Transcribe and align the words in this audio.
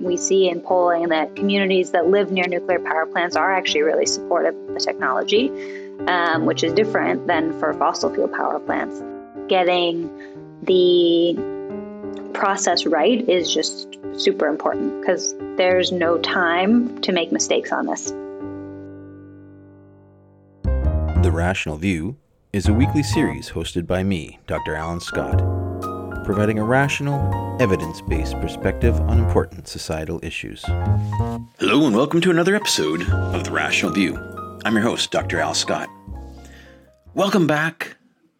we 0.00 0.16
see 0.16 0.48
in 0.48 0.60
polling 0.60 1.08
that 1.08 1.36
communities 1.36 1.90
that 1.92 2.08
live 2.08 2.30
near 2.30 2.46
nuclear 2.46 2.78
power 2.78 3.06
plants 3.06 3.36
are 3.36 3.52
actually 3.52 3.82
really 3.82 4.06
supportive 4.06 4.54
of 4.54 4.74
the 4.74 4.80
technology, 4.80 5.50
um, 6.06 6.46
which 6.46 6.62
is 6.62 6.72
different 6.72 7.26
than 7.26 7.58
for 7.58 7.72
fossil 7.74 8.12
fuel 8.12 8.28
power 8.28 8.58
plants. 8.60 9.02
Getting 9.48 10.10
the 10.62 11.34
process 12.34 12.86
right 12.86 13.28
is 13.28 13.52
just 13.52 13.96
super 14.16 14.46
important 14.46 15.00
because 15.00 15.34
there's 15.56 15.90
no 15.92 16.18
time 16.18 17.00
to 17.00 17.12
make 17.12 17.32
mistakes 17.32 17.72
on 17.72 17.86
this. 17.86 18.12
The 21.22 21.32
Rational 21.32 21.76
View 21.76 22.16
is 22.52 22.68
a 22.68 22.72
weekly 22.72 23.02
series 23.02 23.50
hosted 23.50 23.86
by 23.86 24.02
me, 24.02 24.38
Dr. 24.46 24.74
Alan 24.74 25.00
Scott, 25.00 25.42
providing 26.28 26.58
a 26.58 26.62
rational, 26.62 27.56
evidence 27.58 28.02
based 28.02 28.38
perspective 28.38 29.00
on 29.00 29.18
important 29.18 29.66
societal 29.66 30.20
issues. 30.22 30.62
Hello, 31.58 31.86
and 31.86 31.96
welcome 31.96 32.20
to 32.20 32.30
another 32.30 32.54
episode 32.54 33.00
of 33.08 33.44
The 33.44 33.50
Rational 33.50 33.92
View. 33.92 34.14
I'm 34.62 34.74
your 34.74 34.82
host, 34.82 35.10
Dr. 35.10 35.40
Al 35.40 35.54
Scott. 35.54 35.88
Welcome 37.14 37.46
back. 37.46 37.96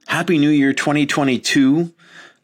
Happy 0.07 0.37
New 0.37 0.51
Year 0.51 0.75
2022. 0.75 1.95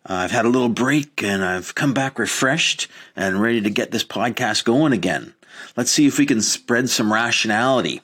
Uh, 0.08 0.12
I've 0.14 0.30
had 0.30 0.46
a 0.46 0.48
little 0.48 0.70
break 0.70 1.22
and 1.22 1.44
I've 1.44 1.74
come 1.74 1.92
back 1.92 2.18
refreshed 2.18 2.88
and 3.14 3.38
ready 3.38 3.60
to 3.60 3.68
get 3.68 3.90
this 3.90 4.02
podcast 4.02 4.64
going 4.64 4.94
again. 4.94 5.34
Let's 5.76 5.90
see 5.90 6.06
if 6.06 6.18
we 6.18 6.24
can 6.24 6.40
spread 6.40 6.88
some 6.88 7.12
rationality. 7.12 8.00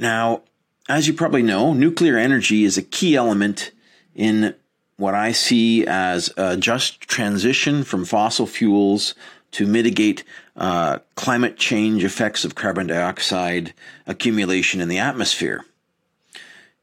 Now, 0.00 0.42
as 0.88 1.06
you 1.06 1.14
probably 1.14 1.44
know, 1.44 1.72
nuclear 1.72 2.16
energy 2.18 2.64
is 2.64 2.76
a 2.76 2.82
key 2.82 3.14
element 3.14 3.70
in 4.16 4.56
what 5.02 5.14
I 5.16 5.32
see 5.32 5.84
as 5.84 6.32
a 6.36 6.56
just 6.56 7.00
transition 7.00 7.82
from 7.82 8.04
fossil 8.04 8.46
fuels 8.46 9.16
to 9.50 9.66
mitigate 9.66 10.22
uh, 10.56 11.00
climate 11.16 11.56
change 11.56 12.04
effects 12.04 12.44
of 12.44 12.54
carbon 12.54 12.86
dioxide 12.86 13.74
accumulation 14.06 14.80
in 14.80 14.88
the 14.88 15.00
atmosphere. 15.00 15.64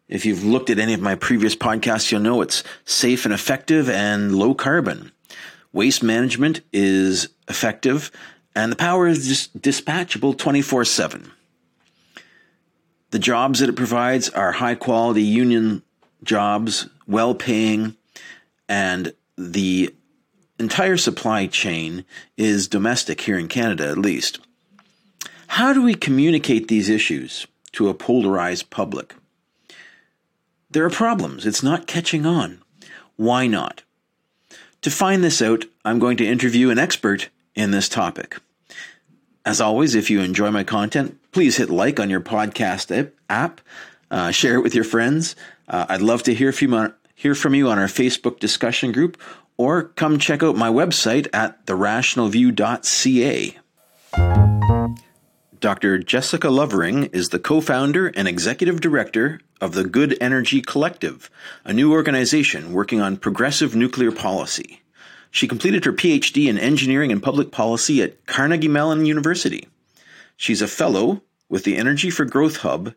If 0.10 0.26
you've 0.26 0.44
looked 0.44 0.70
at 0.70 0.80
any 0.80 0.94
of 0.94 1.00
my 1.00 1.16
previous 1.16 1.56
podcasts, 1.56 2.12
you'll 2.12 2.20
know 2.20 2.42
it's 2.42 2.62
safe 2.84 3.24
and 3.24 3.34
effective 3.34 3.90
and 3.90 4.36
low 4.36 4.54
carbon. 4.54 5.14
Waste 5.72 6.04
management 6.04 6.60
is 6.74 7.30
effective 7.48 8.12
and 8.54 8.70
the 8.70 8.76
power 8.76 9.08
is 9.08 9.30
just 9.30 9.62
dispatchable 9.62 10.38
24 10.38 10.84
7. 10.84 11.32
The 13.12 13.20
jobs 13.20 13.60
that 13.60 13.70
it 13.70 13.78
provides 13.78 14.30
are 14.30 14.52
high 14.52 14.76
quality 14.76 15.24
union 15.24 15.84
jobs, 16.22 16.90
well 17.08 17.34
paying, 17.34 17.96
and 18.70 19.14
the 19.38 19.94
entire 20.60 20.98
supply 20.98 21.48
chain 21.48 22.06
is 22.38 22.68
domestic 22.68 23.22
here 23.22 23.38
in 23.38 23.48
Canada, 23.48 23.90
at 23.90 23.98
least. 23.98 24.40
How 25.48 25.74
do 25.74 25.82
we 25.82 25.96
communicate 25.96 26.68
these 26.68 26.90
issues 26.90 27.48
to 27.72 27.90
a 27.90 27.94
polarized 27.94 28.70
public? 28.70 29.16
There 30.70 30.86
are 30.86 30.92
problems. 30.92 31.46
It's 31.48 31.64
not 31.64 31.88
catching 31.88 32.26
on. 32.26 32.62
Why 33.16 33.48
not? 33.48 33.82
To 34.84 34.92
find 34.92 35.24
this 35.24 35.42
out, 35.42 35.66
I'm 35.84 36.00
going 36.00 36.18
to 36.18 36.28
interview 36.28 36.70
an 36.70 36.78
expert 36.78 37.30
in 37.56 37.72
this 37.72 37.90
topic. 37.90 38.38
As 39.46 39.60
always, 39.60 39.96
if 39.96 40.10
you 40.10 40.22
enjoy 40.22 40.52
my 40.52 40.64
content, 40.64 41.18
please 41.32 41.58
hit 41.58 41.70
like 41.70 42.00
on 42.00 42.10
your 42.10 42.22
podcast 42.22 43.12
app, 43.30 43.62
uh, 44.12 44.32
share 44.32 44.56
it 44.56 44.62
with 44.62 44.76
your 44.76 44.84
friends. 44.84 45.36
Uh, 45.68 45.88
I'd 45.90 46.02
love 46.02 46.24
to 46.24 46.34
hear 46.34 46.52
from, 46.52 46.94
hear 47.20 47.36
from 47.36 47.54
you 47.54 47.68
on 47.68 47.78
our 47.78 47.88
Facebook 47.88 48.40
discussion 48.40 48.94
group, 48.94 49.22
or 49.58 49.84
come 49.84 50.18
check 50.20 50.42
out 50.42 50.56
my 50.56 50.70
website 50.70 51.28
at 51.34 51.66
therationalview.ca. 51.66 53.58
Dr. 55.60 55.98
Jessica 55.98 56.50
Lovering 56.50 57.04
is 57.08 57.28
the 57.28 57.40
co 57.40 57.60
founder 57.60 58.08
and 58.08 58.26
executive 58.26 58.80
director 58.80 59.42
of 59.60 59.74
the 59.74 59.84
Good 59.84 60.18
Energy 60.22 60.62
Collective, 60.62 61.30
a 61.66 61.74
new 61.74 61.92
organization 61.92 62.72
working 62.72 63.02
on 63.02 63.18
progressive 63.18 63.76
nuclear 63.76 64.14
policy. 64.14 64.82
She 65.30 65.46
completed 65.46 65.84
her 65.84 65.92
PhD 65.92 66.48
in 66.48 66.58
engineering 66.58 67.12
and 67.12 67.22
public 67.22 67.52
policy 67.52 68.02
at 68.02 68.26
Carnegie 68.28 68.70
Mellon 68.70 69.06
University. 69.06 69.68
She's 70.38 70.62
a 70.62 70.70
fellow 70.70 71.22
with 71.50 71.66
the 71.66 71.76
Energy 71.76 72.10
for 72.10 72.24
Growth 72.24 72.58
Hub 72.58 72.94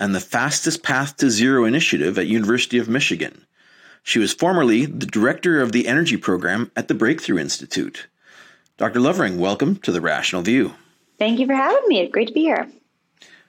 and 0.00 0.14
the 0.14 0.20
Fastest 0.20 0.82
Path 0.82 1.18
to 1.18 1.28
Zero 1.28 1.66
initiative 1.66 2.18
at 2.18 2.26
University 2.26 2.78
of 2.78 2.88
Michigan. 2.88 3.45
She 4.06 4.20
was 4.20 4.32
formerly 4.32 4.86
the 4.86 5.04
director 5.04 5.60
of 5.60 5.72
the 5.72 5.88
energy 5.88 6.16
program 6.16 6.70
at 6.76 6.86
the 6.86 6.94
Breakthrough 6.94 7.38
Institute. 7.38 8.06
Dr. 8.76 9.00
Lovering, 9.00 9.40
welcome 9.40 9.74
to 9.78 9.90
the 9.90 10.00
Rational 10.00 10.42
View. 10.42 10.74
Thank 11.18 11.40
you 11.40 11.46
for 11.48 11.54
having 11.54 11.82
me. 11.88 12.02
It's 12.02 12.12
great 12.12 12.28
to 12.28 12.32
be 12.32 12.42
here. 12.42 12.68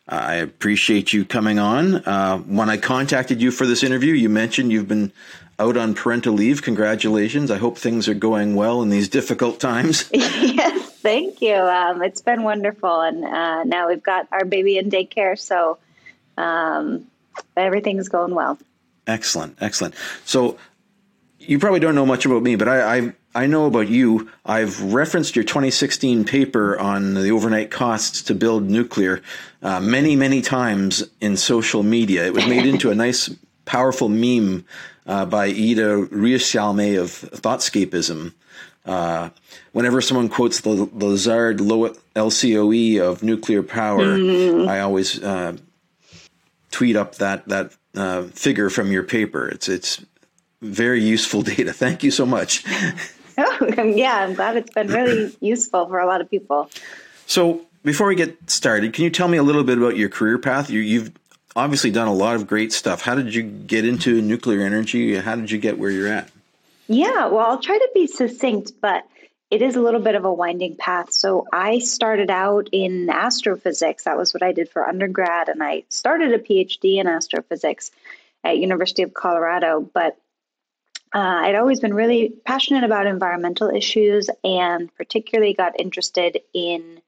I 0.09 0.33
appreciate 0.37 1.13
you 1.13 1.25
coming 1.25 1.59
on. 1.59 1.97
Uh, 1.97 2.39
when 2.39 2.71
I 2.71 2.77
contacted 2.77 3.39
you 3.39 3.51
for 3.51 3.67
this 3.67 3.83
interview, 3.83 4.15
you 4.15 4.29
mentioned 4.29 4.71
you've 4.71 4.87
been 4.87 5.11
out 5.59 5.77
on 5.77 5.93
parental 5.93 6.33
leave. 6.33 6.63
Congratulations. 6.63 7.51
I 7.51 7.59
hope 7.59 7.77
things 7.77 8.07
are 8.07 8.15
going 8.15 8.55
well 8.55 8.81
in 8.81 8.89
these 8.89 9.09
difficult 9.09 9.59
times. 9.59 10.09
yes, 10.11 10.91
thank 11.01 11.39
you. 11.39 11.53
Um, 11.53 12.01
it's 12.01 12.21
been 12.21 12.41
wonderful. 12.41 13.01
And 13.01 13.23
uh, 13.23 13.63
now 13.63 13.89
we've 13.89 14.01
got 14.01 14.27
our 14.31 14.43
baby 14.43 14.79
in 14.79 14.89
daycare, 14.89 15.37
so 15.37 15.77
um, 16.35 17.05
everything's 17.55 18.09
going 18.09 18.33
well. 18.33 18.57
Excellent, 19.07 19.57
excellent. 19.61 19.95
So 20.25 20.57
you 21.39 21.59
probably 21.59 21.79
don't 21.79 21.95
know 21.95 22.05
much 22.05 22.25
about 22.25 22.43
me, 22.43 22.55
but 22.55 22.67
I, 22.67 22.97
I 22.97 23.13
I 23.37 23.45
know 23.45 23.67
about 23.67 23.87
you. 23.87 24.31
I've 24.45 24.81
referenced 24.81 25.35
your 25.35 25.45
2016 25.45 26.25
paper 26.25 26.77
on 26.79 27.13
the 27.13 27.29
overnight 27.29 27.69
costs 27.69 28.23
to 28.23 28.33
build 28.33 28.63
nuclear 28.67 29.21
uh, 29.61 29.79
many, 29.79 30.15
many 30.15 30.41
times 30.41 31.03
in 31.21 31.37
social 31.37 31.83
media. 31.83 32.25
It 32.25 32.33
was 32.33 32.47
made 32.47 32.65
into 32.73 32.89
a 32.89 32.95
nice, 32.95 33.29
powerful 33.65 34.09
meme 34.09 34.65
uh, 35.05 35.27
by 35.27 35.51
Iida 35.51 36.07
Ruishalme 36.07 36.99
of 36.99 37.09
Thoughtscapism. 37.41 38.33
Uh, 38.87 39.29
whenever 39.71 40.01
someone 40.01 40.29
quotes 40.29 40.61
the, 40.61 40.89
the 40.91 41.05
Lazard 41.05 41.59
LCOE 41.59 42.99
of 43.01 43.21
nuclear 43.21 43.61
power, 43.61 44.17
mm-hmm. 44.17 44.67
I 44.67 44.79
always 44.79 45.21
uh, 45.21 45.57
tweet 46.71 46.95
up 46.95 47.15
that 47.15 47.47
that 47.49 47.73
uh, 47.97 48.23
figure 48.23 48.69
from 48.69 48.91
your 48.91 49.03
paper. 49.03 49.47
It's 49.47 49.67
it's 49.67 50.01
very 50.61 51.03
useful 51.03 51.41
data. 51.55 51.73
Thank 51.73 52.03
you 52.03 52.11
so 52.11 52.25
much. 52.25 52.63
Oh, 53.39 53.83
yeah, 53.83 54.15
I'm 54.15 54.33
glad 54.33 54.57
it's 54.57 54.73
been 54.73 54.87
really 54.87 55.31
useful 55.41 55.87
for 55.87 55.99
a 55.99 56.07
lot 56.07 56.21
of 56.21 56.31
people. 56.31 56.71
So, 57.27 57.61
before 57.83 58.07
we 58.07 58.15
get 58.15 58.49
started, 58.49 58.93
can 58.93 59.03
you 59.03 59.11
tell 59.11 59.27
me 59.27 59.37
a 59.37 59.43
little 59.43 59.63
bit 59.63 59.77
about 59.77 59.95
your 59.95 60.09
career 60.09 60.39
path? 60.39 60.71
You, 60.71 60.79
you've 60.79 61.11
obviously 61.55 61.91
done 61.91 62.07
a 62.07 62.13
lot 62.13 62.35
of 62.35 62.47
great 62.47 62.73
stuff. 62.73 63.03
How 63.03 63.13
did 63.13 63.35
you 63.35 63.43
get 63.43 63.85
into 63.85 64.23
nuclear 64.23 64.61
energy? 64.61 65.15
How 65.17 65.35
did 65.35 65.51
you 65.51 65.59
get 65.59 65.77
where 65.77 65.91
you're 65.91 66.07
at? 66.07 66.31
Yeah, 66.87 67.27
well, 67.27 67.45
I'll 67.45 67.59
try 67.61 67.77
to 67.77 67.89
be 67.93 68.07
succinct, 68.07 68.71
but 68.81 69.05
it 69.49 69.61
is 69.61 69.75
a 69.75 69.81
little 69.81 70.01
bit 70.01 70.15
of 70.15 70.25
a 70.25 70.33
winding 70.33 70.75
path. 70.75 71.11
So 71.13 71.47
I 71.53 71.79
started 71.79 72.29
out 72.29 72.69
in 72.71 73.09
astrophysics. 73.09 74.03
That 74.03 74.17
was 74.17 74.33
what 74.33 74.43
I 74.43 74.51
did 74.51 74.69
for 74.69 74.87
undergrad, 74.87 75.47
and 75.47 75.63
I 75.63 75.83
started 75.89 76.33
a 76.33 76.39
PhD 76.39 76.97
in 76.97 77.07
astrophysics 77.07 77.91
at 78.43 78.57
University 78.57 79.03
of 79.03 79.13
Colorado. 79.13 79.89
But 79.93 80.17
uh, 81.15 81.19
I'd 81.19 81.55
always 81.55 81.79
been 81.79 81.93
really 81.93 82.33
passionate 82.45 82.83
about 82.83 83.07
environmental 83.07 83.69
issues 83.69 84.29
and 84.43 84.93
particularly 84.95 85.53
got 85.53 85.79
interested 85.79 86.41
in 86.53 87.01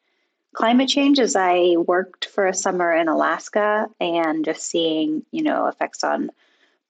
climate 0.53 0.89
change 0.89 1.19
as 1.19 1.35
I 1.35 1.75
worked 1.77 2.25
for 2.25 2.47
a 2.47 2.53
summer 2.53 2.93
in 2.93 3.09
Alaska 3.09 3.87
and 3.99 4.45
just 4.45 4.63
seeing, 4.63 5.25
you 5.31 5.43
know, 5.43 5.67
effects 5.67 6.03
on 6.03 6.31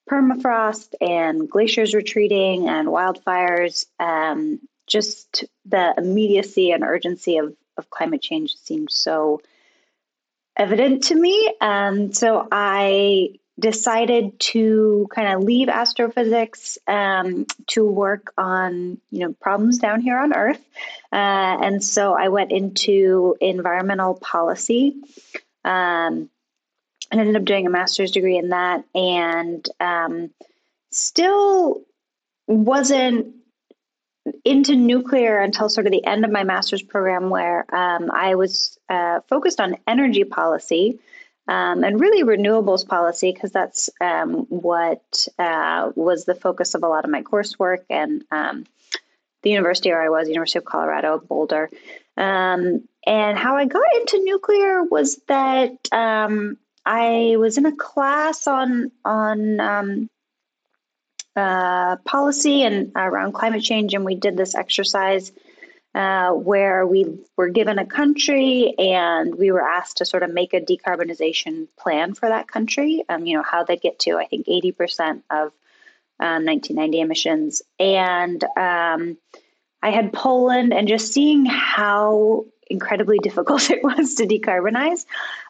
permafrost 0.10 0.94
and 1.02 1.50
glaciers 1.50 1.94
retreating 1.94 2.70
and 2.70 2.88
wildfires. 2.88 3.86
Um, 4.00 4.60
just 4.90 5.46
the 5.66 5.94
immediacy 5.98 6.72
and 6.72 6.84
urgency 6.84 7.38
of, 7.38 7.56
of 7.78 7.90
climate 7.90 8.22
change 8.22 8.56
seemed 8.56 8.92
so 8.92 9.42
evident 10.58 11.04
to 11.06 11.16
me. 11.16 11.56
And 11.62 12.16
so 12.16 12.48
I 12.52 13.40
decided 13.60 14.40
to 14.40 15.08
kind 15.14 15.34
of 15.34 15.44
leave 15.44 15.70
astrophysics 15.70 16.78
um, 16.88 17.46
to 17.68 17.86
work 17.86 18.34
on 18.38 19.00
you 19.12 19.20
know 19.20 19.34
problems 19.34 19.80
down 19.80 20.02
here 20.02 20.18
on 20.18 20.34
Earth, 20.34 20.62
uh, 21.12 21.16
and 21.16 21.84
so 21.84 22.14
I 22.14 22.30
went 22.30 22.52
into 22.52 23.36
environmental 23.42 24.16
policy. 24.16 24.96
Um, 25.64 26.30
and 27.12 27.20
ended 27.20 27.36
up 27.36 27.44
doing 27.44 27.66
a 27.66 27.72
master's 27.72 28.12
degree 28.12 28.38
in 28.38 28.50
that, 28.50 28.84
and 28.94 29.68
um, 29.80 30.30
still 30.92 31.82
wasn't 32.48 33.34
into 34.46 34.76
nuclear 34.76 35.40
until 35.40 35.70
sort 35.70 35.88
of 35.88 35.92
the 35.92 36.06
end 36.06 36.26
of 36.26 36.32
my 36.32 36.44
master's 36.44 36.82
program, 36.82 37.30
where 37.30 37.66
um, 37.74 38.10
I 38.12 38.36
was 38.36 38.78
uh, 38.90 39.22
focused 39.28 39.60
on 39.60 39.78
energy 39.88 40.24
policy 40.24 41.00
um, 41.48 41.84
and 41.84 42.00
really 42.00 42.24
renewables 42.24 42.88
policy 42.88 43.32
because 43.32 43.52
that's 43.52 43.90
um, 44.00 44.46
what 44.50 45.28
uh, 45.40 45.92
was 45.96 46.26
the 46.26 46.36
focus 46.36 46.76
of 46.76 46.84
a 46.84 46.88
lot 46.88 47.06
of 47.06 47.12
my 47.12 47.24
coursework 47.24 47.80
and 47.90 48.24
um, 48.32 48.66
the 49.42 49.50
university 49.50 49.90
where 49.90 50.02
I 50.02 50.10
was, 50.10 50.28
University 50.28 50.60
of 50.60 50.66
Colorado, 50.66 51.18
Boulder. 51.18 51.70
Um, 52.18 52.88
and 53.06 53.38
how 53.38 53.56
I 53.56 53.66
got 53.66 53.96
into 53.96 54.24
nuclear 54.24 54.84
was 54.84 55.18
that 55.28 55.76
um, 55.92 56.58
I 56.86 57.36
was 57.38 57.58
in 57.58 57.66
a 57.66 57.76
class 57.76 58.46
on 58.46 58.92
on 59.04 59.60
um, 59.60 60.10
uh, 61.40 61.96
policy 62.04 62.64
and 62.64 62.92
around 62.96 63.34
climate 63.34 63.64
change, 63.64 63.94
and 63.94 64.04
we 64.04 64.16
did 64.16 64.36
this 64.36 64.56
exercise 64.56 65.32
uh, 65.96 66.32
where 66.32 66.86
we 66.86 67.18
were 67.38 67.50
given 67.50 67.80
a 67.80 67.86
country 67.86 68.76
and 68.78 69.34
we 69.36 69.52
were 69.52 69.62
asked 69.62 69.98
to 69.98 70.06
sort 70.06 70.22
of 70.22 70.32
make 70.32 70.54
a 70.54 70.62
decarbonization 70.62 71.68
plan 71.78 72.14
for 72.14 72.30
that 72.30 72.48
country. 72.48 73.04
Um, 73.10 73.26
you 73.26 73.38
know 73.38 73.44
how 73.44 73.64
they 73.64 73.78
get 73.78 74.00
to 74.00 74.18
I 74.18 74.26
think 74.26 74.48
eighty 74.48 74.72
percent 74.72 75.24
of 75.30 75.52
um, 76.20 76.46
1990 76.46 77.00
emissions, 77.00 77.62
and 77.80 78.44
um, 78.58 79.18
I 79.82 79.92
had 79.92 80.12
Poland, 80.12 80.74
and 80.74 80.88
just 80.88 81.14
seeing 81.14 81.46
how 81.46 82.46
incredibly 82.70 83.18
difficult 83.24 83.70
it 83.72 83.82
was 83.82 84.16
to 84.16 84.28
decarbonize 84.28 85.06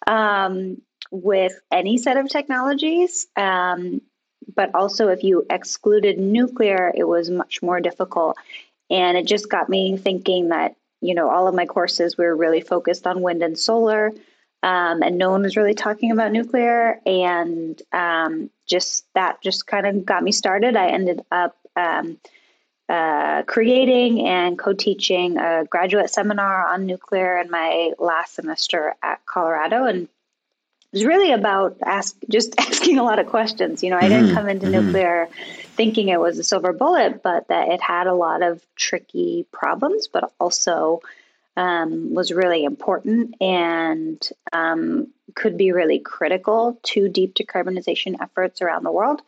um, 0.07 0.81
with 1.12 1.53
any 1.71 1.97
set 1.97 2.18
of 2.18 2.30
technologies. 2.30 3.27
Um, 3.35 4.01
but 4.56 4.74
also, 4.74 5.10
if 5.10 5.24
you 5.24 5.46
excluded 5.50 6.19
nuclear, 6.19 6.92
it 6.96 7.07
was 7.07 7.30
much 7.30 7.62
more 7.62 7.80
difficult. 7.80 8.38
And 8.90 9.18
it 9.18 9.28
just 9.28 9.50
got 9.50 9.69
me 9.69 9.98
thinking 9.98 10.50
that, 10.50 10.75
you 11.01 11.13
know, 11.13 11.30
all 11.30 11.48
of 11.48 11.56
my 11.56 11.66
courses 11.66 12.18
were 12.18 12.36
really 12.36 12.62
focused 12.62 13.06
on 13.06 13.22
wind 13.22 13.44
and 13.44 13.57
solar. 13.57 14.12
Um, 14.62 15.04
and 15.04 15.18
no 15.18 15.30
one 15.30 15.44
was 15.44 15.56
really 15.56 15.74
talking 15.74 16.12
about 16.12 16.31
nuclear. 16.31 17.00
And 17.06 17.81
um, 17.94 18.50
just 18.68 19.06
that 19.13 19.42
just 19.42 19.68
kind 19.68 19.86
of 19.86 20.06
got 20.06 20.24
me 20.24 20.31
started. 20.31 20.75
I 20.75 20.88
ended 20.90 21.22
up 21.31 21.56
um, 21.75 22.18
uh, 22.90 23.44
creating 23.44 24.25
and 24.28 24.57
co 24.57 24.74
teaching 24.74 25.38
a 25.38 25.63
graduate 25.69 26.10
seminar 26.10 26.68
on 26.68 26.86
nuclear 26.86 27.40
in 27.40 27.52
my 27.52 27.92
last 28.00 28.34
semester 28.34 28.95
at 29.04 29.25
Colorado. 29.25 29.86
And 29.86 30.10
was 30.91 31.06
really 31.06 31.31
about 31.31 31.77
ask, 31.83 32.15
just 32.30 32.56
asking 32.59 32.97
a 32.97 33.03
lot 33.03 33.19
of 33.19 33.27
questions. 33.27 33.83
You 33.83 33.91
know, 33.91 33.97
I 33.97 34.01
mm-hmm. 34.01 34.09
didn't 34.09 34.36
come 34.36 34.50
into 34.50 34.68
mm-hmm. 34.68 34.86
nuclear 34.86 35.30
thinking 35.75 36.09
it 36.09 36.19
was 36.19 36.38
a 36.38 36.44
silver 36.44 36.74
bullet, 36.74 37.24
but 37.24 37.47
that 37.47 37.69
it 37.69 37.81
had 37.81 38.07
a 38.07 38.13
lot 38.13 38.44
of 38.44 38.62
tricky 38.75 39.45
problems, 39.51 40.07
but 40.07 40.31
also 40.39 41.01
um, 41.56 42.13
was 42.13 42.31
really 42.31 42.63
important 42.63 43.36
and 43.41 44.30
um, 44.51 45.07
could 45.36 45.57
be 45.57 45.71
really 45.71 46.00
critical 46.00 46.80
to 46.83 47.07
deep 47.09 47.35
decarbonization 47.35 48.15
efforts 48.21 48.62
around 48.62 48.83
the 48.83 48.92
world. 48.92 49.21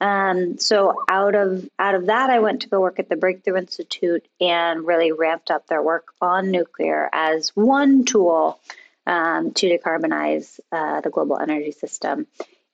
Um, 0.00 0.58
so 0.58 1.04
out 1.08 1.34
of 1.34 1.68
out 1.78 1.94
of 1.94 2.06
that, 2.06 2.28
I 2.28 2.40
went 2.40 2.62
to 2.62 2.68
go 2.68 2.80
work 2.80 2.98
at 2.98 3.08
the 3.08 3.16
Breakthrough 3.16 3.56
Institute 3.56 4.26
and 4.40 4.86
really 4.86 5.12
ramped 5.12 5.50
up 5.50 5.66
their 5.66 5.82
work 5.82 6.08
on 6.20 6.50
nuclear 6.50 7.08
as 7.12 7.54
one 7.54 8.04
tool 8.04 8.58
um, 9.06 9.52
to 9.52 9.66
decarbonize 9.66 10.60
uh, 10.72 11.00
the 11.00 11.10
global 11.10 11.38
energy 11.38 11.72
system. 11.72 12.26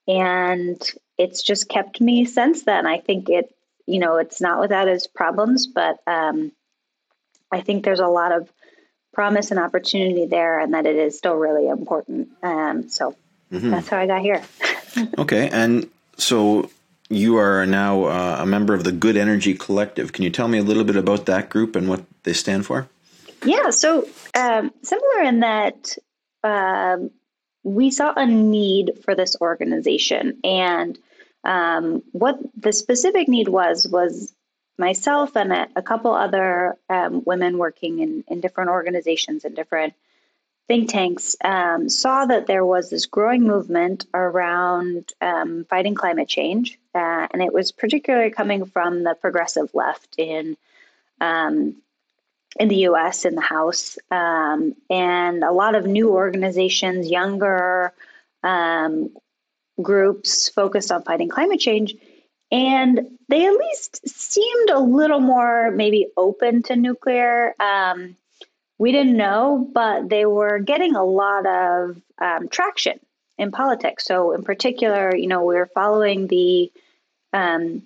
And 0.06 0.80
it's 1.18 1.42
just 1.42 1.68
kept 1.68 2.00
me 2.00 2.24
since 2.24 2.62
then. 2.62 2.86
I 2.86 2.98
think 2.98 3.28
it, 3.28 3.54
you 3.86 3.98
know, 3.98 4.16
it's 4.16 4.40
not 4.40 4.60
without 4.60 4.88
its 4.88 5.06
problems, 5.06 5.66
but 5.66 5.98
um, 6.06 6.52
I 7.52 7.60
think 7.60 7.84
there's 7.84 8.00
a 8.00 8.06
lot 8.06 8.32
of 8.32 8.50
promise 9.12 9.50
and 9.50 9.60
opportunity 9.60 10.26
there, 10.26 10.60
and 10.60 10.74
that 10.74 10.86
it 10.86 10.96
is 10.96 11.18
still 11.18 11.34
really 11.34 11.68
important. 11.68 12.28
Um, 12.42 12.88
so 12.88 13.16
mm-hmm. 13.52 13.70
that's 13.70 13.88
how 13.88 13.98
I 13.98 14.06
got 14.06 14.22
here. 14.22 14.42
okay, 15.18 15.48
and 15.50 15.90
so 16.16 16.70
you 17.08 17.36
are 17.36 17.66
now 17.66 18.04
uh, 18.04 18.38
a 18.40 18.46
member 18.46 18.72
of 18.72 18.84
the 18.84 18.92
Good 18.92 19.16
Energy 19.16 19.54
Collective. 19.54 20.12
Can 20.12 20.24
you 20.24 20.30
tell 20.30 20.48
me 20.48 20.58
a 20.58 20.62
little 20.62 20.84
bit 20.84 20.96
about 20.96 21.26
that 21.26 21.50
group 21.50 21.76
and 21.76 21.88
what 21.88 22.04
they 22.22 22.32
stand 22.32 22.66
for? 22.66 22.88
Yeah, 23.44 23.70
so 23.70 24.06
um, 24.34 24.72
similar 24.82 25.22
in 25.24 25.40
that 25.40 25.96
um, 26.42 27.10
we 27.62 27.90
saw 27.90 28.12
a 28.14 28.26
need 28.26 28.92
for 29.04 29.14
this 29.14 29.36
organization, 29.40 30.38
and 30.44 30.98
um, 31.44 32.02
what 32.12 32.38
the 32.56 32.72
specific 32.72 33.28
need 33.28 33.48
was 33.48 33.86
was 33.86 34.34
myself 34.78 35.36
and 35.36 35.52
a, 35.52 35.68
a 35.76 35.82
couple 35.82 36.12
other 36.12 36.76
um, 36.88 37.22
women 37.26 37.58
working 37.58 37.98
in, 37.98 38.24
in 38.28 38.40
different 38.40 38.70
organizations 38.70 39.44
and 39.44 39.54
different 39.54 39.94
think 40.70 40.88
tanks 40.88 41.34
um, 41.42 41.88
saw 41.88 42.24
that 42.24 42.46
there 42.46 42.64
was 42.64 42.90
this 42.90 43.06
growing 43.06 43.42
movement 43.42 44.06
around 44.14 45.12
um, 45.20 45.64
fighting 45.64 45.96
climate 45.96 46.28
change, 46.28 46.78
uh, 46.94 47.26
and 47.32 47.42
it 47.42 47.52
was 47.52 47.72
particularly 47.72 48.30
coming 48.30 48.64
from 48.64 49.02
the 49.02 49.16
progressive 49.20 49.68
left 49.74 50.14
in 50.16 50.56
um, 51.20 51.74
in 52.58 52.68
the 52.68 52.76
U.S. 52.76 53.24
in 53.24 53.34
the 53.34 53.40
House, 53.40 53.98
um, 54.10 54.74
and 54.88 55.44
a 55.44 55.52
lot 55.52 55.74
of 55.74 55.86
new 55.86 56.10
organizations, 56.10 57.08
younger 57.08 57.92
um, 58.42 59.10
groups 59.80 60.48
focused 60.48 60.90
on 60.90 61.02
fighting 61.02 61.28
climate 61.28 61.60
change. 61.60 61.94
And 62.52 63.18
they 63.28 63.46
at 63.46 63.52
least 63.52 64.08
seemed 64.08 64.70
a 64.70 64.80
little 64.80 65.20
more 65.20 65.70
maybe 65.70 66.08
open 66.16 66.64
to 66.64 66.74
nuclear. 66.74 67.54
Um, 67.60 68.16
we 68.78 68.90
didn't 68.90 69.16
know, 69.16 69.68
but 69.72 70.08
they 70.08 70.26
were 70.26 70.58
getting 70.58 70.96
a 70.96 71.04
lot 71.04 71.46
of 71.46 72.00
um, 72.18 72.48
traction 72.48 72.98
in 73.38 73.52
politics. 73.52 74.04
So, 74.04 74.32
in 74.32 74.42
particular, 74.42 75.14
you 75.14 75.28
know, 75.28 75.44
we 75.44 75.54
were 75.54 75.70
following 75.72 76.26
the 76.26 76.72
um, 77.32 77.82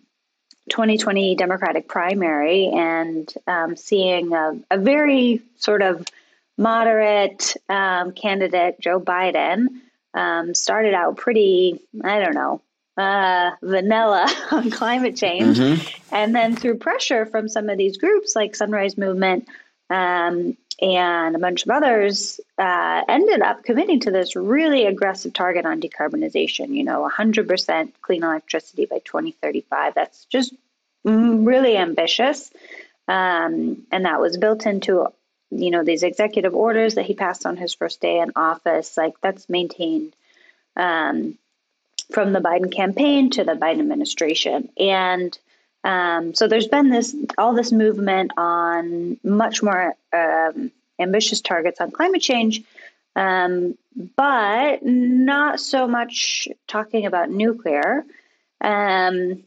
2020 0.70 1.34
Democratic 1.34 1.88
primary 1.88 2.68
and 2.68 3.32
um, 3.46 3.76
seeing 3.76 4.32
a, 4.32 4.58
a, 4.70 4.78
very 4.78 5.42
sort 5.56 5.82
of 5.82 6.06
moderate 6.56 7.54
um, 7.68 8.12
candidate, 8.12 8.80
Joe 8.80 9.00
Biden, 9.00 9.66
um, 10.14 10.54
started 10.54 10.94
out 10.94 11.16
pretty, 11.16 11.80
I 12.02 12.20
don't 12.20 12.34
know, 12.34 12.62
uh, 12.96 13.50
vanilla 13.62 14.26
on 14.50 14.70
climate 14.70 15.16
change. 15.16 15.58
Mm-hmm. 15.58 16.14
And 16.14 16.34
then 16.34 16.56
through 16.56 16.78
pressure 16.78 17.26
from 17.26 17.48
some 17.48 17.68
of 17.68 17.76
these 17.76 17.98
groups 17.98 18.34
like 18.34 18.54
Sunrise 18.54 18.96
Movement, 18.96 19.46
um, 19.90 20.56
and 20.80 21.36
a 21.36 21.38
bunch 21.38 21.64
of 21.64 21.70
others 21.70 22.40
uh, 22.58 23.02
ended 23.08 23.40
up 23.40 23.64
committing 23.64 24.00
to 24.00 24.10
this 24.10 24.34
really 24.34 24.86
aggressive 24.86 25.32
target 25.32 25.66
on 25.66 25.80
decarbonization. 25.80 26.74
You 26.74 26.84
know, 26.84 27.08
100% 27.08 27.92
clean 28.02 28.22
electricity 28.22 28.86
by 28.86 28.98
2035. 29.04 29.94
That's 29.94 30.24
just 30.26 30.54
really 31.04 31.76
ambitious. 31.76 32.50
Um, 33.06 33.86
and 33.92 34.04
that 34.04 34.20
was 34.20 34.36
built 34.36 34.66
into, 34.66 35.08
you 35.50 35.70
know, 35.70 35.84
these 35.84 36.02
executive 36.02 36.54
orders 36.54 36.94
that 36.94 37.04
he 37.04 37.14
passed 37.14 37.46
on 37.46 37.56
his 37.56 37.74
first 37.74 38.00
day 38.00 38.18
in 38.18 38.32
office. 38.34 38.96
Like, 38.96 39.20
that's 39.20 39.48
maintained 39.48 40.14
um, 40.76 41.38
from 42.10 42.32
the 42.32 42.40
Biden 42.40 42.72
campaign 42.72 43.30
to 43.30 43.44
the 43.44 43.52
Biden 43.52 43.80
administration. 43.80 44.70
And 44.78 45.38
um, 45.84 46.34
so 46.34 46.48
there's 46.48 46.66
been 46.66 46.88
this 46.88 47.14
all 47.36 47.54
this 47.54 47.70
movement 47.70 48.32
on 48.36 49.18
much 49.22 49.62
more 49.62 49.94
um, 50.12 50.72
ambitious 50.98 51.40
targets 51.42 51.80
on 51.80 51.90
climate 51.90 52.22
change, 52.22 52.62
um, 53.14 53.76
but 54.16 54.82
not 54.82 55.60
so 55.60 55.86
much 55.86 56.48
talking 56.66 57.04
about 57.06 57.30
nuclear. 57.30 58.04
Um, 58.60 59.44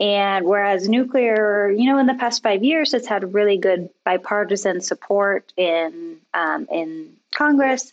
and 0.00 0.44
whereas 0.44 0.88
nuclear, 0.88 1.70
you 1.70 1.90
know, 1.90 1.98
in 1.98 2.06
the 2.06 2.14
past 2.14 2.42
five 2.42 2.62
years, 2.62 2.94
it's 2.94 3.08
had 3.08 3.34
really 3.34 3.56
good 3.56 3.88
bipartisan 4.04 4.80
support 4.80 5.52
in 5.56 6.18
um, 6.34 6.68
in 6.70 7.14
Congress, 7.34 7.92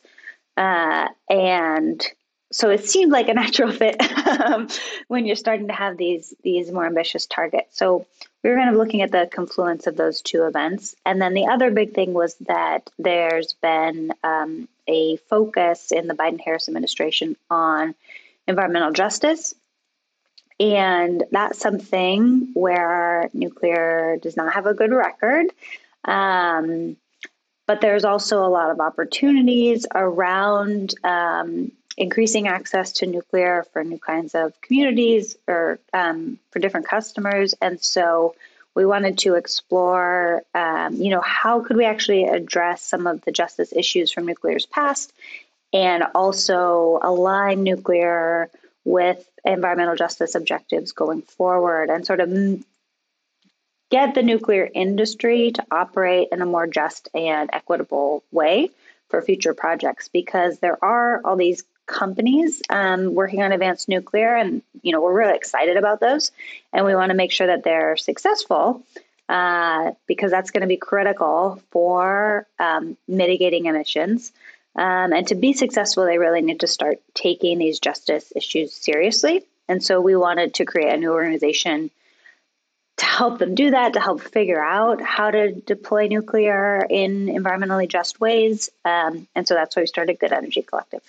uh, 0.57 1.07
and 1.29 2.05
so 2.51 2.69
it 2.69 2.85
seemed 2.85 3.11
like 3.11 3.27
a 3.27 3.33
natural 3.33 3.71
fit 3.79 4.01
um, 4.41 4.67
when 5.07 5.25
you're 5.25 5.35
starting 5.35 5.67
to 5.67 5.73
have 5.73 5.97
these 5.97 6.33
these 6.43 6.71
more 6.71 6.85
ambitious 6.85 7.25
targets. 7.25 7.77
So 7.77 8.05
we 8.43 8.49
were 8.49 8.57
kind 8.57 8.69
of 8.69 8.75
looking 8.75 9.01
at 9.01 9.11
the 9.11 9.29
confluence 9.31 9.87
of 9.87 9.97
those 9.97 10.21
two 10.21 10.45
events, 10.45 10.95
and 11.05 11.21
then 11.21 11.33
the 11.33 11.47
other 11.47 11.71
big 11.71 11.93
thing 11.93 12.13
was 12.13 12.35
that 12.41 12.89
there's 12.99 13.53
been 13.61 14.11
um, 14.23 14.67
a 14.87 15.17
focus 15.29 15.91
in 15.91 16.07
the 16.07 16.13
Biden 16.13 16.39
Harris 16.39 16.67
administration 16.67 17.35
on 17.49 17.95
environmental 18.47 18.91
justice. 18.91 19.53
And 20.57 21.25
that's 21.31 21.59
something 21.59 22.51
where 22.53 23.29
nuclear 23.33 24.17
does 24.21 24.37
not 24.37 24.53
have 24.53 24.67
a 24.67 24.73
good 24.73 24.91
record. 24.91 25.47
Um, 26.05 26.95
but 27.67 27.81
there's 27.81 28.05
also 28.05 28.45
a 28.45 28.47
lot 28.47 28.69
of 28.69 28.79
opportunities 28.79 29.85
around 29.93 30.93
um, 31.03 31.71
increasing 31.97 32.47
access 32.47 32.91
to 32.93 33.05
nuclear 33.05 33.65
for 33.71 33.83
new 33.83 33.97
kinds 33.97 34.35
of 34.35 34.59
communities 34.61 35.37
or 35.47 35.79
um, 35.93 36.39
for 36.51 36.59
different 36.59 36.87
customers. 36.87 37.53
And 37.61 37.81
so 37.81 38.35
we 38.75 38.85
wanted 38.85 39.17
to 39.19 39.35
explore, 39.35 40.43
um, 40.53 40.95
you 40.95 41.09
know, 41.09 41.21
how 41.21 41.61
could 41.61 41.77
we 41.77 41.85
actually 41.85 42.25
address 42.25 42.83
some 42.83 43.07
of 43.07 43.21
the 43.21 43.31
justice 43.31 43.71
issues 43.73 44.11
from 44.11 44.25
nuclear's 44.25 44.65
past 44.65 45.13
and 45.71 46.03
also 46.13 46.99
align 47.01 47.63
nuclear 47.63 48.49
with 48.83 49.27
environmental 49.45 49.95
justice 49.95 50.35
objectives 50.35 50.91
going 50.91 51.21
forward 51.21 51.89
and 51.89 52.05
sort 52.05 52.19
of 52.19 52.29
get 53.89 54.15
the 54.15 54.23
nuclear 54.23 54.69
industry 54.73 55.51
to 55.51 55.65
operate 55.71 56.27
in 56.31 56.41
a 56.41 56.45
more 56.45 56.67
just 56.67 57.07
and 57.13 57.49
equitable 57.53 58.23
way 58.31 58.69
for 59.09 59.21
future 59.21 59.53
projects 59.53 60.09
because 60.09 60.59
there 60.59 60.83
are 60.83 61.21
all 61.23 61.35
these 61.35 61.63
companies 61.85 62.61
um, 62.69 63.13
working 63.13 63.41
on 63.43 63.51
advanced 63.51 63.87
nuclear 63.87 64.35
and 64.35 64.61
you 64.81 64.91
know 64.91 65.01
we're 65.01 65.13
really 65.13 65.35
excited 65.35 65.77
about 65.77 65.99
those 65.99 66.31
and 66.73 66.85
we 66.85 66.95
want 66.95 67.09
to 67.09 67.15
make 67.15 67.31
sure 67.31 67.47
that 67.47 67.63
they're 67.63 67.97
successful 67.97 68.83
uh, 69.29 69.91
because 70.07 70.31
that's 70.31 70.51
going 70.51 70.61
to 70.61 70.67
be 70.67 70.77
critical 70.77 71.61
for 71.71 72.47
um, 72.59 72.97
mitigating 73.07 73.65
emissions 73.65 74.31
um, 74.75 75.13
and 75.13 75.27
to 75.27 75.35
be 75.35 75.53
successful 75.53 76.05
they 76.05 76.17
really 76.17 76.41
need 76.41 76.59
to 76.59 76.67
start 76.67 76.99
taking 77.13 77.57
these 77.57 77.79
justice 77.79 78.33
issues 78.35 78.73
seriously 78.73 79.43
and 79.67 79.83
so 79.83 80.01
we 80.01 80.15
wanted 80.15 80.53
to 80.55 80.65
create 80.65 80.93
a 80.93 80.97
new 80.97 81.11
organization 81.11 81.91
to 82.97 83.05
help 83.05 83.39
them 83.39 83.55
do 83.55 83.71
that, 83.71 83.93
to 83.93 83.99
help 83.99 84.21
figure 84.21 84.63
out 84.63 85.01
how 85.01 85.29
to 85.29 85.51
deploy 85.51 86.07
nuclear 86.07 86.85
in 86.89 87.27
environmentally 87.27 87.89
just 87.89 88.21
ways. 88.21 88.69
Um, 88.85 89.27
and 89.35 89.47
so 89.47 89.53
that's 89.53 89.75
why 89.75 89.81
we 89.81 89.87
started 89.87 90.19
Good 90.19 90.31
Energy 90.31 90.61
Collective. 90.61 91.01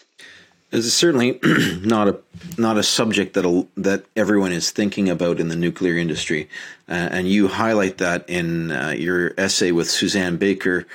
Is 0.73 0.93
certainly 0.93 1.39
not 1.83 2.09
a 2.09 2.19
not 2.59 2.77
a 2.77 2.83
subject 2.83 3.35
that 3.35 3.69
that 3.77 4.05
everyone 4.17 4.53
is 4.53 4.71
thinking 4.71 5.09
about 5.09 5.39
in 5.39 5.49
the 5.49 5.57
nuclear 5.57 5.97
industry, 5.97 6.49
uh, 6.89 7.09
and 7.13 7.29
you 7.29 7.49
highlight 7.49 7.99
that 7.99 8.29
in 8.29 8.73
uh, 8.73 8.91
your 8.91 9.33
essay 9.39 9.71
with 9.71 9.89
Suzanne 9.89 10.37
Baker, 10.37 10.87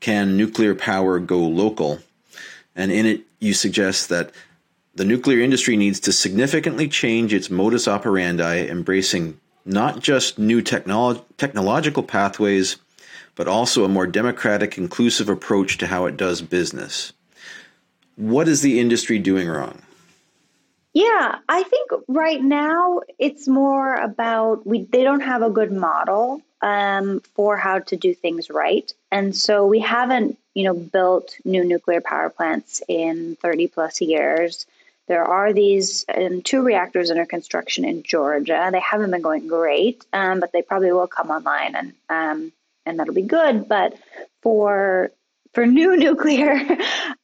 "Can 0.00 0.36
Nuclear 0.36 0.74
Power 0.74 1.20
Go 1.20 1.38
Local?" 1.38 2.00
And 2.74 2.90
in 2.90 3.06
it, 3.06 3.22
you 3.38 3.54
suggest 3.54 4.08
that 4.08 4.32
the 4.94 5.04
nuclear 5.04 5.40
industry 5.40 5.76
needs 5.76 6.00
to 6.00 6.12
significantly 6.12 6.88
change 6.88 7.32
its 7.32 7.50
modus 7.50 7.86
operandi, 7.86 8.66
embracing 8.66 9.38
not 9.64 10.00
just 10.00 10.38
new 10.38 10.60
technolo- 10.60 11.22
technological 11.38 12.02
pathways, 12.02 12.76
but 13.34 13.46
also 13.46 13.84
a 13.84 13.88
more 13.88 14.06
democratic, 14.06 14.76
inclusive 14.76 15.28
approach 15.28 15.78
to 15.78 15.86
how 15.86 16.06
it 16.06 16.16
does 16.16 16.42
business. 16.42 17.12
What 18.20 18.48
is 18.48 18.60
the 18.60 18.78
industry 18.78 19.18
doing 19.18 19.48
wrong? 19.48 19.80
Yeah, 20.92 21.38
I 21.48 21.62
think 21.62 21.90
right 22.06 22.42
now 22.42 23.00
it's 23.18 23.48
more 23.48 23.94
about 23.94 24.66
we 24.66 24.84
they 24.84 25.04
don't 25.04 25.22
have 25.22 25.40
a 25.40 25.48
good 25.48 25.72
model 25.72 26.42
um, 26.60 27.22
for 27.34 27.56
how 27.56 27.78
to 27.78 27.96
do 27.96 28.12
things 28.12 28.50
right, 28.50 28.92
and 29.10 29.34
so 29.34 29.66
we 29.66 29.80
haven't 29.80 30.36
you 30.52 30.64
know 30.64 30.74
built 30.74 31.38
new 31.46 31.64
nuclear 31.64 32.02
power 32.02 32.28
plants 32.28 32.82
in 32.88 33.36
thirty 33.36 33.68
plus 33.68 34.02
years. 34.02 34.66
There 35.08 35.24
are 35.24 35.54
these 35.54 36.04
um, 36.14 36.42
two 36.42 36.60
reactors 36.60 37.10
under 37.10 37.24
construction 37.24 37.86
in 37.86 38.02
Georgia. 38.02 38.68
They 38.70 38.80
haven't 38.80 39.12
been 39.12 39.22
going 39.22 39.48
great, 39.48 40.04
um, 40.12 40.40
but 40.40 40.52
they 40.52 40.60
probably 40.60 40.92
will 40.92 41.06
come 41.06 41.30
online, 41.30 41.74
and 41.74 41.92
um, 42.10 42.52
and 42.84 42.98
that'll 42.98 43.14
be 43.14 43.22
good. 43.22 43.66
But 43.66 43.94
for 44.42 45.10
for 45.52 45.66
new 45.66 45.96
nuclear, 46.06 46.60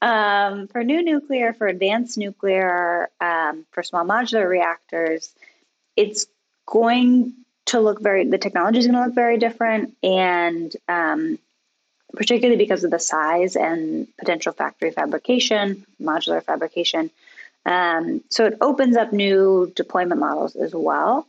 um, 0.03 0.69
for 0.69 0.83
new 0.85 1.03
nuclear, 1.03 1.53
for 1.53 1.67
advanced 1.67 2.19
nuclear, 2.19 3.11
um, 3.21 3.67
for 3.71 3.83
small 3.83 4.05
modular 4.05 4.49
reactors, 4.49 5.33
it's 5.97 6.27
going 6.67 7.33
to 7.67 7.81
look 7.81 8.01
very. 8.01 8.25
The 8.25 8.39
technology 8.39 8.79
is 8.79 8.87
going 8.87 8.99
to 8.99 9.07
look 9.07 9.15
very 9.15 9.39
different, 9.39 9.97
and 10.03 10.75
um, 10.89 11.39
particularly 12.15 12.59
because 12.59 12.85
of 12.85 12.91
the 12.91 12.99
size 12.99 13.57
and 13.57 14.09
potential 14.19 14.53
factory 14.53 14.91
fabrication, 14.91 15.85
modular 16.01 16.43
fabrication 16.43 17.11
um, 17.67 18.23
so 18.31 18.47
it 18.47 18.57
opens 18.61 18.97
up 18.97 19.13
new 19.13 19.71
deployment 19.75 20.21
models 20.21 20.55
as 20.55 20.73
well. 20.73 21.27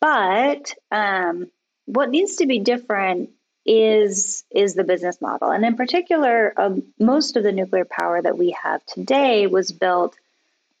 But 0.00 0.74
um, 0.92 1.50
what 1.86 2.10
needs 2.10 2.36
to 2.36 2.46
be 2.46 2.60
different 2.60 3.30
is 3.68 4.44
is 4.50 4.74
the 4.74 4.84
business 4.84 5.20
model, 5.20 5.50
and 5.50 5.62
in 5.64 5.76
particular, 5.76 6.54
um, 6.56 6.82
most 6.98 7.36
of 7.36 7.42
the 7.42 7.52
nuclear 7.52 7.84
power 7.84 8.22
that 8.22 8.38
we 8.38 8.56
have 8.62 8.84
today 8.86 9.46
was 9.46 9.72
built, 9.72 10.16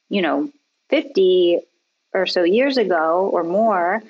you 0.08 0.22
know, 0.22 0.50
fifty 0.88 1.60
or 2.14 2.24
so 2.26 2.42
years 2.44 2.78
ago 2.78 3.28
or 3.30 3.44
more, 3.44 4.02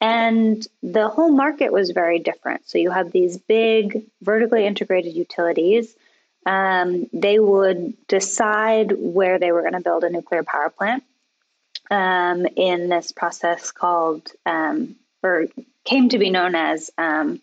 and 0.00 0.66
the 0.82 1.08
whole 1.08 1.30
market 1.30 1.72
was 1.72 1.92
very 1.92 2.18
different. 2.18 2.68
So 2.68 2.78
you 2.78 2.90
have 2.90 3.12
these 3.12 3.38
big 3.38 4.02
vertically 4.20 4.66
integrated 4.66 5.14
utilities. 5.14 5.94
Um, 6.44 7.08
they 7.12 7.38
would 7.38 7.94
decide 8.08 8.92
where 8.98 9.38
they 9.38 9.52
were 9.52 9.62
going 9.62 9.74
to 9.74 9.80
build 9.80 10.04
a 10.04 10.10
nuclear 10.10 10.42
power 10.42 10.70
plant 10.70 11.04
um, 11.90 12.46
in 12.56 12.88
this 12.88 13.12
process 13.12 13.70
called, 13.70 14.32
um, 14.44 14.96
or 15.22 15.46
came 15.84 16.08
to 16.08 16.18
be 16.18 16.30
known 16.30 16.54
as 16.54 16.90
um, 16.98 17.40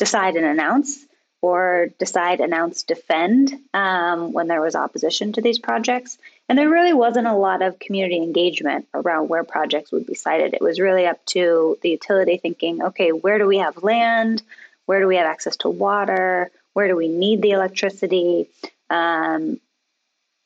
decide 0.00 0.34
and 0.34 0.46
announce, 0.46 0.98
or 1.42 1.90
decide, 1.98 2.40
announce, 2.40 2.82
defend 2.82 3.52
um, 3.72 4.32
when 4.32 4.48
there 4.48 4.60
was 4.60 4.74
opposition 4.74 5.32
to 5.34 5.42
these 5.42 5.58
projects. 5.58 6.18
And 6.48 6.58
there 6.58 6.68
really 6.68 6.92
wasn't 6.92 7.28
a 7.28 7.34
lot 7.34 7.62
of 7.62 7.78
community 7.78 8.16
engagement 8.16 8.88
around 8.92 9.28
where 9.28 9.44
projects 9.44 9.92
would 9.92 10.06
be 10.06 10.14
sited. 10.14 10.54
It 10.54 10.60
was 10.60 10.80
really 10.80 11.06
up 11.06 11.24
to 11.26 11.78
the 11.82 11.90
utility 11.90 12.38
thinking, 12.38 12.82
okay, 12.82 13.12
where 13.12 13.38
do 13.38 13.46
we 13.46 13.58
have 13.58 13.82
land? 13.82 14.42
Where 14.86 15.00
do 15.00 15.06
we 15.06 15.16
have 15.16 15.26
access 15.26 15.56
to 15.58 15.68
water? 15.68 16.50
Where 16.72 16.88
do 16.88 16.96
we 16.96 17.08
need 17.08 17.42
the 17.42 17.52
electricity? 17.52 18.48
Um, 18.88 19.60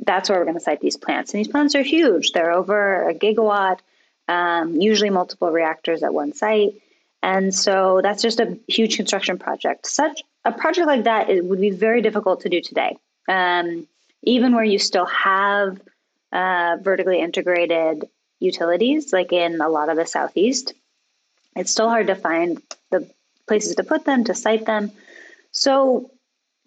that's 0.00 0.28
where 0.28 0.38
we're 0.38 0.44
going 0.44 0.58
to 0.58 0.60
site 0.68 0.80
these 0.80 0.96
plants. 0.96 1.32
And 1.32 1.38
these 1.38 1.50
plants 1.50 1.74
are 1.74 1.82
huge. 1.82 2.32
They're 2.32 2.52
over 2.52 3.08
a 3.08 3.14
gigawatt, 3.14 3.78
um, 4.28 4.80
usually 4.80 5.10
multiple 5.10 5.50
reactors 5.50 6.02
at 6.02 6.12
one 6.12 6.32
site. 6.34 6.74
And 7.24 7.54
so 7.54 8.00
that's 8.02 8.20
just 8.20 8.38
a 8.38 8.58
huge 8.68 8.96
construction 8.96 9.38
project. 9.38 9.86
Such 9.86 10.22
a 10.44 10.52
project 10.52 10.86
like 10.86 11.04
that 11.04 11.30
it 11.30 11.42
would 11.42 11.58
be 11.58 11.70
very 11.70 12.02
difficult 12.02 12.42
to 12.42 12.50
do 12.50 12.60
today. 12.60 12.98
Um, 13.26 13.88
even 14.22 14.54
where 14.54 14.64
you 14.64 14.78
still 14.78 15.06
have 15.06 15.80
uh, 16.32 16.76
vertically 16.82 17.20
integrated 17.20 18.04
utilities, 18.40 19.10
like 19.10 19.32
in 19.32 19.62
a 19.62 19.70
lot 19.70 19.88
of 19.88 19.96
the 19.96 20.04
southeast, 20.04 20.74
it's 21.56 21.70
still 21.70 21.88
hard 21.88 22.08
to 22.08 22.14
find 22.14 22.60
the 22.90 23.08
places 23.48 23.76
to 23.76 23.84
put 23.84 24.04
them, 24.04 24.24
to 24.24 24.34
site 24.34 24.66
them. 24.66 24.92
So 25.50 26.10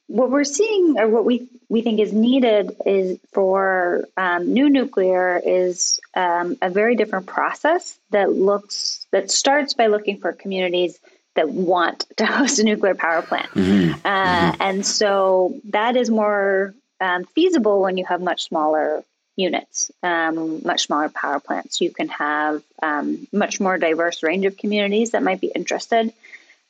what 0.07 0.31
we're 0.31 0.45
seeing 0.45 0.97
or 0.97 1.07
what 1.07 1.25
we 1.25 1.47
we 1.69 1.81
think 1.81 1.99
is 1.99 2.13
needed 2.13 2.75
is 2.85 3.19
for 3.33 4.07
um, 4.15 4.53
new 4.53 4.69
nuclear 4.69 5.39
is 5.45 5.99
um, 6.15 6.57
a 6.61 6.69
very 6.69 6.95
different 6.95 7.25
process 7.25 7.99
that 8.11 8.31
looks 8.31 9.05
that 9.11 9.29
starts 9.29 9.73
by 9.73 9.87
looking 9.87 10.17
for 10.17 10.31
communities 10.31 10.97
that 11.35 11.49
want 11.49 12.05
to 12.17 12.25
host 12.25 12.59
a 12.59 12.63
nuclear 12.63 12.95
power 12.95 13.21
plant 13.21 13.49
mm-hmm. 13.51 13.93
Uh, 14.05 14.51
mm-hmm. 14.51 14.61
and 14.61 14.85
so 14.85 15.59
that 15.65 15.97
is 15.97 16.09
more 16.09 16.73
um, 17.01 17.25
feasible 17.25 17.81
when 17.81 17.97
you 17.97 18.05
have 18.05 18.21
much 18.21 18.43
smaller 18.43 19.03
units 19.35 19.91
um, 20.03 20.61
much 20.63 20.85
smaller 20.85 21.09
power 21.09 21.41
plants 21.41 21.81
you 21.81 21.91
can 21.91 22.07
have 22.07 22.63
um, 22.81 23.27
much 23.33 23.59
more 23.59 23.77
diverse 23.77 24.23
range 24.23 24.45
of 24.45 24.55
communities 24.55 25.11
that 25.11 25.21
might 25.21 25.41
be 25.41 25.47
interested 25.47 26.13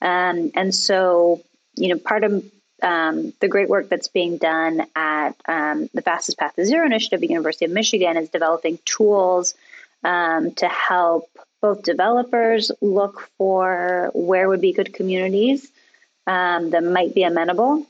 um, 0.02 0.52
and 0.56 0.74
so 0.74 1.40
you 1.76 1.90
know 1.90 1.98
part 2.00 2.24
of 2.24 2.44
um, 2.82 3.34
the 3.40 3.48
great 3.48 3.70
work 3.70 3.90
that's 3.90 4.08
being 4.08 4.38
done 4.38 4.86
at 4.96 5.32
um, 5.46 5.90
the 5.94 6.02
Fastest 6.02 6.38
Path 6.38 6.56
to 6.56 6.66
Zero 6.66 6.86
initiative 6.86 7.24
at 7.24 7.30
University 7.30 7.66
of 7.66 7.72
Michigan 7.72 8.18
is 8.18 8.30
developing 8.30 8.80
tools 8.86 9.56
um, 10.04 10.52
to 10.56 10.68
help 10.68 11.30
both 11.62 11.82
developers 11.84 12.72
look 12.82 13.30
for 13.38 14.12
where 14.14 14.48
would 14.48 14.62
be 14.62 14.74
good 14.74 14.94
communities 14.94 15.72
um, 16.28 16.70
that 16.70 16.84
might 16.84 17.16
be 17.16 17.24
amenable 17.24 17.86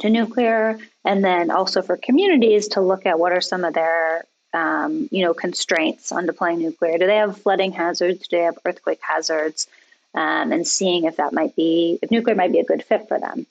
to 0.00 0.10
nuclear, 0.10 0.78
and 1.04 1.24
then 1.24 1.50
also 1.50 1.80
for 1.80 1.96
communities 1.96 2.68
to 2.68 2.80
look 2.80 3.06
at 3.06 3.18
what 3.18 3.32
are 3.32 3.40
some 3.40 3.64
of 3.64 3.74
their 3.74 4.24
um, 4.52 5.08
you 5.10 5.24
know 5.24 5.32
constraints 5.32 6.12
on 6.12 6.26
deploying 6.26 6.58
nuclear. 6.58 6.98
Do 6.98 7.06
they 7.06 7.16
have 7.16 7.40
flooding 7.40 7.72
hazards? 7.72 8.28
Do 8.28 8.36
they 8.36 8.42
have 8.42 8.58
earthquake 8.64 9.00
hazards? 9.00 9.66
Um, 10.16 10.52
and 10.52 10.64
seeing 10.64 11.04
if 11.04 11.16
that 11.16 11.32
might 11.32 11.56
be 11.56 11.98
if 12.00 12.10
nuclear 12.12 12.36
might 12.36 12.52
be 12.52 12.60
a 12.60 12.64
good 12.64 12.84
fit 12.84 13.08
for 13.08 13.18
them 13.18 13.46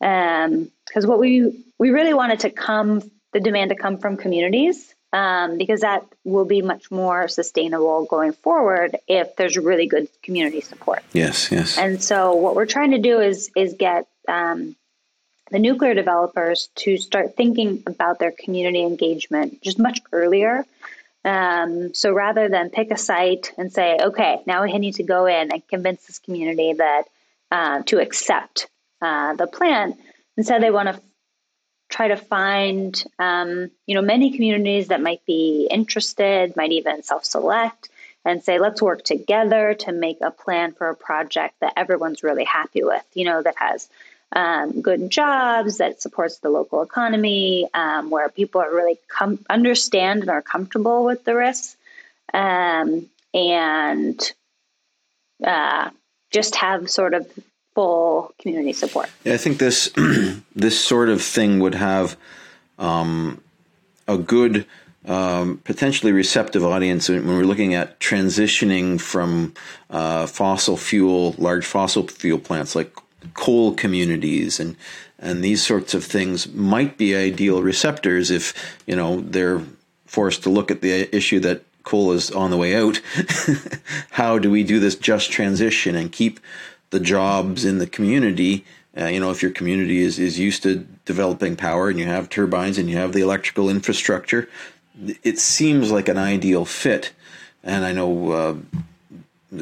because 0.00 1.04
um, 1.04 1.08
what 1.08 1.20
we 1.20 1.64
we 1.78 1.90
really 1.90 2.14
wanted 2.14 2.40
to 2.40 2.50
come 2.50 3.02
the 3.32 3.40
demand 3.40 3.70
to 3.70 3.76
come 3.76 3.98
from 3.98 4.16
communities 4.16 4.94
um, 5.12 5.58
because 5.58 5.80
that 5.80 6.04
will 6.24 6.44
be 6.44 6.62
much 6.62 6.90
more 6.90 7.28
sustainable 7.28 8.06
going 8.06 8.32
forward 8.32 8.96
if 9.08 9.36
there's 9.36 9.56
really 9.56 9.86
good 9.86 10.08
community 10.22 10.60
support. 10.60 11.02
Yes, 11.12 11.50
yes. 11.50 11.78
And 11.78 12.02
so 12.02 12.34
what 12.34 12.54
we're 12.54 12.66
trying 12.66 12.92
to 12.92 12.98
do 12.98 13.20
is 13.20 13.50
is 13.56 13.74
get 13.74 14.06
um, 14.28 14.76
the 15.50 15.58
nuclear 15.58 15.94
developers 15.94 16.68
to 16.76 16.96
start 16.96 17.36
thinking 17.36 17.82
about 17.86 18.18
their 18.18 18.30
community 18.32 18.82
engagement 18.82 19.62
just 19.62 19.78
much 19.78 20.00
earlier. 20.12 20.64
Um, 21.24 21.92
so 21.92 22.12
rather 22.12 22.48
than 22.48 22.70
pick 22.70 22.90
a 22.90 22.96
site 22.96 23.52
and 23.58 23.70
say, 23.70 23.98
okay, 24.00 24.40
now 24.46 24.62
we 24.62 24.72
need 24.78 24.94
to 24.94 25.02
go 25.02 25.26
in 25.26 25.52
and 25.52 25.66
convince 25.68 26.06
this 26.06 26.18
community 26.18 26.72
that 26.74 27.02
uh, 27.50 27.82
to 27.86 28.00
accept 28.00 28.68
uh, 29.00 29.34
the 29.34 29.46
plant. 29.46 29.98
Instead, 30.36 30.62
they 30.62 30.70
want 30.70 30.88
to 30.88 31.00
try 31.90 32.08
to 32.08 32.16
find, 32.16 33.04
um, 33.18 33.70
you 33.86 33.94
know, 33.94 34.02
many 34.02 34.30
communities 34.30 34.88
that 34.88 35.00
might 35.00 35.24
be 35.26 35.68
interested, 35.70 36.56
might 36.56 36.72
even 36.72 37.02
self-select, 37.02 37.88
and 38.24 38.42
say, 38.42 38.58
let's 38.58 38.80
work 38.80 39.02
together 39.02 39.74
to 39.74 39.92
make 39.92 40.18
a 40.20 40.30
plan 40.30 40.72
for 40.72 40.88
a 40.88 40.94
project 40.94 41.54
that 41.60 41.72
everyone's 41.76 42.22
really 42.22 42.44
happy 42.44 42.82
with, 42.84 43.04
you 43.14 43.24
know, 43.24 43.42
that 43.42 43.56
has 43.56 43.88
um, 44.32 44.80
good 44.80 45.10
jobs, 45.10 45.78
that 45.78 46.00
supports 46.00 46.38
the 46.38 46.48
local 46.48 46.82
economy, 46.82 47.68
um, 47.74 48.10
where 48.10 48.28
people 48.28 48.60
are 48.60 48.72
really 48.72 48.98
com- 49.08 49.44
understand 49.50 50.20
and 50.20 50.30
are 50.30 50.42
comfortable 50.42 51.04
with 51.04 51.24
the 51.24 51.34
risks, 51.34 51.76
um, 52.32 53.08
and 53.34 54.32
uh, 55.44 55.90
just 56.30 56.54
have 56.56 56.88
sort 56.88 57.14
of 57.14 57.26
full 57.74 58.34
community 58.38 58.72
support. 58.72 59.08
Yeah, 59.24 59.34
I 59.34 59.36
think 59.36 59.58
this 59.58 59.90
this 60.56 60.78
sort 60.78 61.08
of 61.08 61.22
thing 61.22 61.60
would 61.60 61.74
have 61.74 62.16
um, 62.78 63.42
a 64.08 64.18
good 64.18 64.66
um, 65.06 65.58
potentially 65.64 66.12
receptive 66.12 66.64
audience 66.64 67.08
when 67.08 67.26
we're 67.26 67.44
looking 67.44 67.74
at 67.74 68.00
transitioning 68.00 69.00
from 69.00 69.54
uh, 69.88 70.26
fossil 70.26 70.76
fuel, 70.76 71.34
large 71.38 71.64
fossil 71.64 72.06
fuel 72.06 72.38
plants 72.38 72.74
like 72.74 72.94
coal 73.34 73.74
communities 73.74 74.58
and 74.58 74.76
and 75.18 75.44
these 75.44 75.62
sorts 75.62 75.92
of 75.92 76.02
things 76.02 76.50
might 76.54 76.96
be 76.96 77.14
ideal 77.14 77.62
receptors 77.62 78.30
if 78.30 78.78
you 78.86 78.96
know 78.96 79.20
they're 79.20 79.62
forced 80.06 80.42
to 80.42 80.50
look 80.50 80.70
at 80.70 80.80
the 80.80 81.14
issue 81.14 81.38
that 81.40 81.62
coal 81.82 82.12
is 82.12 82.30
on 82.30 82.50
the 82.50 82.56
way 82.56 82.74
out. 82.74 83.00
How 84.10 84.38
do 84.38 84.50
we 84.50 84.64
do 84.64 84.80
this 84.80 84.96
just 84.96 85.30
transition 85.30 85.94
and 85.94 86.10
keep 86.12 86.40
the 86.90 87.00
jobs 87.00 87.64
in 87.64 87.78
the 87.78 87.86
community? 87.86 88.64
Uh, 88.96 89.06
you 89.06 89.20
know, 89.20 89.30
if 89.30 89.42
your 89.42 89.52
community 89.52 90.00
is, 90.00 90.18
is 90.18 90.38
used 90.38 90.62
to 90.64 90.86
developing 91.04 91.56
power 91.56 91.88
and 91.88 91.98
you 91.98 92.06
have 92.06 92.28
turbines 92.28 92.76
and 92.76 92.90
you 92.90 92.96
have 92.96 93.12
the 93.12 93.20
electrical 93.20 93.70
infrastructure, 93.70 94.48
it 95.22 95.38
seems 95.38 95.90
like 95.90 96.08
an 96.08 96.18
ideal 96.18 96.64
fit. 96.64 97.12
And 97.62 97.84
I 97.84 97.92
know 97.92 98.30
uh, 98.32 98.56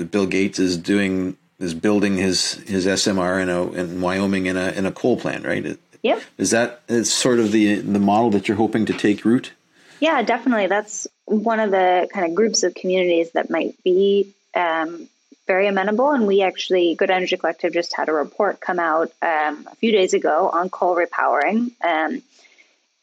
Bill 0.04 0.26
Gates 0.26 0.58
is 0.58 0.76
doing 0.76 1.36
is 1.58 1.74
building 1.74 2.16
his 2.16 2.54
his 2.54 2.86
SMR 2.86 3.42
in 3.42 3.48
a 3.48 3.72
in 3.72 4.00
Wyoming 4.00 4.46
in 4.46 4.56
a 4.56 4.70
in 4.70 4.86
a 4.86 4.92
coal 4.92 5.16
plant, 5.16 5.44
right? 5.44 5.78
Yep. 6.02 6.22
Is 6.38 6.50
that 6.52 6.82
is 6.88 7.12
sort 7.12 7.40
of 7.40 7.52
the 7.52 7.76
the 7.76 7.98
model 7.98 8.30
that 8.30 8.48
you're 8.48 8.56
hoping 8.56 8.86
to 8.86 8.92
take 8.92 9.24
root? 9.24 9.52
Yeah, 10.00 10.22
definitely. 10.22 10.68
That's 10.68 11.08
one 11.24 11.58
of 11.58 11.70
the 11.70 12.08
kind 12.12 12.26
of 12.26 12.34
groups 12.34 12.62
of 12.62 12.74
communities 12.74 13.32
that 13.32 13.50
might 13.50 13.82
be 13.82 14.32
um, 14.54 15.08
very 15.48 15.66
amenable. 15.66 16.12
And 16.12 16.28
we 16.28 16.42
actually, 16.42 16.94
Good 16.94 17.10
Energy 17.10 17.36
Collective, 17.36 17.72
just 17.72 17.96
had 17.96 18.08
a 18.08 18.12
report 18.12 18.60
come 18.60 18.78
out 18.78 19.10
um, 19.20 19.66
a 19.66 19.74
few 19.74 19.90
days 19.90 20.14
ago 20.14 20.48
on 20.52 20.70
coal 20.70 20.94
repowering. 20.94 21.72
Um, 21.82 22.22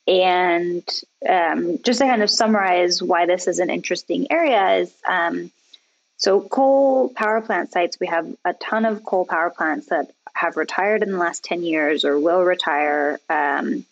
and 0.08 0.88
um, 1.28 1.80
just 1.84 2.00
to 2.00 2.06
kind 2.06 2.22
of 2.22 2.30
summarize 2.30 3.04
why 3.04 3.26
this 3.26 3.48
is 3.48 3.60
an 3.60 3.70
interesting 3.70 4.32
area 4.32 4.76
is 4.78 4.94
um, 5.06 5.52
so 6.18 6.40
coal 6.42 7.10
power 7.10 7.42
plant 7.42 7.72
sites, 7.72 8.00
we 8.00 8.08
have 8.08 8.28
a 8.46 8.54
ton 8.54 8.86
of 8.86 9.04
coal 9.04 9.26
power 9.26 9.50
plants 9.50 9.88
that 9.88 10.12
have 10.34 10.58
retired 10.58 11.02
in 11.02 11.12
the 11.12 11.18
last 11.18 11.44
10 11.44 11.64
years 11.64 12.06
or 12.06 12.20
will 12.20 12.44
retire 12.44 13.20
um, 13.30 13.84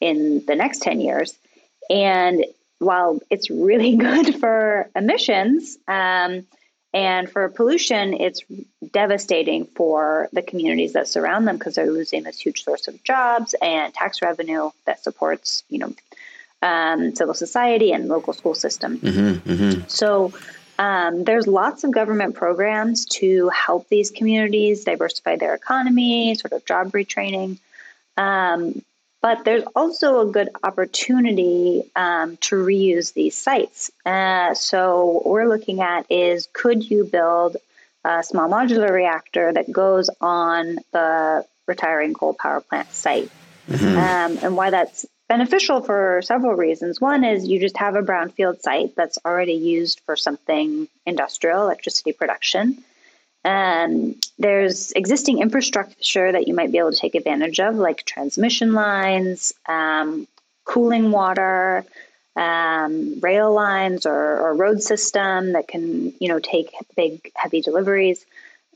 in 0.00 0.44
the 0.46 0.54
next 0.54 0.82
10 0.82 1.00
years. 1.00 1.34
And 1.90 2.44
while 2.78 3.20
it's 3.30 3.50
really 3.50 3.96
good 4.08 4.36
for 4.36 4.88
emissions 4.94 5.78
um, 5.88 6.46
and 6.94 7.30
for 7.30 7.48
pollution, 7.48 8.14
it's 8.14 8.42
devastating 8.90 9.66
for 9.66 10.28
the 10.32 10.42
communities 10.42 10.94
that 10.94 11.08
surround 11.08 11.46
them 11.46 11.58
because 11.58 11.74
they're 11.74 11.90
losing 11.90 12.22
this 12.22 12.38
huge 12.38 12.64
source 12.64 12.88
of 12.88 13.02
jobs 13.04 13.54
and 13.60 13.92
tax 13.92 14.22
revenue 14.22 14.70
that 14.86 15.02
supports, 15.02 15.62
you 15.68 15.78
know, 15.78 15.94
um, 16.62 17.14
civil 17.14 17.34
society 17.34 17.92
and 17.92 18.08
local 18.08 18.32
school 18.32 18.54
system. 18.54 18.98
Mm-hmm, 18.98 19.50
mm-hmm. 19.50 19.80
So 19.88 20.32
um, 20.78 21.24
there's 21.24 21.46
lots 21.46 21.84
of 21.84 21.90
government 21.90 22.34
programs 22.34 23.04
to 23.06 23.48
help 23.50 23.88
these 23.88 24.10
communities 24.10 24.84
diversify 24.84 25.36
their 25.36 25.54
economy, 25.54 26.34
sort 26.34 26.52
of 26.52 26.64
job 26.64 26.92
retraining. 26.92 27.58
Um, 28.16 28.82
but 29.22 29.44
there's 29.44 29.64
also 29.74 30.28
a 30.28 30.30
good 30.30 30.48
opportunity 30.62 31.90
um, 31.96 32.36
to 32.38 32.56
reuse 32.56 33.12
these 33.12 33.36
sites. 33.36 33.90
Uh, 34.04 34.54
so 34.54 35.04
what 35.04 35.26
we're 35.26 35.48
looking 35.48 35.80
at 35.80 36.06
is 36.10 36.48
could 36.52 36.88
you 36.88 37.04
build 37.04 37.56
a 38.04 38.22
small 38.22 38.48
modular 38.48 38.90
reactor 38.90 39.52
that 39.52 39.70
goes 39.70 40.10
on 40.20 40.78
the 40.92 41.44
retiring 41.66 42.14
coal 42.14 42.34
power 42.34 42.60
plant 42.60 42.90
site? 42.92 43.30
Mm-hmm. 43.68 43.96
Um, 43.96 44.38
and 44.44 44.56
why 44.56 44.70
that's 44.70 45.04
beneficial 45.28 45.80
for 45.80 46.22
several 46.22 46.54
reasons. 46.54 47.00
One 47.00 47.24
is 47.24 47.46
you 47.46 47.58
just 47.58 47.76
have 47.78 47.96
a 47.96 48.02
brownfield 48.02 48.60
site 48.60 48.94
that's 48.94 49.18
already 49.24 49.54
used 49.54 50.00
for 50.06 50.14
something 50.14 50.88
industrial, 51.04 51.62
electricity 51.62 52.12
production. 52.12 52.84
Um, 53.46 54.16
there's 54.40 54.90
existing 54.92 55.38
infrastructure 55.38 56.32
that 56.32 56.48
you 56.48 56.54
might 56.54 56.72
be 56.72 56.78
able 56.78 56.90
to 56.90 56.98
take 56.98 57.14
advantage 57.14 57.60
of, 57.60 57.76
like 57.76 58.04
transmission 58.04 58.72
lines, 58.72 59.54
um, 59.66 60.26
cooling 60.64 61.12
water, 61.12 61.84
um, 62.34 63.20
rail 63.20 63.54
lines, 63.54 64.04
or, 64.04 64.40
or, 64.40 64.54
road 64.54 64.82
system 64.82 65.52
that 65.52 65.68
can, 65.68 66.12
you 66.20 66.28
know, 66.28 66.40
take 66.40 66.74
big, 66.96 67.30
heavy 67.36 67.60
deliveries. 67.62 68.26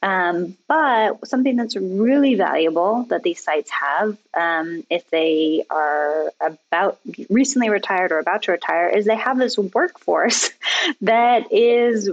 Um, 0.03 0.57
but 0.69 1.27
something 1.29 1.57
that's 1.57 1.77
really 1.77 2.37
valuable 2.37 3.07
that 3.11 3.25
these 3.25 3.43
sites 3.43 3.71
have, 3.71 4.17
um, 4.35 4.85
if 4.89 5.11
they 5.11 5.65
are 5.69 6.33
about 6.41 6.99
recently 7.29 7.69
retired 7.71 8.13
or 8.13 8.19
about 8.19 8.45
to 8.45 8.53
retire, 8.53 8.89
is 8.89 9.05
they 9.05 9.17
have 9.17 9.37
this 9.37 9.59
workforce 9.59 10.51
that 11.03 11.53
is 11.53 12.09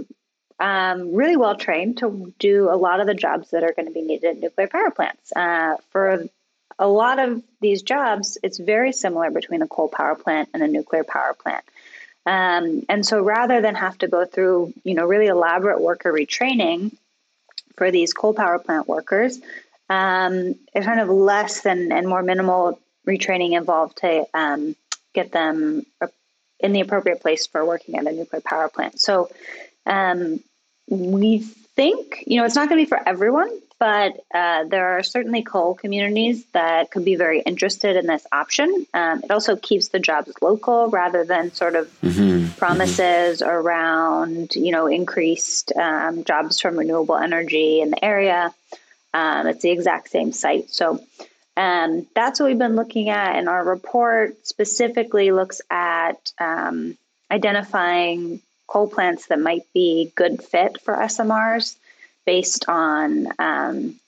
um, 0.60 1.14
really 1.14 1.36
well 1.36 1.56
trained 1.56 1.98
to 1.98 2.32
do 2.38 2.68
a 2.70 2.76
lot 2.76 3.00
of 3.00 3.06
the 3.06 3.14
jobs 3.14 3.50
that 3.50 3.62
are 3.62 3.72
going 3.72 3.86
to 3.86 3.92
be 3.92 4.02
needed 4.02 4.36
at 4.36 4.40
nuclear 4.40 4.68
power 4.68 4.90
plants. 4.90 5.32
Uh, 5.34 5.76
for 5.90 6.28
a 6.78 6.88
lot 6.88 7.18
of 7.18 7.42
these 7.60 7.82
jobs, 7.82 8.38
it's 8.42 8.58
very 8.58 8.92
similar 8.92 9.30
between 9.30 9.62
a 9.62 9.68
coal 9.68 9.88
power 9.88 10.14
plant 10.14 10.48
and 10.54 10.62
a 10.62 10.68
nuclear 10.68 11.04
power 11.04 11.34
plant. 11.34 11.64
Um, 12.26 12.84
and 12.88 13.06
so 13.06 13.22
rather 13.22 13.60
than 13.60 13.74
have 13.74 13.98
to 13.98 14.08
go 14.08 14.24
through, 14.24 14.74
you 14.84 14.94
know, 14.94 15.06
really 15.06 15.26
elaborate 15.26 15.80
worker 15.80 16.12
retraining 16.12 16.94
for 17.76 17.90
these 17.90 18.12
coal 18.12 18.34
power 18.34 18.58
plant 18.58 18.86
workers, 18.86 19.40
um, 19.88 20.54
it's 20.74 20.84
kind 20.84 21.00
of 21.00 21.08
less 21.08 21.62
than 21.62 21.90
and 21.90 22.06
more 22.06 22.22
minimal 22.22 22.78
retraining 23.06 23.56
involved 23.56 23.98
to 23.98 24.26
um, 24.34 24.76
get 25.14 25.32
them 25.32 25.86
in 26.60 26.72
the 26.72 26.80
appropriate 26.80 27.20
place 27.20 27.46
for 27.46 27.64
working 27.64 27.96
at 27.96 28.06
a 28.06 28.12
nuclear 28.12 28.42
power 28.42 28.68
plant. 28.68 29.00
So 29.00 29.30
um, 29.88 30.40
we 30.88 31.38
think, 31.38 32.24
you 32.26 32.38
know, 32.38 32.44
it's 32.44 32.54
not 32.54 32.68
going 32.68 32.78
to 32.78 32.84
be 32.84 32.88
for 32.88 33.08
everyone, 33.08 33.50
but 33.78 34.24
uh, 34.34 34.64
there 34.64 34.98
are 34.98 35.02
certainly 35.02 35.42
coal 35.42 35.74
communities 35.74 36.44
that 36.52 36.90
could 36.90 37.04
be 37.04 37.14
very 37.14 37.40
interested 37.40 37.96
in 37.96 38.06
this 38.06 38.26
option. 38.32 38.86
Um, 38.92 39.22
it 39.22 39.30
also 39.30 39.54
keeps 39.54 39.88
the 39.88 40.00
jobs 40.00 40.32
local 40.42 40.88
rather 40.88 41.24
than 41.24 41.52
sort 41.52 41.76
of 41.76 41.86
mm-hmm. 42.00 42.20
mm-hmm. 42.20 42.58
promises 42.58 43.40
mm-hmm. 43.40 43.48
around, 43.48 44.56
you 44.56 44.72
know, 44.72 44.86
increased 44.86 45.72
um, 45.76 46.24
jobs 46.24 46.60
from 46.60 46.78
renewable 46.78 47.16
energy 47.16 47.80
in 47.80 47.90
the 47.90 48.04
area. 48.04 48.52
Um, 49.14 49.46
it's 49.46 49.62
the 49.62 49.70
exact 49.70 50.10
same 50.10 50.32
site. 50.32 50.70
So 50.70 51.00
um, 51.56 52.06
that's 52.14 52.40
what 52.40 52.46
we've 52.46 52.58
been 52.58 52.76
looking 52.76 53.08
at. 53.10 53.36
And 53.36 53.48
our 53.48 53.64
report 53.64 54.46
specifically 54.46 55.30
looks 55.30 55.60
at 55.70 56.32
um, 56.38 56.96
identifying 57.30 58.40
coal 58.68 58.88
plants 58.88 59.26
that 59.26 59.40
might 59.40 59.66
be 59.74 60.12
good 60.14 60.42
fit 60.42 60.80
for 60.80 60.94
SMRs 60.94 61.74
based 62.24 62.68
on 62.68 63.28
um, 63.38 63.98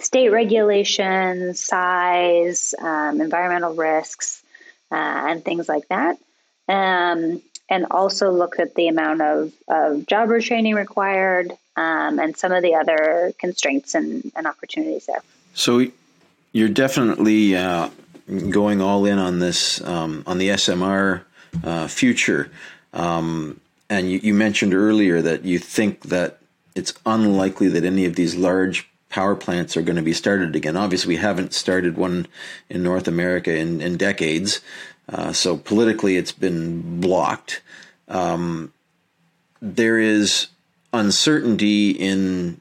state 0.00 0.30
regulations, 0.30 1.60
size, 1.60 2.74
um, 2.80 3.20
environmental 3.20 3.74
risks, 3.74 4.42
uh, 4.90 4.94
and 4.94 5.44
things 5.44 5.68
like 5.68 5.86
that. 5.88 6.18
Um, 6.68 7.42
and 7.68 7.86
also 7.90 8.30
look 8.30 8.58
at 8.58 8.74
the 8.74 8.88
amount 8.88 9.20
of, 9.20 9.52
of 9.68 10.06
job 10.06 10.28
retraining 10.28 10.74
required 10.74 11.52
um, 11.76 12.18
and 12.18 12.36
some 12.36 12.52
of 12.52 12.62
the 12.62 12.74
other 12.74 13.32
constraints 13.38 13.94
and, 13.94 14.30
and 14.34 14.46
opportunities 14.46 15.06
there. 15.06 15.22
So 15.54 15.86
you're 16.52 16.68
definitely 16.68 17.56
uh, 17.56 17.90
going 18.50 18.80
all 18.80 19.04
in 19.04 19.18
on 19.18 19.38
this, 19.38 19.80
um, 19.82 20.22
on 20.26 20.38
the 20.38 20.50
SMR 20.50 21.22
uh, 21.64 21.88
future. 21.88 22.50
Um, 22.92 23.60
and 23.88 24.10
you, 24.10 24.18
you 24.22 24.34
mentioned 24.34 24.74
earlier 24.74 25.22
that 25.22 25.44
you 25.44 25.58
think 25.58 26.02
that 26.02 26.38
it's 26.74 26.94
unlikely 27.04 27.68
that 27.68 27.84
any 27.84 28.04
of 28.04 28.16
these 28.16 28.34
large 28.34 28.88
power 29.08 29.34
plants 29.34 29.76
are 29.76 29.82
going 29.82 29.96
to 29.96 30.02
be 30.02 30.12
started 30.12 30.54
again. 30.54 30.76
Obviously, 30.76 31.14
we 31.14 31.20
haven't 31.20 31.54
started 31.54 31.96
one 31.96 32.26
in 32.68 32.82
North 32.82 33.08
America 33.08 33.56
in, 33.56 33.80
in 33.80 33.96
decades. 33.96 34.60
Uh, 35.08 35.32
so 35.32 35.56
politically, 35.56 36.16
it's 36.16 36.32
been 36.32 37.00
blocked. 37.00 37.62
Um, 38.08 38.72
there 39.62 39.98
is 39.98 40.48
uncertainty 40.92 41.90
in 41.90 42.60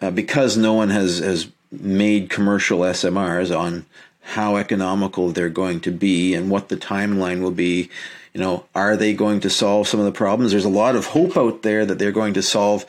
uh, 0.00 0.10
because 0.10 0.56
no 0.56 0.74
one 0.74 0.90
has 0.90 1.18
has 1.18 1.48
made 1.70 2.30
commercial 2.30 2.80
SMRs 2.80 3.56
on 3.56 3.86
how 4.22 4.56
economical 4.56 5.30
they're 5.30 5.48
going 5.48 5.80
to 5.80 5.90
be 5.90 6.34
and 6.34 6.50
what 6.50 6.68
the 6.68 6.76
timeline 6.76 7.40
will 7.40 7.50
be. 7.50 7.88
You 8.32 8.40
know, 8.40 8.64
are 8.74 8.96
they 8.96 9.12
going 9.12 9.40
to 9.40 9.50
solve 9.50 9.88
some 9.88 10.00
of 10.00 10.06
the 10.06 10.12
problems? 10.12 10.52
There's 10.52 10.64
a 10.64 10.68
lot 10.68 10.96
of 10.96 11.06
hope 11.06 11.36
out 11.36 11.62
there 11.62 11.84
that 11.84 11.98
they're 11.98 12.12
going 12.12 12.34
to 12.34 12.42
solve 12.42 12.86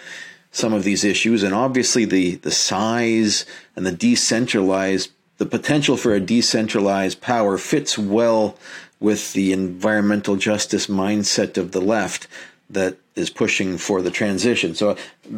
some 0.52 0.74
of 0.74 0.84
these 0.84 1.04
issues, 1.04 1.44
and 1.44 1.56
obviously 1.56 2.06
the 2.06 2.36
the 2.36 2.52
size 2.52 3.46
and 3.76 3.86
the 3.86 3.92
decentralized, 3.92 5.12
the 5.38 5.46
potential 5.46 5.96
for 5.98 6.14
a 6.14 6.20
decentralized 6.20 7.22
power 7.22 7.58
fits 7.58 7.98
well 7.98 8.58
with 9.00 9.34
the 9.34 9.52
environmental 9.52 10.36
justice 10.36 10.88
mindset 10.88 11.58
of 11.58 11.72
the 11.72 11.82
left 11.82 12.28
that 12.70 12.98
is 13.16 13.30
pushing 13.30 13.78
for 13.78 14.02
the 14.02 14.12
transition. 14.12 14.76
So 14.76 14.96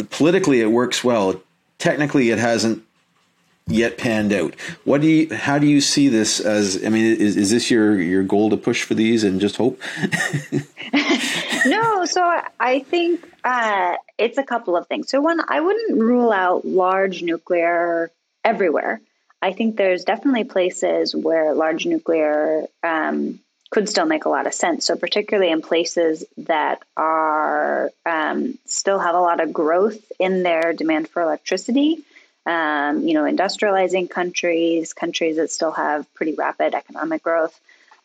politically, 0.09 0.61
it 0.61 0.71
works 0.71 1.03
well. 1.03 1.41
Technically, 1.77 2.29
it 2.29 2.39
hasn't 2.39 2.83
yet 3.67 3.97
panned 3.97 4.33
out. 4.33 4.55
What 4.83 5.01
do 5.01 5.07
you? 5.07 5.33
How 5.35 5.57
do 5.57 5.67
you 5.67 5.81
see 5.81 6.09
this 6.09 6.39
as? 6.39 6.83
I 6.85 6.89
mean, 6.89 7.05
is, 7.05 7.37
is 7.37 7.51
this 7.51 7.71
your 7.71 7.99
your 8.01 8.23
goal 8.23 8.49
to 8.49 8.57
push 8.57 8.83
for 8.83 8.93
these 8.93 9.23
and 9.23 9.39
just 9.39 9.57
hope? 9.57 9.79
no. 11.65 12.05
So 12.05 12.41
I 12.59 12.79
think 12.79 13.27
uh, 13.43 13.95
it's 14.17 14.37
a 14.37 14.43
couple 14.43 14.75
of 14.75 14.87
things. 14.87 15.09
So 15.09 15.21
one, 15.21 15.41
I 15.47 15.59
wouldn't 15.59 15.99
rule 15.99 16.31
out 16.31 16.65
large 16.65 17.21
nuclear 17.21 18.11
everywhere. 18.43 19.01
I 19.41 19.51
think 19.51 19.75
there's 19.75 20.05
definitely 20.05 20.45
places 20.45 21.13
where 21.13 21.53
large 21.53 21.85
nuclear 21.85 22.65
um, 22.81 23.39
could 23.71 23.89
still 23.89 24.05
make 24.05 24.23
a 24.25 24.29
lot 24.29 24.47
of 24.47 24.53
sense. 24.53 24.85
So, 24.85 24.95
particularly 24.95 25.51
in 25.51 25.61
places 25.61 26.23
that 26.37 26.83
are 26.95 27.91
um, 28.05 28.57
still 28.65 28.99
have 28.99 29.15
a 29.15 29.19
lot 29.19 29.41
of 29.41 29.51
growth 29.51 29.99
in 30.19 30.43
their 30.43 30.73
demand 30.73 31.09
for 31.09 31.21
electricity, 31.21 32.03
um, 32.45 33.07
you 33.07 33.13
know, 33.13 33.23
industrializing 33.23 34.09
countries, 34.09 34.93
countries 34.93 35.37
that 35.37 35.51
still 35.51 35.71
have 35.71 36.11
pretty 36.13 36.33
rapid 36.33 36.75
economic 36.75 37.23
growth. 37.23 37.57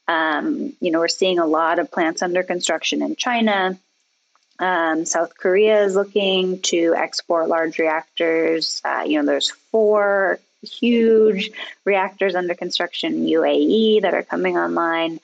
Um, 0.06 0.72
you 0.80 0.90
know, 0.90 1.00
we're 1.00 1.08
seeing 1.08 1.38
a 1.38 1.46
lot 1.46 1.78
of 1.78 1.90
plants 1.90 2.22
under 2.22 2.42
construction 2.42 3.02
in 3.02 3.16
China. 3.16 3.78
Um, 4.58 5.04
South 5.04 5.36
Korea 5.36 5.84
is 5.84 5.94
looking 5.94 6.60
to 6.62 6.94
export 6.96 7.48
large 7.48 7.78
reactors. 7.78 8.80
Uh, 8.84 9.04
you 9.06 9.18
know, 9.18 9.26
there's 9.26 9.50
four 9.50 10.40
huge 10.62 11.50
reactors 11.84 12.34
under 12.34 12.54
construction 12.54 13.14
in 13.14 13.26
UAE 13.26 14.02
that 14.02 14.14
are 14.14 14.24
coming 14.24 14.56
online. 14.56 15.20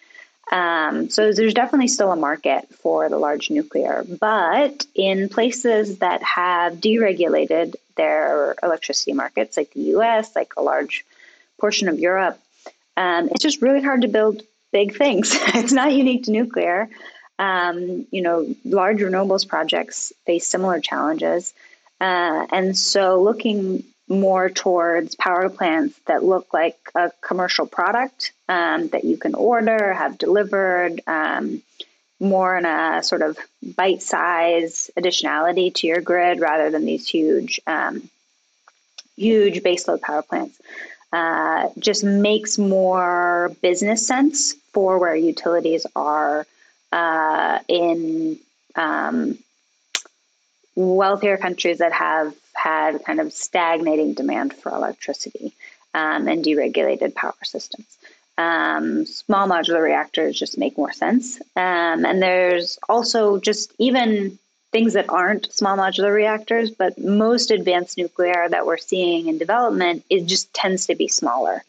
Um, 0.53 1.09
so 1.09 1.33
there's 1.33 1.55
definitely 1.55 1.89
still 1.89 2.13
a 2.13 2.17
market 2.17 2.69
for 2.75 3.09
the 3.09 3.19
large 3.19 3.51
nuclear, 3.51 4.05
but 4.21 4.87
in 4.95 5.29
places 5.29 5.99
that 5.99 6.23
have 6.23 6.75
deregulated 6.75 7.75
their 7.97 8.57
electricity 8.63 9.13
markets, 9.13 9.57
like 9.57 9.73
the 9.73 9.81
U.S., 9.97 10.35
like 10.35 10.55
a 10.57 10.63
large 10.63 11.05
portion 11.59 11.89
of 11.89 11.99
Europe, 11.99 12.39
um, 12.97 13.29
it's 13.31 13.43
just 13.43 13.63
really 13.63 13.83
hard 13.83 14.03
to 14.03 14.09
build 14.09 14.43
big 14.73 14.97
things. 14.97 15.33
it's 15.55 15.73
not 15.73 15.93
unique 15.93 16.25
to 16.25 16.31
nuclear. 16.31 16.89
Um, 17.39 18.07
you 18.11 18.23
know, 18.23 18.55
large 18.65 18.99
renewables 18.99 19.47
projects 19.47 20.13
face 20.25 20.47
similar 20.47 20.81
challenges, 20.81 21.53
uh, 22.01 22.47
and 22.53 22.77
so 22.79 23.23
looking 23.23 23.83
more 24.09 24.51
towards 24.51 25.15
power 25.17 25.49
plants 25.49 25.99
that 26.07 26.23
look 26.23 26.53
like 26.53 26.77
a 26.95 27.11
commercial 27.23 27.67
product 27.67 28.33
um, 28.49 28.89
that 28.89 29.05
you 29.05 29.17
can 29.17 29.35
order, 29.35 29.95
have 29.95 30.19
delivered, 30.19 31.01
um, 31.07 31.63
more 32.21 32.57
in 32.57 32.65
a 32.65 33.03
sort 33.03 33.23
of 33.23 33.37
bite 33.63 34.03
size 34.03 34.91
additionality 34.97 35.75
to 35.75 35.87
your 35.87 36.01
grid 36.01 36.41
rather 36.41 36.71
than 36.71 36.85
these 36.85 37.09
huge, 37.09 37.61
um, 37.67 38.09
huge 39.17 39.63
baseload 39.63 40.01
power 40.01 40.23
plants. 40.23 40.61
Uh, 41.13 41.69
just 41.79 42.03
makes 42.03 42.59
more 42.59 43.53
business 43.63 44.05
sense 44.05 44.55
for 44.73 44.99
where 44.99 45.15
utilities 45.15 45.87
are 45.95 46.45
uh, 46.91 47.61
in 47.69 48.37
um, 48.75 49.39
wealthier 50.75 51.37
countries 51.37 51.79
that 51.79 51.93
have 51.93 52.35
had 52.53 53.05
kind 53.05 53.21
of 53.21 53.33
stagnating 53.33 54.15
demand 54.15 54.53
for 54.55 54.71
electricity 54.71 55.53
um, 55.93 56.27
and 56.27 56.45
deregulated 56.45 57.15
power 57.15 57.35
systems. 57.43 57.87
Um, 58.37 59.07
small 59.07 59.49
modular 59.49 59.83
reactors 59.83 60.39
just 60.39 60.59
make 60.59 60.77
more 60.77 60.93
sense. 60.93 61.41
Um, 61.57 62.05
and 62.05 62.21
there's 62.21 62.79
also 62.89 63.39
just 63.39 63.73
even 63.79 64.39
things 64.73 64.95
that 64.95 65.09
aren't 65.09 65.53
small 65.53 65.77
modular 65.77 66.13
reactors, 66.13 66.71
but 66.71 66.99
most 66.99 67.53
advanced 67.53 67.97
nuclear 67.97 68.49
that 68.49 68.67
we're 68.67 68.77
seeing 68.77 69.29
in 69.29 69.39
development, 69.39 70.05
it 70.11 70.27
just 70.27 70.53
tends 70.53 70.87
to 70.87 70.97
be 70.97 71.07
smaller. 71.07 71.63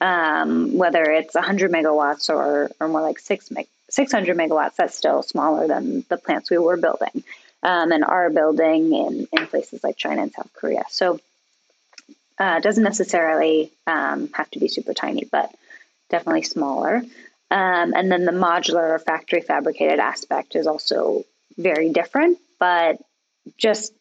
Um, 0.00 0.76
whether 0.76 1.04
it's 1.04 1.34
100 1.34 1.70
megawatts 1.70 2.28
or, 2.28 2.70
or 2.80 2.88
more 2.88 3.00
like 3.00 3.18
six 3.20 3.50
meg- 3.50 3.68
600 3.90 4.36
megawatts, 4.36 4.76
that's 4.76 4.96
still 4.96 5.22
smaller 5.22 5.66
than 5.68 6.04
the 6.08 6.16
plants 6.16 6.50
we 6.50 6.58
were 6.58 6.76
building 6.76 7.22
um, 7.62 7.92
and 7.92 8.04
are 8.04 8.30
building 8.30 8.92
in, 8.92 9.28
in 9.32 9.46
places 9.46 9.82
like 9.82 9.96
China 9.96 10.22
and 10.22 10.32
South 10.32 10.50
Korea. 10.54 10.84
So 10.90 11.20
uh, 12.38 12.54
it 12.58 12.62
doesn't 12.62 12.84
necessarily 12.84 13.70
um, 13.86 14.30
have 14.32 14.50
to 14.52 14.58
be 14.58 14.68
super 14.68 14.94
tiny, 14.94 15.28
but 15.30 15.52
definitely 16.08 16.42
smaller. 16.42 17.02
Um, 17.50 17.94
and 17.94 18.12
then 18.12 18.24
the 18.24 18.32
modular 18.32 18.90
or 18.90 18.98
factory 18.98 19.40
fabricated 19.40 19.98
aspect 19.98 20.54
is 20.54 20.66
also 20.66 21.24
very 21.56 21.90
different, 21.90 22.38
but 22.58 22.98
just, 23.56 23.92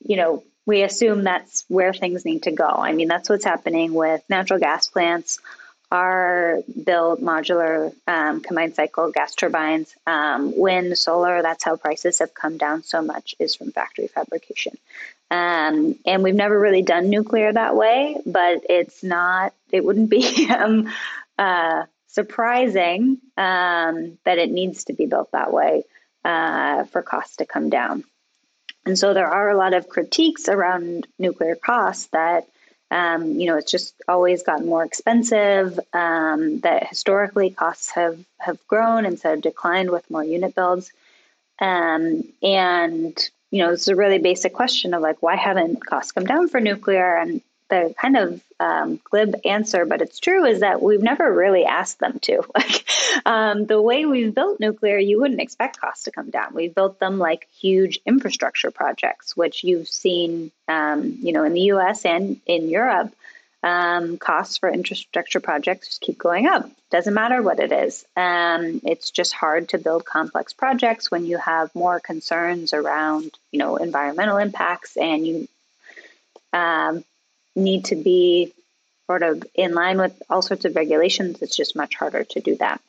you 0.00 0.16
know, 0.16 0.44
we 0.66 0.82
assume 0.82 1.24
that's 1.24 1.64
where 1.68 1.92
things 1.92 2.24
need 2.24 2.44
to 2.44 2.52
go. 2.52 2.68
I 2.68 2.92
mean, 2.92 3.08
that's 3.08 3.28
what's 3.28 3.44
happening 3.44 3.92
with 3.92 4.22
natural 4.28 4.58
gas 4.58 4.86
plants 4.86 5.40
are 5.90 6.60
built 6.84 7.20
modular 7.20 7.94
um, 8.06 8.40
combined 8.40 8.74
cycle 8.74 9.12
gas 9.12 9.34
turbines. 9.34 9.94
Um, 10.06 10.56
wind, 10.56 10.96
solar, 10.98 11.42
that's 11.42 11.62
how 11.62 11.76
prices 11.76 12.18
have 12.20 12.34
come 12.34 12.56
down 12.56 12.82
so 12.82 13.02
much, 13.02 13.34
is 13.38 13.54
from 13.54 13.70
factory 13.70 14.08
fabrication. 14.08 14.76
Um, 15.30 15.96
and 16.06 16.22
we've 16.22 16.34
never 16.34 16.58
really 16.58 16.82
done 16.82 17.10
nuclear 17.10 17.52
that 17.52 17.76
way, 17.76 18.16
but 18.24 18.62
it's 18.68 19.02
not, 19.02 19.52
it 19.70 19.84
wouldn't 19.84 20.10
be 20.10 20.48
um, 20.50 20.92
uh, 21.38 21.84
surprising 22.08 23.18
um, 23.36 24.18
that 24.24 24.38
it 24.38 24.50
needs 24.50 24.84
to 24.84 24.92
be 24.92 25.06
built 25.06 25.30
that 25.32 25.52
way 25.52 25.84
uh, 26.24 26.84
for 26.84 27.02
costs 27.02 27.36
to 27.36 27.46
come 27.46 27.70
down. 27.70 28.04
And 28.86 28.98
so 28.98 29.14
there 29.14 29.26
are 29.26 29.50
a 29.50 29.56
lot 29.56 29.74
of 29.74 29.88
critiques 29.88 30.48
around 30.48 31.06
nuclear 31.18 31.56
costs 31.56 32.06
that 32.12 32.46
um, 32.90 33.40
you 33.40 33.46
know, 33.46 33.56
it's 33.56 33.70
just 33.70 33.94
always 34.06 34.44
gotten 34.44 34.66
more 34.66 34.84
expensive. 34.84 35.80
Um, 35.92 36.60
that 36.60 36.86
historically 36.86 37.50
costs 37.50 37.90
have 37.90 38.18
have 38.38 38.64
grown 38.68 39.04
instead 39.04 39.34
of 39.34 39.42
declined 39.42 39.90
with 39.90 40.08
more 40.10 40.22
unit 40.22 40.54
builds. 40.54 40.92
Um, 41.58 42.22
and 42.42 43.18
you 43.50 43.60
know, 43.60 43.72
it's 43.72 43.88
a 43.88 43.96
really 43.96 44.18
basic 44.18 44.52
question 44.52 44.94
of 44.94 45.02
like, 45.02 45.22
why 45.22 45.36
haven't 45.36 45.84
costs 45.84 46.12
come 46.12 46.24
down 46.24 46.48
for 46.48 46.60
nuclear? 46.60 47.16
And 47.16 47.40
the 47.68 47.94
kind 48.00 48.16
of 48.16 48.40
um, 48.60 49.00
glib 49.04 49.34
answer, 49.44 49.84
but 49.84 50.02
it's 50.02 50.18
true, 50.18 50.44
is 50.44 50.60
that 50.60 50.82
we've 50.82 51.02
never 51.02 51.32
really 51.32 51.64
asked 51.64 51.98
them 52.00 52.18
to. 52.20 52.42
Like 52.54 52.86
um, 53.26 53.66
the 53.66 53.80
way 53.80 54.06
we've 54.06 54.34
built 54.34 54.60
nuclear, 54.60 54.98
you 54.98 55.20
wouldn't 55.20 55.40
expect 55.40 55.80
costs 55.80 56.04
to 56.04 56.10
come 56.10 56.30
down. 56.30 56.54
We've 56.54 56.74
built 56.74 56.98
them 56.98 57.18
like 57.18 57.48
huge 57.60 58.00
infrastructure 58.06 58.70
projects, 58.70 59.36
which 59.36 59.64
you've 59.64 59.88
seen, 59.88 60.50
um, 60.68 61.18
you 61.20 61.32
know, 61.32 61.44
in 61.44 61.52
the 61.54 61.60
U.S. 61.62 62.04
and 62.04 62.40
in 62.46 62.68
Europe. 62.68 63.14
Um, 63.62 64.18
costs 64.18 64.58
for 64.58 64.68
infrastructure 64.68 65.40
projects 65.40 65.88
just 65.88 66.02
keep 66.02 66.18
going 66.18 66.46
up. 66.46 66.70
Doesn't 66.90 67.14
matter 67.14 67.40
what 67.40 67.60
it 67.60 67.72
is. 67.72 68.04
Um, 68.14 68.82
it's 68.84 69.10
just 69.10 69.32
hard 69.32 69.70
to 69.70 69.78
build 69.78 70.04
complex 70.04 70.52
projects 70.52 71.10
when 71.10 71.24
you 71.24 71.38
have 71.38 71.74
more 71.74 71.98
concerns 71.98 72.74
around, 72.74 73.30
you 73.52 73.58
know, 73.58 73.76
environmental 73.76 74.36
impacts 74.36 74.98
and 74.98 75.26
you 75.26 75.48
um, 76.52 77.04
need 77.56 77.86
to 77.86 77.96
be 77.96 78.52
sort 79.06 79.22
of 79.22 79.44
in 79.54 79.74
line 79.74 79.98
with 79.98 80.20
all 80.30 80.42
sorts 80.42 80.64
of 80.64 80.74
regulations, 80.76 81.42
it's 81.42 81.56
just 81.56 81.76
much 81.76 81.94
harder 81.94 82.24
to 82.24 82.40
do 82.40 82.56
that. 82.56 82.80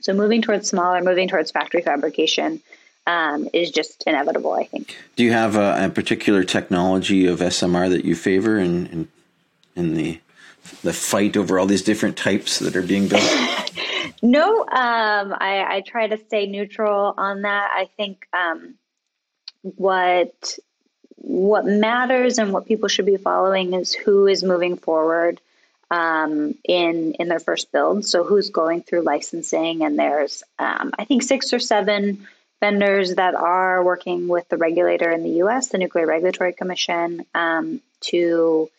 So 0.00 0.12
moving 0.12 0.42
towards 0.42 0.68
smaller, 0.68 1.02
moving 1.02 1.28
towards 1.28 1.50
factory 1.50 1.82
fabrication 1.82 2.62
um, 3.06 3.48
is 3.52 3.70
just 3.70 4.04
inevitable, 4.06 4.52
I 4.52 4.64
think. 4.64 4.96
Do 5.16 5.24
you 5.24 5.32
have 5.32 5.56
a, 5.56 5.86
a, 5.86 5.90
particular 5.90 6.44
technology 6.44 7.26
of 7.26 7.40
SMR 7.40 7.88
that 7.90 8.04
you 8.04 8.14
favor 8.14 8.58
in, 8.58 8.86
in, 8.86 9.08
in 9.74 9.94
the 9.94 10.20
the 10.82 10.92
fight 10.92 11.36
over 11.36 11.58
all 11.58 11.66
these 11.66 11.82
different 11.82 12.16
types 12.16 12.58
that 12.58 12.76
are 12.76 12.82
being 12.82 13.08
built? 13.08 13.22
no, 14.22 14.60
um, 14.60 14.66
I, 15.38 15.64
I, 15.66 15.82
try 15.86 16.06
to 16.06 16.18
stay 16.18 16.46
neutral 16.46 17.14
on 17.16 17.42
that. 17.42 17.70
I 17.74 17.88
think 17.96 18.26
um, 18.32 18.74
what 19.62 20.58
what 21.20 21.66
matters 21.66 22.38
and 22.38 22.52
what 22.52 22.66
people 22.66 22.88
should 22.88 23.06
be 23.06 23.16
following 23.16 23.74
is 23.74 23.92
who 23.94 24.26
is 24.26 24.42
moving 24.42 24.76
forward 24.76 25.40
um, 25.90 26.54
in 26.64 27.14
in 27.14 27.28
their 27.28 27.40
first 27.40 27.72
build. 27.72 28.04
So 28.04 28.24
who's 28.24 28.50
going 28.50 28.82
through 28.82 29.02
licensing, 29.02 29.82
and 29.82 29.98
there's 29.98 30.42
um, 30.58 30.92
I 30.98 31.04
think 31.04 31.22
six 31.22 31.52
or 31.52 31.58
seven 31.58 32.26
vendors 32.60 33.14
that 33.14 33.34
are 33.34 33.82
working 33.82 34.28
with 34.28 34.48
the 34.48 34.56
regulator 34.56 35.10
in 35.10 35.22
the 35.22 35.30
U.S., 35.44 35.68
the 35.68 35.78
Nuclear 35.78 36.06
Regulatory 36.06 36.52
Commission, 36.52 37.24
um, 37.34 37.80
to 38.02 38.70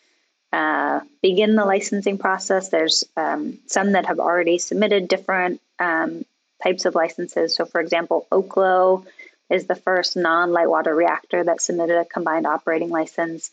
uh, 0.52 1.00
begin 1.20 1.56
the 1.56 1.64
licensing 1.64 2.18
process. 2.18 2.68
There's 2.68 3.04
um, 3.16 3.58
some 3.66 3.92
that 3.92 4.06
have 4.06 4.20
already 4.20 4.58
submitted 4.58 5.08
different 5.08 5.60
um, 5.78 6.24
types 6.62 6.84
of 6.84 6.94
licenses. 6.94 7.54
So, 7.54 7.64
for 7.64 7.80
example, 7.80 8.26
Oklo 8.30 9.04
is 9.52 9.66
the 9.66 9.74
first 9.74 10.16
non 10.16 10.52
light 10.52 10.68
water 10.68 10.94
reactor 10.94 11.44
that 11.44 11.60
submitted 11.60 11.98
a 11.98 12.04
combined 12.04 12.46
operating 12.46 12.90
license. 12.90 13.50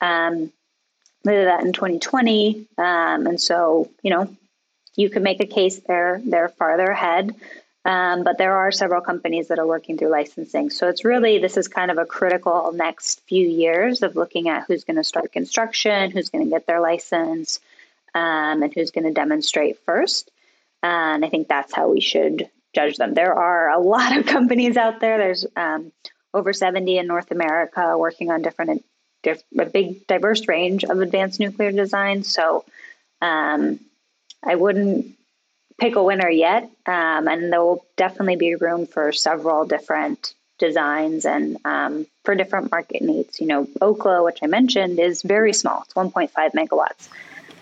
Um, 0.00 0.52
did 1.24 1.46
that 1.46 1.64
in 1.64 1.72
2020. 1.72 2.66
Um, 2.76 3.26
and 3.26 3.40
so, 3.40 3.90
you 4.02 4.10
know, 4.10 4.34
you 4.96 5.10
can 5.10 5.22
make 5.22 5.40
a 5.40 5.46
case 5.46 5.78
they're, 5.80 6.20
they're 6.24 6.48
farther 6.48 6.90
ahead. 6.90 7.34
Um, 7.84 8.22
but 8.22 8.38
there 8.38 8.56
are 8.56 8.70
several 8.70 9.00
companies 9.00 9.48
that 9.48 9.58
are 9.58 9.66
working 9.66 9.96
through 9.96 10.10
licensing. 10.10 10.70
So 10.70 10.88
it's 10.88 11.04
really, 11.04 11.38
this 11.38 11.56
is 11.56 11.68
kind 11.68 11.90
of 11.90 11.98
a 11.98 12.04
critical 12.04 12.72
next 12.72 13.20
few 13.22 13.46
years 13.46 14.02
of 14.02 14.16
looking 14.16 14.48
at 14.48 14.64
who's 14.66 14.84
going 14.84 14.96
to 14.96 15.04
start 15.04 15.32
construction, 15.32 16.10
who's 16.10 16.28
going 16.28 16.44
to 16.44 16.50
get 16.50 16.66
their 16.66 16.80
license, 16.80 17.60
um, 18.14 18.62
and 18.62 18.74
who's 18.74 18.90
going 18.90 19.04
to 19.04 19.12
demonstrate 19.12 19.78
first. 19.86 20.30
And 20.82 21.24
I 21.24 21.28
think 21.28 21.48
that's 21.48 21.74
how 21.74 21.88
we 21.88 22.00
should 22.00 22.50
judge 22.78 22.96
them. 22.96 23.14
There 23.14 23.34
are 23.34 23.70
a 23.70 23.78
lot 23.78 24.16
of 24.16 24.26
companies 24.36 24.76
out 24.76 25.00
there. 25.00 25.18
There's 25.18 25.46
um, 25.56 25.92
over 26.32 26.52
70 26.52 26.98
in 26.98 27.06
North 27.06 27.30
America 27.30 27.96
working 27.98 28.30
on 28.30 28.42
different, 28.42 28.84
diff- 29.22 29.42
a 29.58 29.66
big 29.66 30.06
diverse 30.06 30.46
range 30.46 30.84
of 30.84 31.00
advanced 31.00 31.40
nuclear 31.40 31.72
designs. 31.72 32.32
So 32.32 32.64
um, 33.20 33.80
I 34.44 34.54
wouldn't 34.54 35.16
pick 35.78 35.96
a 35.96 36.02
winner 36.02 36.30
yet, 36.30 36.64
um, 36.86 37.28
and 37.28 37.52
there 37.52 37.62
will 37.62 37.84
definitely 37.96 38.36
be 38.36 38.54
room 38.54 38.86
for 38.86 39.12
several 39.12 39.64
different 39.64 40.34
designs 40.58 41.24
and 41.24 41.56
um, 41.64 42.06
for 42.24 42.34
different 42.34 42.70
market 42.70 43.00
needs. 43.00 43.40
You 43.40 43.46
know, 43.46 43.64
Oklo, 43.80 44.24
which 44.24 44.40
I 44.42 44.46
mentioned, 44.46 44.98
is 44.98 45.22
very 45.22 45.52
small. 45.52 45.82
It's 45.82 45.94
1.5 45.94 46.30
megawatts. 46.52 47.08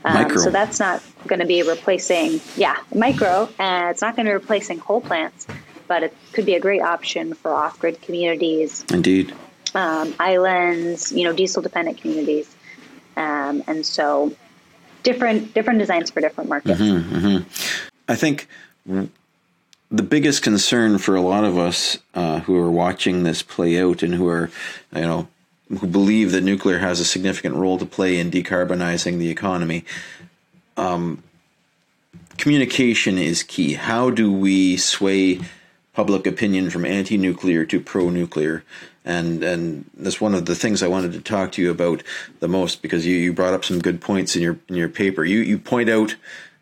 Um, 0.06 0.38
so 0.38 0.50
that's 0.50 0.78
not 0.78 1.02
going 1.26 1.40
to 1.40 1.46
be 1.46 1.62
replacing, 1.64 2.40
yeah, 2.56 2.76
micro, 2.94 3.48
and 3.58 3.90
it's 3.90 4.02
not 4.02 4.14
going 4.14 4.26
to 4.26 4.30
be 4.30 4.34
replacing 4.34 4.78
coal 4.78 5.00
plants, 5.00 5.48
but 5.88 6.04
it 6.04 6.14
could 6.32 6.46
be 6.46 6.54
a 6.54 6.60
great 6.60 6.80
option 6.80 7.34
for 7.34 7.52
off-grid 7.52 8.00
communities. 8.02 8.84
Indeed. 8.92 9.34
Um, 9.74 10.14
islands, 10.20 11.10
you 11.10 11.24
know, 11.24 11.32
diesel-dependent 11.32 12.00
communities, 12.00 12.54
um, 13.16 13.64
and 13.66 13.84
so 13.84 14.32
different 15.02 15.54
different 15.54 15.80
designs 15.80 16.10
for 16.10 16.20
different 16.20 16.50
markets. 16.50 16.80
Mm-hmm, 16.80 17.16
mm-hmm. 17.16 17.48
I 18.08 18.14
think 18.14 18.46
the 19.90 20.02
biggest 20.02 20.42
concern 20.42 20.98
for 20.98 21.16
a 21.16 21.20
lot 21.20 21.44
of 21.44 21.58
us 21.58 21.98
uh, 22.14 22.40
who 22.40 22.56
are 22.56 22.70
watching 22.70 23.24
this 23.24 23.42
play 23.42 23.80
out 23.82 24.04
and 24.04 24.14
who 24.14 24.28
are, 24.28 24.50
you 24.94 25.00
know, 25.00 25.28
who 25.68 25.86
believe 25.86 26.32
that 26.32 26.42
nuclear 26.42 26.78
has 26.78 27.00
a 27.00 27.04
significant 27.04 27.56
role 27.56 27.78
to 27.78 27.86
play 27.86 28.18
in 28.18 28.30
decarbonizing 28.30 29.18
the 29.18 29.30
economy. 29.30 29.84
Um, 30.76 31.22
communication 32.38 33.18
is 33.18 33.42
key. 33.42 33.74
How 33.74 34.10
do 34.10 34.32
we 34.32 34.76
sway 34.76 35.40
public 35.92 36.26
opinion 36.26 36.70
from 36.70 36.84
anti-nuclear 36.84 37.64
to 37.64 37.80
pro-nuclear? 37.80 38.62
And 39.04 39.42
and 39.44 39.88
that's 39.96 40.20
one 40.20 40.34
of 40.34 40.46
the 40.46 40.56
things 40.56 40.82
I 40.82 40.88
wanted 40.88 41.12
to 41.12 41.20
talk 41.20 41.52
to 41.52 41.62
you 41.62 41.70
about 41.70 42.02
the 42.40 42.48
most 42.48 42.82
because 42.82 43.06
you, 43.06 43.16
you 43.16 43.32
brought 43.32 43.54
up 43.54 43.64
some 43.64 43.80
good 43.80 44.00
points 44.00 44.34
in 44.34 44.42
your 44.42 44.58
in 44.68 44.74
your 44.74 44.88
paper. 44.88 45.24
You 45.24 45.38
you 45.38 45.58
point 45.58 45.88
out 45.88 46.16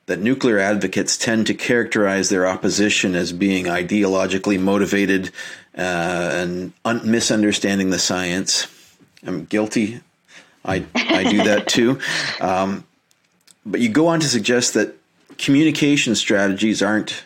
that 0.06 0.20
nuclear 0.20 0.58
advocates 0.58 1.16
tend 1.16 1.46
to 1.46 1.54
characterize 1.54 2.28
their 2.28 2.46
opposition 2.46 3.14
as 3.14 3.32
being 3.32 3.64
ideologically 3.64 4.60
motivated 4.60 5.30
uh, 5.76 6.30
and 6.34 6.72
un- 6.84 7.10
misunderstanding 7.10 7.88
the 7.88 7.98
science. 7.98 8.66
I'm 9.26 9.44
guilty. 9.44 10.00
I, 10.64 10.84
I 10.94 11.24
do 11.24 11.44
that 11.44 11.66
too. 11.68 11.98
Um, 12.40 12.84
but 13.66 13.80
you 13.80 13.88
go 13.88 14.08
on 14.08 14.20
to 14.20 14.28
suggest 14.28 14.74
that 14.74 14.94
communication 15.38 16.14
strategies 16.14 16.82
aren't 16.82 17.24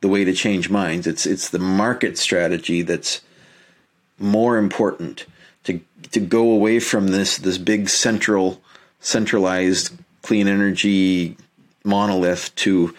the 0.00 0.08
way 0.08 0.24
to 0.24 0.32
change 0.32 0.68
minds. 0.68 1.06
It's 1.06 1.26
it's 1.26 1.48
the 1.48 1.58
market 1.58 2.18
strategy 2.18 2.82
that's 2.82 3.20
more 4.18 4.58
important 4.58 5.26
to 5.64 5.80
to 6.10 6.20
go 6.20 6.50
away 6.50 6.80
from 6.80 7.08
this 7.08 7.38
this 7.38 7.58
big 7.58 7.88
central 7.88 8.60
centralized 9.00 9.96
clean 10.22 10.48
energy 10.48 11.36
monolith 11.84 12.54
to 12.56 12.94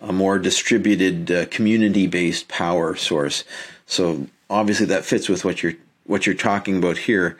a 0.00 0.12
more 0.12 0.38
distributed 0.38 1.30
uh, 1.30 1.46
community 1.46 2.06
based 2.06 2.48
power 2.48 2.94
source. 2.94 3.44
So 3.86 4.26
obviously 4.48 4.86
that 4.86 5.04
fits 5.04 5.28
with 5.28 5.44
what 5.44 5.62
you're 5.62 5.74
what 6.08 6.26
you're 6.26 6.34
talking 6.34 6.78
about 6.78 6.98
here. 6.98 7.38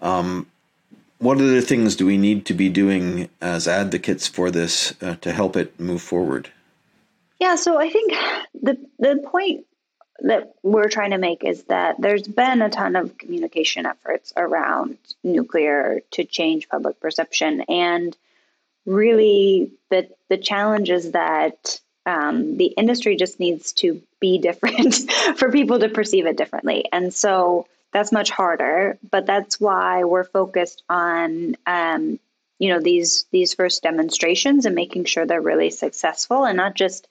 Um, 0.00 0.46
what 1.18 1.38
other 1.38 1.60
things 1.60 1.96
do 1.96 2.06
we 2.06 2.16
need 2.16 2.46
to 2.46 2.54
be 2.54 2.68
doing 2.68 3.28
as 3.40 3.66
advocates 3.66 4.26
for 4.26 4.50
this 4.50 4.94
uh, 5.02 5.16
to 5.16 5.32
help 5.32 5.56
it 5.56 5.78
move 5.78 6.02
forward? 6.02 6.50
Yeah, 7.38 7.56
so 7.56 7.78
I 7.78 7.90
think 7.90 8.12
the 8.62 8.78
the 8.98 9.22
point 9.30 9.66
that 10.20 10.54
we're 10.62 10.88
trying 10.88 11.10
to 11.10 11.18
make 11.18 11.44
is 11.44 11.64
that 11.64 12.00
there's 12.00 12.26
been 12.26 12.62
a 12.62 12.70
ton 12.70 12.96
of 12.96 13.18
communication 13.18 13.84
efforts 13.84 14.32
around 14.36 14.96
nuclear 15.22 16.00
to 16.12 16.24
change 16.24 16.70
public 16.70 16.98
perception 17.00 17.60
and 17.68 18.16
really 18.86 19.70
the 19.90 20.08
the 20.28 20.38
challenge 20.38 20.90
is 20.90 21.12
that 21.12 21.80
um, 22.06 22.56
the 22.56 22.66
industry 22.66 23.16
just 23.16 23.40
needs 23.40 23.72
to 23.72 24.00
be 24.20 24.38
different 24.48 24.94
for 25.36 25.50
people 25.50 25.80
to 25.80 25.88
perceive 25.88 26.26
it 26.26 26.36
differently, 26.36 26.86
and 26.92 27.12
so 27.12 27.66
that's 27.96 28.12
much 28.12 28.30
harder. 28.30 28.98
But 29.10 29.24
that's 29.24 29.58
why 29.58 30.04
we're 30.04 30.24
focused 30.24 30.82
on 30.90 31.56
um, 31.66 32.20
you 32.58 32.68
know 32.68 32.78
these 32.78 33.24
these 33.30 33.54
first 33.54 33.82
demonstrations 33.82 34.66
and 34.66 34.74
making 34.74 35.06
sure 35.06 35.24
they're 35.24 35.40
really 35.40 35.70
successful 35.70 36.44
and 36.44 36.58
not 36.58 36.74
just 36.74 37.08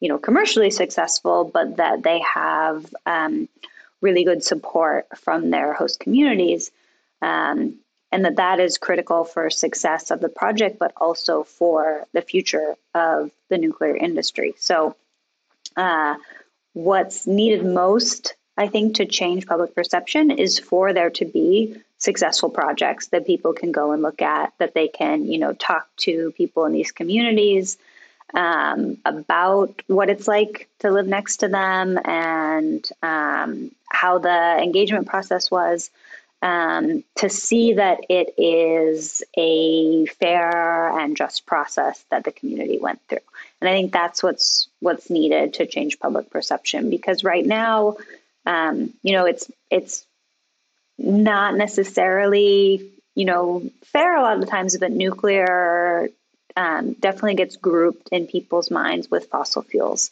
you 0.00 0.10
know 0.10 0.18
commercially 0.18 0.70
successful, 0.70 1.44
but 1.44 1.78
that 1.78 2.02
they 2.02 2.20
have 2.20 2.94
um, 3.06 3.48
really 4.02 4.24
good 4.24 4.44
support 4.44 5.06
from 5.16 5.50
their 5.50 5.72
host 5.72 6.00
communities. 6.00 6.70
Um, 7.22 7.78
and 8.12 8.24
that 8.26 8.36
that 8.36 8.60
is 8.60 8.78
critical 8.78 9.24
for 9.24 9.48
success 9.48 10.10
of 10.10 10.20
the 10.20 10.28
project, 10.28 10.78
but 10.78 10.92
also 10.98 11.44
for 11.44 12.06
the 12.12 12.22
future 12.22 12.76
of 12.94 13.30
the 13.48 13.58
nuclear 13.58 13.96
industry. 13.96 14.54
So, 14.58 14.96
uh, 15.76 16.16
what's 16.74 17.26
needed 17.26 17.64
most, 17.64 18.34
I 18.56 18.68
think, 18.68 18.96
to 18.96 19.06
change 19.06 19.46
public 19.46 19.74
perception 19.74 20.30
is 20.30 20.58
for 20.58 20.92
there 20.92 21.10
to 21.10 21.24
be 21.24 21.76
successful 21.98 22.50
projects 22.50 23.08
that 23.08 23.26
people 23.26 23.52
can 23.52 23.72
go 23.72 23.92
and 23.92 24.02
look 24.02 24.22
at, 24.22 24.52
that 24.58 24.74
they 24.74 24.88
can, 24.88 25.26
you 25.26 25.38
know, 25.38 25.52
talk 25.52 25.88
to 25.98 26.32
people 26.36 26.64
in 26.64 26.72
these 26.72 26.92
communities 26.92 27.78
um, 28.34 28.98
about 29.04 29.82
what 29.86 30.10
it's 30.10 30.28
like 30.28 30.68
to 30.80 30.90
live 30.90 31.06
next 31.06 31.38
to 31.38 31.48
them 31.48 31.98
and 32.04 32.88
um, 33.02 33.70
how 33.88 34.18
the 34.18 34.58
engagement 34.62 35.06
process 35.06 35.50
was 35.50 35.90
um, 36.42 37.02
to 37.16 37.28
see 37.30 37.74
that 37.74 38.00
it 38.08 38.34
is 38.36 39.22
a 39.36 40.06
fair 40.06 40.98
and 40.98 41.16
just 41.16 41.46
process 41.46 42.04
that 42.10 42.24
the 42.24 42.32
community 42.32 42.78
went 42.78 43.00
through. 43.08 43.18
And 43.60 43.70
I 43.70 43.72
think 43.72 43.92
that's 43.92 44.22
what's 44.22 44.68
what's 44.80 45.08
needed 45.08 45.54
to 45.54 45.66
change 45.66 45.98
public 45.98 46.30
perception 46.30 46.90
because 46.90 47.24
right 47.24 47.44
now, 47.44 47.96
um, 48.46 48.94
you 49.02 49.12
know, 49.12 49.26
it's 49.26 49.50
it's 49.70 50.06
not 50.98 51.56
necessarily 51.56 52.90
you 53.14 53.24
know 53.24 53.62
fair 53.84 54.16
a 54.16 54.22
lot 54.22 54.34
of 54.34 54.40
the 54.40 54.46
times, 54.46 54.76
but 54.78 54.92
nuclear 54.92 56.08
um, 56.56 56.94
definitely 56.94 57.34
gets 57.34 57.56
grouped 57.56 58.08
in 58.12 58.26
people's 58.26 58.70
minds 58.70 59.10
with 59.10 59.26
fossil 59.26 59.62
fuels. 59.62 60.10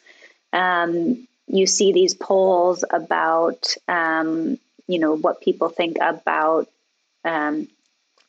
Um, 0.53 1.27
you 1.47 1.67
see 1.67 1.93
these 1.93 2.15
polls 2.15 2.85
about 2.91 3.75
um, 3.89 4.59
you 4.89 4.99
know 4.99 5.17
what 5.17 5.41
people 5.41 5.69
think 5.69 5.99
about 6.01 6.69
um, 7.25 7.69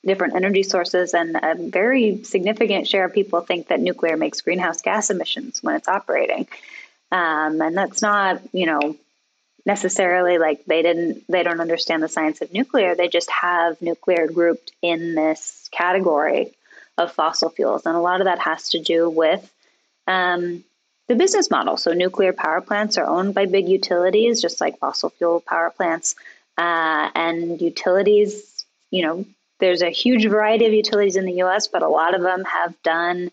different 0.05 0.35
energy 0.35 0.63
sources, 0.63 1.15
and 1.15 1.35
a 1.35 1.55
very 1.55 2.23
significant 2.23 2.87
share 2.87 3.05
of 3.05 3.13
people 3.13 3.41
think 3.41 3.69
that 3.69 3.79
nuclear 3.79 4.17
makes 4.17 4.41
greenhouse 4.41 4.81
gas 4.81 5.09
emissions 5.09 5.63
when 5.63 5.75
it's 5.75 5.87
operating, 5.87 6.47
um, 7.11 7.59
and 7.61 7.75
that's 7.75 8.01
not 8.03 8.41
you 8.53 8.67
know 8.67 8.95
necessarily 9.65 10.37
like 10.37 10.63
they 10.65 10.81
didn't 10.81 11.23
they 11.27 11.43
don't 11.43 11.61
understand 11.61 12.03
the 12.03 12.07
science 12.07 12.41
of 12.41 12.53
nuclear. 12.53 12.95
They 12.95 13.07
just 13.07 13.31
have 13.31 13.81
nuclear 13.81 14.27
grouped 14.27 14.71
in 14.81 15.15
this 15.15 15.69
category 15.71 16.53
of 16.97 17.11
fossil 17.11 17.49
fuels, 17.49 17.85
and 17.85 17.95
a 17.95 17.99
lot 17.99 18.21
of 18.21 18.25
that 18.25 18.39
has 18.39 18.69
to 18.69 18.79
do 18.79 19.09
with 19.09 19.51
um, 20.07 20.63
the 21.07 21.15
business 21.15 21.51
model. 21.51 21.77
So 21.77 21.93
nuclear 21.93 22.33
power 22.33 22.61
plants 22.61 22.97
are 22.97 23.05
owned 23.05 23.33
by 23.33 23.45
big 23.45 23.67
utilities, 23.67 24.41
just 24.41 24.61
like 24.61 24.79
fossil 24.79 25.09
fuel 25.09 25.41
power 25.41 25.69
plants. 25.69 26.15
Uh, 26.57 27.09
and 27.13 27.59
utilities, 27.59 28.65
you 28.89 29.05
know, 29.05 29.25
there's 29.59 29.81
a 29.81 29.89
huge 29.89 30.25
variety 30.25 30.65
of 30.65 30.73
utilities 30.73 31.17
in 31.17 31.25
the 31.25 31.41
US, 31.43 31.67
but 31.67 31.83
a 31.83 31.89
lot 31.89 32.15
of 32.15 32.21
them 32.21 32.45
have 32.45 32.81
done, 32.81 33.29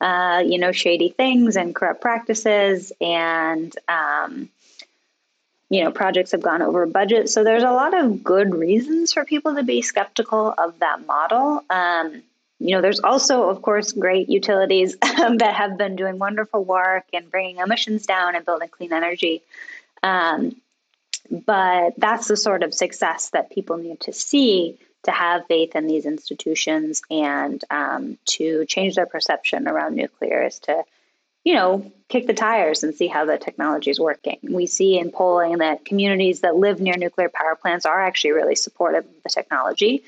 uh, 0.00 0.42
you 0.44 0.58
know, 0.58 0.72
shady 0.72 1.08
things 1.08 1.56
and 1.56 1.74
corrupt 1.74 2.02
practices. 2.02 2.92
And, 3.00 3.74
um, 3.88 4.50
you 5.68 5.82
know, 5.82 5.90
projects 5.90 6.32
have 6.32 6.42
gone 6.42 6.62
over 6.62 6.86
budget. 6.86 7.28
So 7.28 7.42
there's 7.42 7.64
a 7.64 7.72
lot 7.72 7.92
of 7.94 8.22
good 8.22 8.54
reasons 8.54 9.12
for 9.12 9.24
people 9.24 9.54
to 9.56 9.62
be 9.62 9.82
skeptical 9.82 10.54
of 10.56 10.78
that 10.78 11.06
model. 11.06 11.62
Um, 11.70 12.22
you 12.58 12.74
know, 12.74 12.80
there's 12.80 13.00
also, 13.00 13.48
of 13.48 13.62
course, 13.62 13.92
great 13.92 14.28
utilities 14.28 14.96
that 15.02 15.54
have 15.54 15.76
been 15.76 15.96
doing 15.96 16.18
wonderful 16.18 16.64
work 16.64 17.04
and 17.12 17.30
bringing 17.30 17.58
emissions 17.58 18.06
down 18.06 18.36
and 18.36 18.44
building 18.44 18.68
clean 18.68 18.92
energy. 18.92 19.42
Um, 20.02 20.56
but 21.30 21.94
that's 21.98 22.28
the 22.28 22.36
sort 22.36 22.62
of 22.62 22.72
success 22.72 23.30
that 23.30 23.50
people 23.50 23.76
need 23.76 24.00
to 24.00 24.12
see 24.12 24.78
to 25.02 25.10
have 25.10 25.46
faith 25.46 25.74
in 25.74 25.86
these 25.86 26.06
institutions 26.06 27.02
and 27.10 27.64
um, 27.70 28.18
to 28.26 28.64
change 28.66 28.94
their 28.94 29.06
perception 29.06 29.66
around 29.66 29.96
nuclear 29.96 30.42
is 30.42 30.58
to, 30.60 30.84
you 31.46 31.54
know, 31.54 31.92
kick 32.08 32.26
the 32.26 32.34
tires 32.34 32.82
and 32.82 32.94
see 32.94 33.06
how 33.06 33.24
the 33.24 33.38
technology 33.38 33.90
is 33.90 34.00
working. 34.00 34.38
We 34.42 34.66
see 34.66 34.98
in 34.98 35.10
polling 35.12 35.58
that 35.58 35.84
communities 35.84 36.40
that 36.40 36.56
live 36.56 36.80
near 36.80 36.96
nuclear 36.96 37.28
power 37.28 37.54
plants 37.54 37.86
are 37.86 38.00
actually 38.02 38.32
really 38.32 38.56
supportive 38.56 39.04
of 39.04 39.22
the 39.22 39.30
technology 39.30 40.02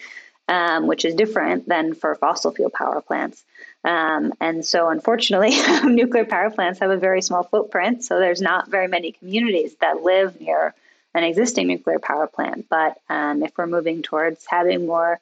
um, 0.48 0.86
which 0.86 1.04
is 1.04 1.14
different 1.14 1.68
than 1.68 1.94
for 1.94 2.14
fossil 2.14 2.50
fuel 2.50 2.70
power 2.70 3.00
plants. 3.00 3.44
Um, 3.84 4.32
and 4.40 4.64
so, 4.64 4.88
unfortunately, 4.88 5.56
nuclear 5.84 6.24
power 6.24 6.50
plants 6.50 6.80
have 6.80 6.90
a 6.90 6.96
very 6.96 7.22
small 7.22 7.44
footprint. 7.44 8.02
So, 8.02 8.18
there's 8.18 8.40
not 8.40 8.68
very 8.68 8.88
many 8.88 9.12
communities 9.12 9.76
that 9.80 10.02
live 10.02 10.40
near 10.40 10.74
an 11.14 11.24
existing 11.24 11.68
nuclear 11.68 11.98
power 11.98 12.26
plant. 12.26 12.66
But 12.68 12.98
um, 13.08 13.42
if 13.42 13.56
we're 13.56 13.66
moving 13.66 14.02
towards 14.02 14.46
having 14.46 14.86
more 14.86 15.20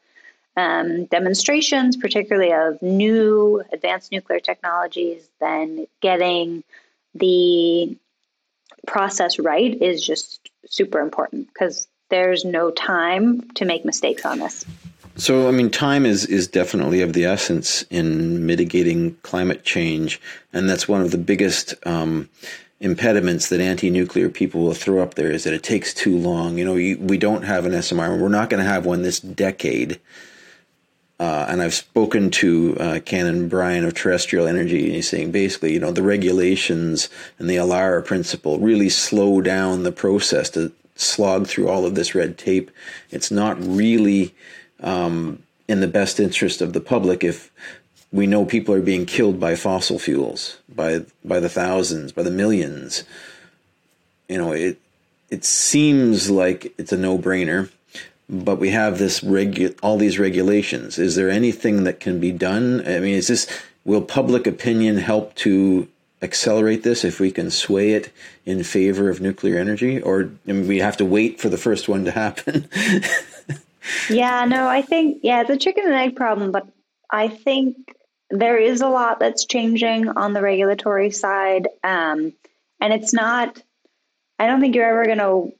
um, 0.56 1.04
demonstrations, 1.06 1.96
particularly 1.96 2.52
of 2.52 2.80
new 2.80 3.62
advanced 3.72 4.10
nuclear 4.10 4.40
technologies, 4.40 5.28
then 5.40 5.86
getting 6.00 6.64
the 7.14 7.96
process 8.86 9.38
right 9.38 9.80
is 9.82 10.04
just 10.04 10.50
super 10.66 11.00
important 11.00 11.48
because 11.48 11.88
there's 12.08 12.44
no 12.44 12.70
time 12.70 13.42
to 13.52 13.64
make 13.64 13.84
mistakes 13.84 14.24
on 14.24 14.38
this. 14.38 14.64
So, 15.16 15.48
I 15.48 15.50
mean, 15.50 15.70
time 15.70 16.04
is, 16.04 16.26
is 16.26 16.46
definitely 16.46 17.00
of 17.00 17.14
the 17.14 17.24
essence 17.24 17.82
in 17.90 18.44
mitigating 18.44 19.16
climate 19.22 19.64
change, 19.64 20.20
and 20.52 20.68
that's 20.68 20.86
one 20.86 21.00
of 21.00 21.10
the 21.10 21.18
biggest 21.18 21.74
um, 21.86 22.28
impediments 22.80 23.48
that 23.48 23.60
anti-nuclear 23.60 24.28
people 24.28 24.62
will 24.62 24.74
throw 24.74 25.02
up 25.02 25.14
there 25.14 25.30
is 25.30 25.44
that 25.44 25.54
it 25.54 25.62
takes 25.62 25.94
too 25.94 26.16
long. 26.16 26.58
You 26.58 26.66
know, 26.66 26.76
you, 26.76 26.98
we 26.98 27.16
don't 27.16 27.44
have 27.44 27.64
an 27.64 27.72
SMR. 27.72 28.20
We're 28.20 28.28
not 28.28 28.50
going 28.50 28.62
to 28.62 28.68
have 28.68 28.84
one 28.84 29.02
this 29.02 29.20
decade. 29.20 29.98
Uh, 31.18 31.46
and 31.48 31.62
I've 31.62 31.74
spoken 31.74 32.30
to 32.32 32.76
uh, 32.78 33.00
Canon 33.00 33.48
Bryan 33.48 33.84
of 33.84 33.94
Terrestrial 33.94 34.46
Energy, 34.46 34.84
and 34.84 34.94
he's 34.96 35.08
saying 35.08 35.32
basically, 35.32 35.72
you 35.72 35.80
know, 35.80 35.90
the 35.90 36.02
regulations 36.02 37.08
and 37.38 37.48
the 37.48 37.56
ALARA 37.56 38.04
principle 38.04 38.58
really 38.58 38.90
slow 38.90 39.40
down 39.40 39.82
the 39.82 39.92
process 39.92 40.50
to 40.50 40.72
slog 40.94 41.46
through 41.46 41.68
all 41.68 41.86
of 41.86 41.94
this 41.94 42.14
red 42.14 42.36
tape. 42.36 42.70
It's 43.10 43.30
not 43.30 43.56
really 43.60 44.34
um, 44.80 45.42
in 45.68 45.80
the 45.80 45.88
best 45.88 46.20
interest 46.20 46.60
of 46.60 46.74
the 46.74 46.80
public 46.80 47.24
if 47.24 47.50
we 48.12 48.26
know 48.26 48.44
people 48.44 48.74
are 48.74 48.82
being 48.82 49.06
killed 49.06 49.40
by 49.40 49.56
fossil 49.56 49.98
fuels 49.98 50.58
by 50.68 51.04
by 51.24 51.40
the 51.40 51.48
thousands, 51.48 52.12
by 52.12 52.22
the 52.22 52.30
millions. 52.30 53.04
You 54.28 54.38
know, 54.38 54.52
it 54.52 54.78
it 55.30 55.44
seems 55.44 56.30
like 56.30 56.72
it's 56.78 56.92
a 56.92 56.96
no-brainer, 56.96 57.70
but 58.28 58.56
we 58.56 58.70
have 58.70 58.98
this 58.98 59.20
regu- 59.20 59.76
all 59.82 59.96
these 59.96 60.18
regulations. 60.18 60.98
Is 60.98 61.14
there 61.14 61.30
anything 61.30 61.84
that 61.84 62.00
can 62.00 62.20
be 62.20 62.32
done? 62.32 62.80
I 62.86 62.98
mean, 62.98 63.14
is 63.14 63.28
this 63.28 63.46
will 63.84 64.02
public 64.02 64.46
opinion 64.46 64.98
help 64.98 65.34
to 65.36 65.88
accelerate 66.22 66.82
this 66.82 67.04
if 67.04 67.20
we 67.20 67.30
can 67.30 67.50
sway 67.50 67.92
it 67.92 68.10
in 68.44 68.64
favor 68.64 69.08
of 69.08 69.20
nuclear 69.20 69.58
energy, 69.58 70.00
or 70.00 70.30
I 70.48 70.52
mean, 70.52 70.66
we 70.66 70.78
have 70.78 70.96
to 70.98 71.04
wait 71.04 71.40
for 71.40 71.48
the 71.48 71.58
first 71.58 71.88
one 71.88 72.04
to 72.04 72.10
happen? 72.10 72.68
yeah, 74.10 74.44
no, 74.44 74.66
I 74.66 74.82
think, 74.82 75.20
yeah, 75.22 75.42
it's 75.42 75.50
a 75.50 75.56
chicken 75.56 75.84
and 75.84 75.94
egg 75.94 76.16
problem, 76.16 76.52
but 76.52 76.66
I 77.10 77.28
think 77.28 77.76
there 78.30 78.58
is 78.58 78.80
a 78.80 78.88
lot 78.88 79.20
that's 79.20 79.44
changing 79.44 80.08
on 80.08 80.32
the 80.32 80.42
regulatory 80.42 81.10
side. 81.10 81.68
Um, 81.84 82.32
and 82.80 82.92
it's 82.92 83.12
not, 83.12 83.62
I 84.38 84.46
don't 84.46 84.60
think 84.60 84.74
you're 84.74 84.88
ever 84.88 85.04
going 85.04 85.18
to 85.18 85.52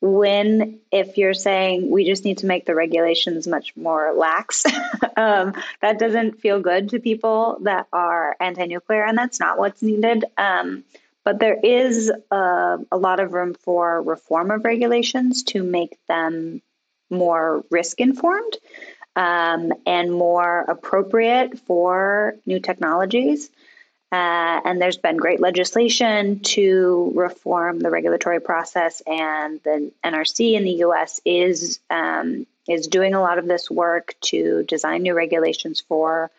win 0.00 0.78
if 0.92 1.18
you're 1.18 1.34
saying 1.34 1.90
we 1.90 2.04
just 2.04 2.24
need 2.24 2.38
to 2.38 2.46
make 2.46 2.66
the 2.66 2.74
regulations 2.74 3.46
much 3.46 3.76
more 3.76 4.12
lax. 4.14 4.64
um, 5.16 5.54
that 5.80 5.98
doesn't 5.98 6.40
feel 6.40 6.60
good 6.60 6.90
to 6.90 7.00
people 7.00 7.58
that 7.62 7.86
are 7.92 8.36
anti 8.40 8.66
nuclear, 8.66 9.04
and 9.04 9.18
that's 9.18 9.40
not 9.40 9.58
what's 9.58 9.82
needed. 9.82 10.24
Um, 10.36 10.84
but 11.24 11.40
there 11.40 11.58
is 11.62 12.10
a, 12.30 12.78
a 12.90 12.96
lot 12.96 13.20
of 13.20 13.32
room 13.32 13.54
for 13.54 14.00
reform 14.02 14.50
of 14.50 14.64
regulations 14.64 15.42
to 15.44 15.62
make 15.62 15.98
them 16.06 16.62
more 17.10 17.64
risk 17.70 18.00
informed 18.00 18.56
um, 19.16 19.72
and 19.84 20.12
more 20.12 20.64
appropriate 20.68 21.58
for 21.58 22.36
new 22.46 22.60
technologies. 22.60 23.50
Uh, 24.10 24.60
and 24.64 24.80
there's 24.80 24.96
been 24.96 25.16
great 25.16 25.40
legislation 25.40 26.40
to 26.40 27.12
reform 27.14 27.80
the 27.80 27.90
regulatory 27.90 28.40
process, 28.40 29.02
and 29.06 29.60
the 29.64 29.92
NRC 30.04 30.54
in 30.54 30.64
the 30.64 30.72
U.S. 30.86 31.20
is 31.26 31.78
um, 31.90 32.46
is 32.66 32.86
doing 32.86 33.14
a 33.14 33.20
lot 33.20 33.38
of 33.38 33.46
this 33.46 33.70
work 33.70 34.14
to 34.22 34.62
design 34.64 35.02
new 35.02 35.14
regulations 35.14 35.80
for 35.80 36.30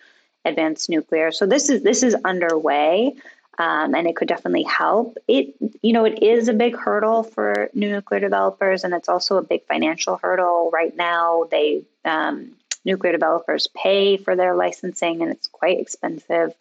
advanced 0.46 0.90
nuclear. 0.90 1.32
So 1.32 1.46
this 1.46 1.70
is 1.70 1.84
this 1.84 2.02
is 2.02 2.16
underway 2.26 3.16
um, 3.60 3.94
and 3.94 4.08
it 4.08 4.16
could 4.16 4.30
definitely 4.30 4.64
help. 4.64 5.18
It, 5.28 5.54
you 5.82 5.92
know, 5.92 6.06
it 6.06 6.24
is 6.24 6.48
a 6.48 6.54
big 6.54 6.78
hurdle 6.78 7.24
for 7.24 7.70
new 7.74 7.92
nuclear 7.92 8.22
developers, 8.22 8.86
and 8.86 8.94
it's 8.94 9.10
also 9.10 9.36
a 9.36 9.44
big 9.44 9.66
financial 9.66 10.16
hurdle 10.16 10.72
right 10.72 10.96
now. 10.96 11.44
They 11.52 11.84
um, 12.06 12.54
nuclear 12.86 13.12
developers 13.12 13.68
pay 13.76 14.16
for 14.16 14.38
their 14.38 14.56
licensing, 14.56 15.22
and 15.22 15.30
it's 15.30 15.48
quite 15.48 15.78
expensive. 15.78 16.54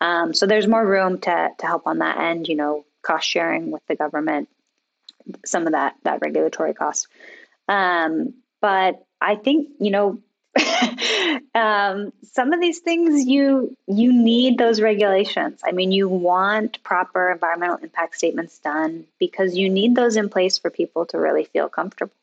Um, 0.00 0.34
so 0.34 0.46
there's 0.46 0.66
more 0.66 0.84
room 0.84 1.20
to 1.20 1.50
to 1.58 1.66
help 1.66 1.86
on 1.86 1.98
that 1.98 2.18
end. 2.18 2.48
You 2.48 2.56
know, 2.56 2.84
cost 3.02 3.28
sharing 3.28 3.70
with 3.70 3.82
the 3.86 3.96
government, 3.96 4.48
some 5.44 5.66
of 5.66 5.72
that 5.72 5.96
that 6.04 6.20
regulatory 6.20 6.74
cost. 6.74 7.08
Um, 7.68 8.34
but 8.60 9.04
I 9.20 9.36
think 9.36 9.68
you 9.80 9.90
know 9.90 10.18
um, 11.54 12.12
some 12.32 12.52
of 12.52 12.60
these 12.60 12.80
things 12.80 13.26
you 13.26 13.76
you 13.86 14.12
need 14.12 14.58
those 14.58 14.80
regulations. 14.80 15.60
I 15.64 15.72
mean, 15.72 15.92
you 15.92 16.08
want 16.08 16.82
proper 16.82 17.30
environmental 17.30 17.76
impact 17.76 18.16
statements 18.16 18.58
done 18.58 19.06
because 19.18 19.56
you 19.56 19.68
need 19.68 19.94
those 19.94 20.16
in 20.16 20.28
place 20.28 20.58
for 20.58 20.70
people 20.70 21.06
to 21.06 21.18
really 21.18 21.44
feel 21.44 21.68
comfortable 21.68 22.14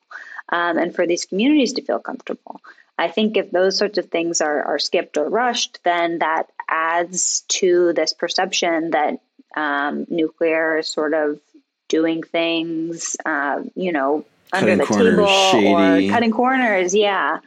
um, 0.50 0.78
and 0.78 0.96
for 0.96 1.08
these 1.08 1.26
communities 1.26 1.74
to 1.74 1.82
feel 1.82 2.00
comfortable. 2.00 2.62
I 2.98 3.08
think 3.08 3.38
if 3.38 3.50
those 3.50 3.78
sorts 3.78 3.98
of 3.98 4.10
things 4.10 4.40
are, 4.40 4.64
are 4.64 4.80
skipped 4.80 5.18
or 5.18 5.28
rushed, 5.28 5.80
then 5.84 6.20
that 6.20 6.53
adds 6.70 7.44
to 7.48 7.94
this 7.94 8.14
perception 8.14 8.92
that 8.92 9.20
um, 9.56 10.06
nuclear 10.10 10.80
is 10.80 10.88
sort 10.88 11.14
of 11.14 11.40
doing 11.90 12.24
things, 12.24 13.16
uh, 13.26 13.62
you 13.76 13.92
know, 13.92 14.26
cutting 14.52 14.72
under 14.72 14.84
the 14.84 14.88
corners, 14.88 15.16
table 15.16 15.28
shady. 15.52 16.08
or 16.10 16.12
cutting 16.12 16.32
corners. 16.32 16.96
Yeah. 16.96 17.40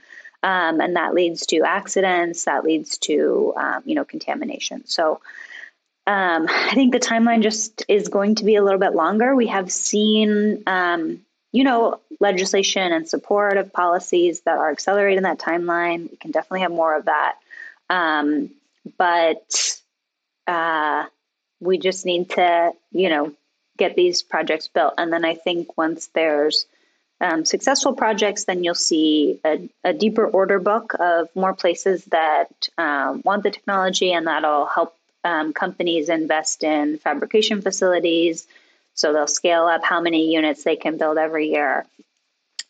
Um, 0.42 0.80
and 0.80 0.96
that 0.96 1.14
leads 1.14 1.46
to 1.46 1.62
accidents, 1.62 2.44
that 2.44 2.62
leads 2.62 2.98
to, 2.98 3.52
um, 3.56 3.82
you 3.84 3.94
know, 3.94 4.04
contamination. 4.04 4.86
So 4.86 5.20
um, 6.06 6.46
I 6.48 6.72
think 6.74 6.92
the 6.92 7.00
timeline 7.00 7.42
just 7.42 7.84
is 7.88 8.08
going 8.08 8.36
to 8.36 8.44
be 8.44 8.54
a 8.54 8.62
little 8.62 8.78
bit 8.78 8.94
longer. 8.94 9.34
We 9.34 9.48
have 9.48 9.72
seen, 9.72 10.62
um, 10.66 11.22
you 11.52 11.64
know, 11.64 12.00
legislation 12.20 12.92
and 12.92 13.08
support 13.08 13.56
of 13.56 13.72
policies 13.72 14.42
that 14.42 14.56
are 14.56 14.70
accelerating 14.70 15.24
that 15.24 15.38
timeline. 15.38 16.10
We 16.10 16.16
can 16.16 16.30
definitely 16.30 16.60
have 16.60 16.70
more 16.70 16.94
of 16.94 17.06
that. 17.06 17.36
Um, 17.90 18.50
but 18.98 19.80
uh, 20.46 21.04
we 21.60 21.78
just 21.78 22.06
need 22.06 22.30
to, 22.30 22.72
you 22.92 23.08
know, 23.08 23.32
get 23.76 23.94
these 23.94 24.22
projects 24.22 24.68
built. 24.68 24.94
And 24.98 25.12
then 25.12 25.24
I 25.24 25.34
think 25.34 25.76
once 25.76 26.08
there's 26.14 26.66
um, 27.20 27.44
successful 27.44 27.94
projects, 27.94 28.44
then 28.44 28.62
you'll 28.62 28.74
see 28.74 29.40
a, 29.44 29.68
a, 29.84 29.92
deeper 29.94 30.26
order 30.26 30.58
book 30.58 30.94
of 30.98 31.28
more 31.34 31.54
places 31.54 32.04
that 32.06 32.68
um, 32.76 33.22
want 33.24 33.42
the 33.42 33.50
technology, 33.50 34.12
and 34.12 34.26
that'll 34.26 34.66
help 34.66 34.94
um, 35.24 35.52
companies 35.52 36.08
invest 36.08 36.62
in 36.62 36.98
fabrication 36.98 37.62
facilities. 37.62 38.46
So 38.94 39.12
they'll 39.12 39.26
scale 39.26 39.64
up 39.64 39.82
how 39.82 40.00
many 40.00 40.32
units 40.32 40.64
they 40.64 40.76
can 40.76 40.98
build 40.98 41.16
every 41.16 41.50
year, 41.50 41.86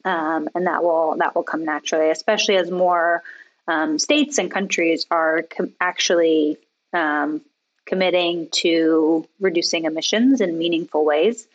um, 0.05 0.49
and 0.55 0.67
that 0.67 0.83
will 0.83 1.17
that 1.19 1.35
will 1.35 1.43
come 1.43 1.65
naturally, 1.65 2.11
especially 2.11 2.57
as 2.57 2.71
more 2.71 3.23
um, 3.69 3.99
states 3.99 4.39
and 4.39 4.51
countries 4.51 5.07
are 5.11 5.43
com- 5.43 5.73
actually 5.81 6.59
um, 6.93 7.41
committing 7.85 8.49
to 8.51 9.27
reducing 9.41 9.85
emissions 9.85 10.41
in 10.41 10.59
meaningful 10.59 11.05
ways 11.05 11.47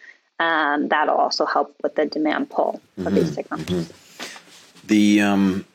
um, 0.41 0.87
that'll 0.87 1.15
also 1.15 1.45
help 1.45 1.75
with 1.83 1.95
the 1.95 2.07
demand 2.07 2.49
pull 2.49 2.81
mm-hmm. 2.97 3.07
of 3.07 3.13
these 3.13 3.35
technologies. 3.35 3.87
Mm-hmm. 3.87 4.87
The 4.87 5.21
um, 5.21 5.65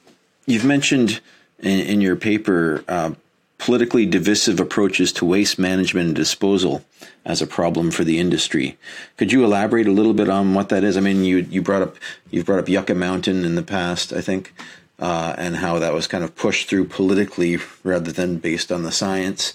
you've 0.46 0.64
mentioned 0.64 1.20
in, 1.60 1.80
in 1.80 2.00
your 2.00 2.16
paper 2.16 2.84
uh, 2.88 3.12
politically 3.58 4.06
divisive 4.06 4.58
approaches 4.58 5.12
to 5.14 5.24
waste 5.24 5.58
management 5.58 6.08
and 6.08 6.16
disposal 6.16 6.84
as 7.24 7.40
a 7.40 7.46
problem 7.46 7.90
for 7.90 8.02
the 8.02 8.18
industry. 8.18 8.76
Could 9.16 9.32
you 9.32 9.44
elaborate 9.44 9.86
a 9.86 9.92
little 9.92 10.14
bit 10.14 10.28
on 10.28 10.52
what 10.52 10.68
that 10.70 10.82
is? 10.82 10.96
I 10.96 11.00
mean, 11.00 11.24
you 11.24 11.38
you 11.38 11.62
brought 11.62 11.82
up 11.82 11.96
you've 12.30 12.46
brought 12.46 12.58
up 12.58 12.68
Yucca 12.68 12.94
Mountain 12.94 13.44
in 13.44 13.54
the 13.54 13.62
past, 13.62 14.12
I 14.12 14.20
think. 14.20 14.52
Uh, 14.98 15.34
and 15.36 15.56
how 15.56 15.78
that 15.78 15.92
was 15.92 16.06
kind 16.06 16.24
of 16.24 16.34
pushed 16.34 16.68
through 16.68 16.86
politically 16.86 17.58
rather 17.84 18.12
than 18.12 18.38
based 18.38 18.72
on 18.72 18.82
the 18.82 18.92
science. 18.92 19.54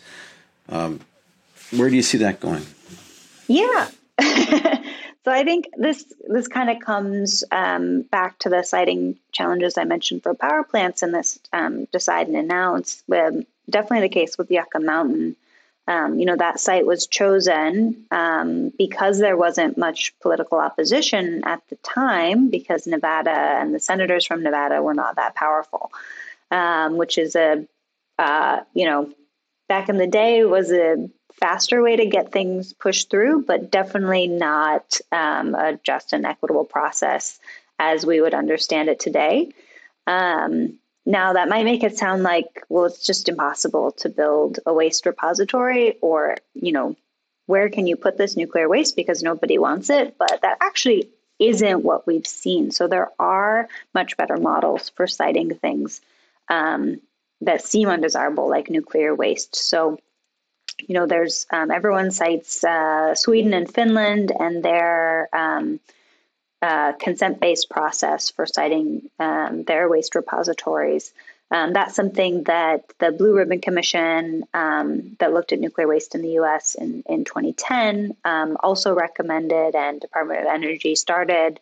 Um, 0.69 1.01
where 1.71 1.89
do 1.89 1.95
you 1.95 2.01
see 2.01 2.17
that 2.19 2.39
going? 2.39 2.65
Yeah. 3.47 3.89
so 4.21 5.31
I 5.31 5.43
think 5.43 5.67
this 5.77 6.05
this 6.27 6.47
kind 6.47 6.69
of 6.69 6.79
comes 6.79 7.43
um, 7.51 8.03
back 8.03 8.37
to 8.39 8.49
the 8.49 8.63
siting 8.63 9.17
challenges 9.31 9.77
I 9.77 9.83
mentioned 9.83 10.23
for 10.23 10.33
power 10.33 10.63
plants 10.63 11.01
and 11.01 11.13
this 11.13 11.39
um, 11.53 11.85
decide 11.85 12.27
and 12.27 12.35
announce. 12.35 13.03
With 13.07 13.45
definitely 13.69 14.07
the 14.07 14.13
case 14.13 14.37
with 14.37 14.51
Yucca 14.51 14.79
Mountain. 14.79 15.35
Um, 15.87 16.19
you 16.19 16.25
know 16.25 16.35
that 16.35 16.59
site 16.59 16.85
was 16.85 17.07
chosen 17.07 18.05
um, 18.11 18.71
because 18.77 19.19
there 19.19 19.35
wasn't 19.35 19.77
much 19.77 20.13
political 20.21 20.59
opposition 20.59 21.41
at 21.45 21.61
the 21.69 21.75
time 21.77 22.49
because 22.49 22.85
Nevada 22.85 23.31
and 23.31 23.73
the 23.73 23.79
senators 23.79 24.25
from 24.25 24.43
Nevada 24.43 24.81
were 24.81 24.93
not 24.93 25.15
that 25.15 25.35
powerful, 25.35 25.91
um, 26.51 26.97
which 26.97 27.17
is 27.17 27.35
a 27.35 27.65
uh, 28.19 28.61
you 28.73 28.85
know 28.85 29.11
back 29.67 29.89
in 29.89 29.97
the 29.97 30.07
day 30.07 30.43
was 30.45 30.71
a 30.71 31.09
faster 31.39 31.81
way 31.81 31.95
to 31.95 32.05
get 32.05 32.31
things 32.31 32.73
pushed 32.73 33.09
through, 33.09 33.43
but 33.43 33.71
definitely 33.71 34.27
not 34.27 34.99
um, 35.11 35.55
a 35.55 35.79
just 35.83 36.13
and 36.13 36.25
equitable 36.25 36.65
process 36.65 37.39
as 37.79 38.05
we 38.05 38.21
would 38.21 38.35
understand 38.35 38.89
it 38.89 38.99
today. 38.99 39.51
Um, 40.05 40.77
now, 41.05 41.33
that 41.33 41.49
might 41.49 41.65
make 41.65 41.83
it 41.83 41.97
sound 41.97 42.23
like, 42.23 42.63
well, 42.69 42.85
it's 42.85 43.05
just 43.05 43.27
impossible 43.27 43.91
to 43.93 44.09
build 44.09 44.59
a 44.65 44.73
waste 44.73 45.05
repository, 45.05 45.97
or, 46.01 46.37
you 46.53 46.71
know, 46.71 46.95
where 47.47 47.69
can 47.69 47.87
you 47.87 47.95
put 47.95 48.17
this 48.17 48.37
nuclear 48.37 48.69
waste 48.69 48.95
because 48.95 49.23
nobody 49.23 49.57
wants 49.57 49.89
it? 49.89 50.15
But 50.17 50.39
that 50.41 50.57
actually 50.61 51.09
isn't 51.39 51.83
what 51.83 52.05
we've 52.05 52.27
seen. 52.27 52.71
So 52.71 52.87
there 52.87 53.09
are 53.17 53.67
much 53.95 54.15
better 54.15 54.37
models 54.37 54.89
for 54.89 55.07
siting 55.07 55.55
things 55.55 56.01
um, 56.49 57.01
that 57.41 57.63
seem 57.63 57.89
undesirable, 57.89 58.47
like 58.47 58.69
nuclear 58.69 59.15
waste. 59.15 59.55
So 59.55 59.97
you 60.87 60.95
know, 60.95 61.05
there's 61.05 61.45
um, 61.51 61.71
everyone 61.71 62.11
cites 62.11 62.63
uh, 62.63 63.15
Sweden 63.15 63.53
and 63.53 63.71
Finland 63.71 64.31
and 64.37 64.63
their 64.63 65.29
um, 65.33 65.79
uh, 66.61 66.93
consent-based 66.93 67.69
process 67.69 68.29
for 68.29 68.45
siting 68.45 69.09
um, 69.19 69.63
their 69.63 69.89
waste 69.89 70.15
repositories. 70.15 71.13
Um, 71.49 71.73
that's 71.73 71.95
something 71.95 72.43
that 72.43 72.85
the 72.99 73.11
Blue 73.11 73.35
Ribbon 73.35 73.59
Commission 73.59 74.45
um, 74.53 75.17
that 75.19 75.33
looked 75.33 75.51
at 75.51 75.59
nuclear 75.59 75.87
waste 75.87 76.15
in 76.15 76.21
the 76.21 76.33
U.S. 76.33 76.75
in 76.75 77.03
in 77.09 77.25
2010 77.25 78.15
um, 78.23 78.57
also 78.61 78.93
recommended, 78.93 79.75
and 79.75 79.99
Department 79.99 80.41
of 80.41 80.45
Energy 80.45 80.95
started 80.95 81.59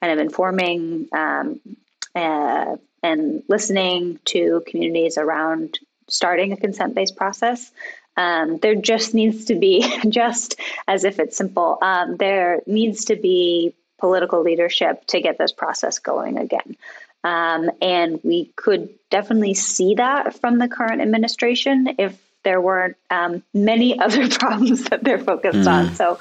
kind 0.00 0.12
of 0.12 0.18
informing 0.18 1.08
uh, 1.12 2.76
and 3.02 3.42
listening 3.48 4.18
to 4.24 4.62
communities 4.66 5.18
around 5.18 5.78
starting 6.08 6.52
a 6.52 6.56
consent-based 6.56 7.16
process. 7.16 7.70
Um, 8.16 8.58
there 8.58 8.74
just 8.74 9.14
needs 9.14 9.44
to 9.46 9.54
be, 9.54 9.86
just 10.08 10.56
as 10.88 11.04
if 11.04 11.20
it's 11.20 11.36
simple, 11.36 11.78
um, 11.80 12.16
there 12.16 12.60
needs 12.66 13.04
to 13.06 13.16
be 13.16 13.74
political 13.98 14.42
leadership 14.42 15.04
to 15.06 15.20
get 15.20 15.38
this 15.38 15.52
process 15.52 15.98
going 15.98 16.38
again. 16.38 16.76
Um, 17.24 17.70
and 17.82 18.20
we 18.22 18.46
could 18.56 18.90
definitely 19.10 19.54
see 19.54 19.94
that 19.94 20.40
from 20.40 20.58
the 20.58 20.68
current 20.68 21.02
administration 21.02 21.96
if 21.98 22.18
there 22.44 22.60
weren't 22.60 22.96
um, 23.10 23.42
many 23.52 23.98
other 24.00 24.28
problems 24.28 24.84
that 24.84 25.02
they're 25.02 25.18
focused 25.18 25.58
mm. 25.58 25.72
on. 25.72 25.94
So, 25.94 26.12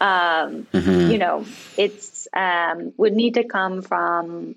um, 0.00 0.66
mm-hmm. 0.72 1.10
you 1.10 1.18
know, 1.18 1.44
it's 1.76 2.28
um, 2.32 2.92
would 2.96 3.14
need 3.14 3.34
to 3.34 3.44
come 3.44 3.82
from 3.82 4.56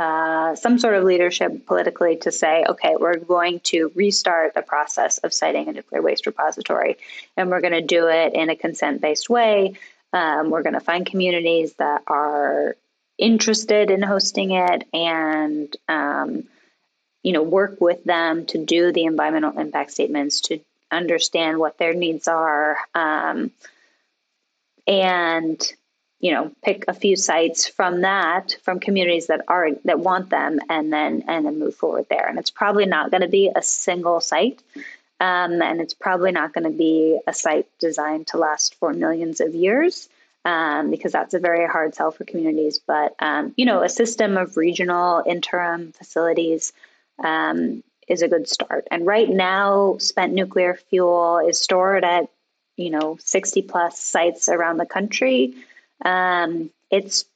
uh, 0.00 0.54
some 0.54 0.78
sort 0.78 0.94
of 0.94 1.04
leadership 1.04 1.66
politically 1.66 2.16
to 2.16 2.32
say, 2.32 2.64
okay, 2.66 2.96
we're 2.98 3.18
going 3.18 3.60
to 3.60 3.92
restart 3.94 4.54
the 4.54 4.62
process 4.62 5.18
of 5.18 5.34
siting 5.34 5.68
a 5.68 5.72
nuclear 5.72 6.00
waste 6.00 6.24
repository, 6.24 6.96
and 7.36 7.50
we're 7.50 7.60
going 7.60 7.74
to 7.74 7.82
do 7.82 8.08
it 8.08 8.32
in 8.32 8.48
a 8.48 8.56
consent 8.56 9.02
based 9.02 9.28
way. 9.28 9.74
Um, 10.12 10.50
we're 10.50 10.62
going 10.62 10.74
to 10.74 10.80
find 10.80 11.06
communities 11.06 11.74
that 11.74 12.02
are 12.06 12.76
interested 13.18 13.90
in 13.90 14.02
hosting 14.02 14.52
it 14.52 14.88
and 14.94 15.76
um, 15.88 16.44
you 17.22 17.32
know 17.32 17.42
work 17.42 17.80
with 17.80 18.02
them 18.04 18.46
to 18.46 18.64
do 18.64 18.92
the 18.92 19.04
environmental 19.04 19.58
impact 19.58 19.92
statements 19.92 20.40
to 20.40 20.58
understand 20.90 21.58
what 21.58 21.78
their 21.78 21.92
needs 21.94 22.26
are 22.26 22.78
um, 22.94 23.50
and 24.86 25.72
you 26.18 26.32
know 26.32 26.50
pick 26.62 26.84
a 26.88 26.94
few 26.94 27.16
sites 27.16 27.68
from 27.68 28.00
that 28.02 28.56
from 28.62 28.80
communities 28.80 29.26
that 29.26 29.44
are 29.48 29.70
that 29.84 30.00
want 30.00 30.30
them 30.30 30.58
and 30.68 30.92
then 30.92 31.24
and 31.28 31.46
then 31.46 31.58
move 31.58 31.74
forward 31.74 32.06
there. 32.08 32.26
And 32.26 32.38
it's 32.38 32.50
probably 32.50 32.86
not 32.86 33.10
going 33.10 33.22
to 33.22 33.28
be 33.28 33.50
a 33.54 33.62
single 33.62 34.20
site 34.20 34.62
um, 35.20 35.60
and 35.60 35.80
it's 35.80 35.94
probably 35.94 36.32
not 36.32 36.52
going 36.52 36.64
to 36.64 36.76
be 36.76 37.20
a 37.26 37.34
site 37.34 37.66
designed 37.78 38.26
to 38.28 38.38
last 38.38 38.74
for 38.76 38.92
millions 38.92 39.40
of 39.40 39.54
years 39.54 40.08
um, 40.44 40.90
because 40.90 41.12
that's 41.12 41.34
a 41.34 41.38
very 41.38 41.66
hard 41.66 41.94
sell 41.94 42.10
for 42.10 42.24
communities. 42.24 42.80
But 42.84 43.14
um, 43.18 43.52
you 43.56 43.66
know 43.66 43.82
a 43.82 43.88
system 43.88 44.36
of 44.36 44.56
regional 44.56 45.22
interim 45.26 45.92
facilities 45.92 46.72
um, 47.22 47.82
is 48.08 48.22
a 48.22 48.28
good 48.28 48.48
start. 48.48 48.88
And 48.90 49.06
right 49.06 49.28
now 49.28 49.96
spent 49.98 50.32
nuclear 50.32 50.74
fuel 50.74 51.38
is 51.38 51.60
stored 51.60 52.04
at 52.04 52.28
you 52.76 52.90
know 52.90 53.18
60 53.20 53.62
plus 53.62 54.00
sites 54.00 54.48
around 54.48 54.78
the 54.78 54.86
country. 54.86 55.54
Um, 56.02 56.70
it's 56.90 57.26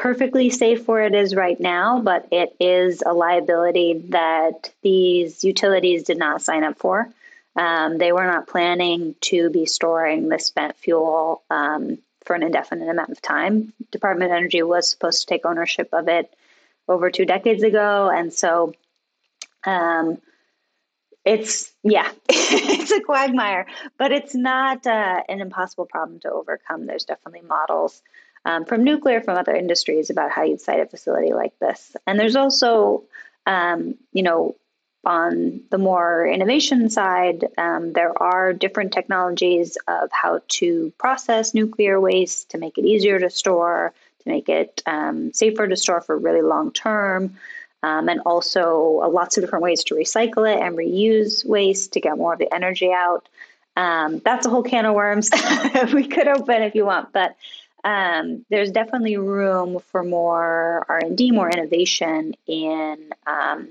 perfectly 0.00 0.48
safe 0.48 0.88
where 0.88 1.04
it 1.04 1.14
is 1.14 1.34
right 1.34 1.60
now, 1.60 2.00
but 2.00 2.26
it 2.32 2.56
is 2.58 3.02
a 3.04 3.12
liability 3.12 4.02
that 4.08 4.72
these 4.80 5.44
utilities 5.44 6.04
did 6.04 6.16
not 6.16 6.40
sign 6.40 6.64
up 6.64 6.78
for. 6.78 7.06
Um, 7.54 7.98
they 7.98 8.10
were 8.10 8.26
not 8.26 8.46
planning 8.46 9.14
to 9.20 9.50
be 9.50 9.66
storing 9.66 10.30
the 10.30 10.38
spent 10.38 10.74
fuel 10.78 11.42
um, 11.50 11.98
for 12.24 12.34
an 12.34 12.42
indefinite 12.42 12.88
amount 12.88 13.10
of 13.10 13.20
time. 13.20 13.74
Department 13.90 14.30
of 14.30 14.36
Energy 14.38 14.62
was 14.62 14.88
supposed 14.88 15.20
to 15.20 15.26
take 15.26 15.44
ownership 15.44 15.90
of 15.92 16.08
it 16.08 16.32
over 16.88 17.10
two 17.10 17.26
decades 17.26 17.62
ago, 17.62 18.08
and 18.08 18.32
so 18.32 18.72
um, 19.64 20.16
it's 21.26 21.74
yeah, 21.82 22.10
it's 22.30 22.90
a 22.90 23.02
quagmire, 23.02 23.66
but 23.98 24.12
it's 24.12 24.34
not 24.34 24.86
uh, 24.86 25.22
an 25.28 25.42
impossible 25.42 25.84
problem 25.84 26.20
to 26.20 26.32
overcome. 26.32 26.86
There's 26.86 27.04
definitely 27.04 27.42
models 27.46 28.00
um, 28.44 28.64
from 28.64 28.84
nuclear, 28.84 29.20
from 29.20 29.36
other 29.36 29.54
industries 29.54 30.10
about 30.10 30.30
how 30.30 30.42
you'd 30.42 30.60
site 30.60 30.80
a 30.80 30.86
facility 30.86 31.32
like 31.32 31.58
this, 31.58 31.96
and 32.06 32.18
there's 32.18 32.36
also, 32.36 33.04
um, 33.46 33.94
you 34.12 34.22
know, 34.22 34.56
on 35.04 35.62
the 35.70 35.78
more 35.78 36.26
innovation 36.26 36.90
side, 36.90 37.46
um, 37.56 37.92
there 37.94 38.12
are 38.22 38.52
different 38.52 38.92
technologies 38.92 39.78
of 39.88 40.10
how 40.12 40.42
to 40.48 40.92
process 40.98 41.54
nuclear 41.54 41.98
waste 41.98 42.50
to 42.50 42.58
make 42.58 42.76
it 42.76 42.84
easier 42.84 43.18
to 43.18 43.30
store, 43.30 43.94
to 44.22 44.28
make 44.28 44.50
it 44.50 44.82
um, 44.86 45.32
safer 45.32 45.66
to 45.66 45.76
store 45.76 46.02
for 46.02 46.18
really 46.18 46.42
long 46.42 46.70
term 46.70 47.36
um, 47.82 48.08
and 48.08 48.20
also 48.26 49.00
uh, 49.02 49.08
lots 49.08 49.36
of 49.36 49.42
different 49.42 49.62
ways 49.62 49.84
to 49.84 49.94
recycle 49.94 50.50
it 50.50 50.60
and 50.60 50.76
reuse 50.76 51.44
waste 51.44 51.92
to 51.92 52.00
get 52.00 52.18
more 52.18 52.34
of 52.34 52.38
the 52.38 52.52
energy 52.54 52.92
out. 52.92 53.28
Um, 53.76 54.20
that's 54.24 54.46
a 54.46 54.50
whole 54.50 54.62
can 54.62 54.84
of 54.84 54.94
worms 54.94 55.30
we 55.94 56.06
could 56.06 56.28
open 56.28 56.62
if 56.62 56.74
you 56.74 56.84
want, 56.84 57.12
but 57.12 57.36
um, 57.84 58.44
there's 58.50 58.70
definitely 58.70 59.16
room 59.16 59.80
for 59.86 60.02
more 60.02 60.84
R&D, 60.88 61.30
more 61.30 61.48
innovation 61.48 62.34
in 62.46 63.10
um, 63.26 63.68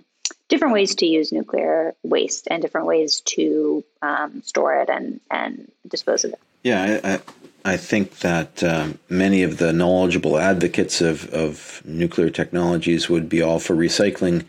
different 0.48 0.74
ways 0.74 0.96
to 0.96 1.06
use 1.06 1.32
nuclear 1.32 1.96
waste 2.04 2.48
and 2.50 2.62
different 2.62 2.88
ways 2.88 3.22
to 3.22 3.84
um, 4.02 4.42
store 4.44 4.82
it 4.82 4.90
and, 4.90 5.20
and 5.30 5.72
dispose 5.88 6.24
of 6.24 6.34
it. 6.34 6.40
Yeah, 6.64 7.00
I, 7.04 7.74
I 7.74 7.78
think 7.78 8.20
that 8.20 8.64
um, 8.64 9.00
many 9.10 9.44
of 9.44 9.58
the 9.58 9.72
knowledgeable 9.72 10.38
advocates 10.38 11.02
of, 11.02 11.30
of 11.34 11.82
nuclear 11.86 12.30
technologies 12.30 13.10
would 13.10 13.30
be 13.30 13.42
all 13.42 13.60
for 13.60 13.76
recycling 13.76 14.46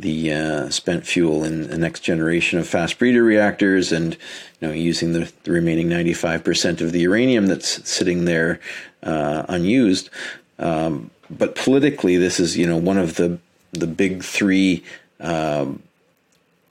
the 0.00 0.32
uh, 0.32 0.68
spent 0.70 1.06
fuel 1.06 1.44
in 1.44 1.68
the 1.68 1.78
next 1.78 2.00
generation 2.00 2.58
of 2.58 2.66
fast 2.68 2.98
breeder 2.98 3.22
reactors 3.22 3.92
and 3.92 4.16
you 4.60 4.68
know 4.68 4.72
using 4.72 5.12
the, 5.12 5.32
the 5.44 5.50
remaining 5.50 5.88
95% 5.88 6.80
of 6.80 6.92
the 6.92 7.00
uranium 7.00 7.46
that's 7.46 7.88
sitting 7.88 8.24
there 8.24 8.60
uh, 9.02 9.44
unused 9.48 10.10
um, 10.58 11.10
but 11.30 11.54
politically 11.54 12.16
this 12.16 12.40
is 12.40 12.56
you 12.56 12.66
know 12.66 12.76
one 12.76 12.98
of 12.98 13.16
the 13.16 13.38
the 13.72 13.86
big 13.86 14.24
three 14.24 14.82
um, 15.20 15.82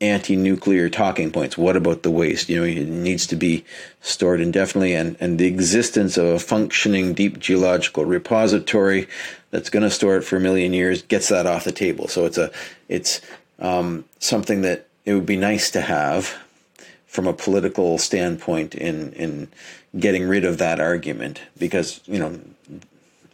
anti-nuclear 0.01 0.89
talking 0.89 1.31
points. 1.31 1.57
What 1.57 1.75
about 1.75 2.03
the 2.03 2.11
waste? 2.11 2.49
You 2.49 2.59
know, 2.59 2.63
it 2.63 2.87
needs 2.87 3.27
to 3.27 3.35
be 3.35 3.65
stored 4.01 4.41
indefinitely, 4.41 4.95
and 4.95 5.17
and 5.19 5.37
the 5.37 5.47
existence 5.47 6.17
of 6.17 6.25
a 6.25 6.39
functioning 6.39 7.13
deep 7.13 7.39
geological 7.39 8.05
repository 8.05 9.07
that's 9.51 9.69
going 9.69 9.83
to 9.83 9.89
store 9.89 10.17
it 10.17 10.23
for 10.23 10.37
a 10.37 10.39
million 10.39 10.73
years 10.73 11.01
gets 11.01 11.29
that 11.29 11.45
off 11.45 11.63
the 11.63 11.71
table. 11.71 12.07
So 12.07 12.25
it's 12.25 12.37
a 12.37 12.51
it's 12.87 13.21
um, 13.59 14.05
something 14.19 14.61
that 14.61 14.87
it 15.05 15.13
would 15.13 15.25
be 15.25 15.37
nice 15.37 15.71
to 15.71 15.81
have 15.81 16.35
from 17.07 17.27
a 17.27 17.33
political 17.33 17.97
standpoint 17.97 18.75
in 18.75 19.13
in 19.13 19.47
getting 19.97 20.27
rid 20.27 20.45
of 20.45 20.57
that 20.59 20.79
argument 20.79 21.41
because 21.57 22.01
you 22.05 22.19
know 22.19 22.39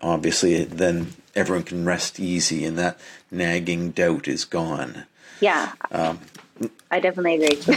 obviously 0.02 0.64
then 0.64 1.14
everyone 1.36 1.64
can 1.64 1.86
rest 1.86 2.20
easy 2.20 2.64
and 2.64 2.78
that 2.78 3.00
nagging 3.30 3.92
doubt 3.92 4.28
is 4.28 4.46
gone. 4.46 5.06
Yeah. 5.42 5.74
Um, 5.92 6.20
I 6.90 7.00
definitely 7.02 7.36
agree. 7.36 7.56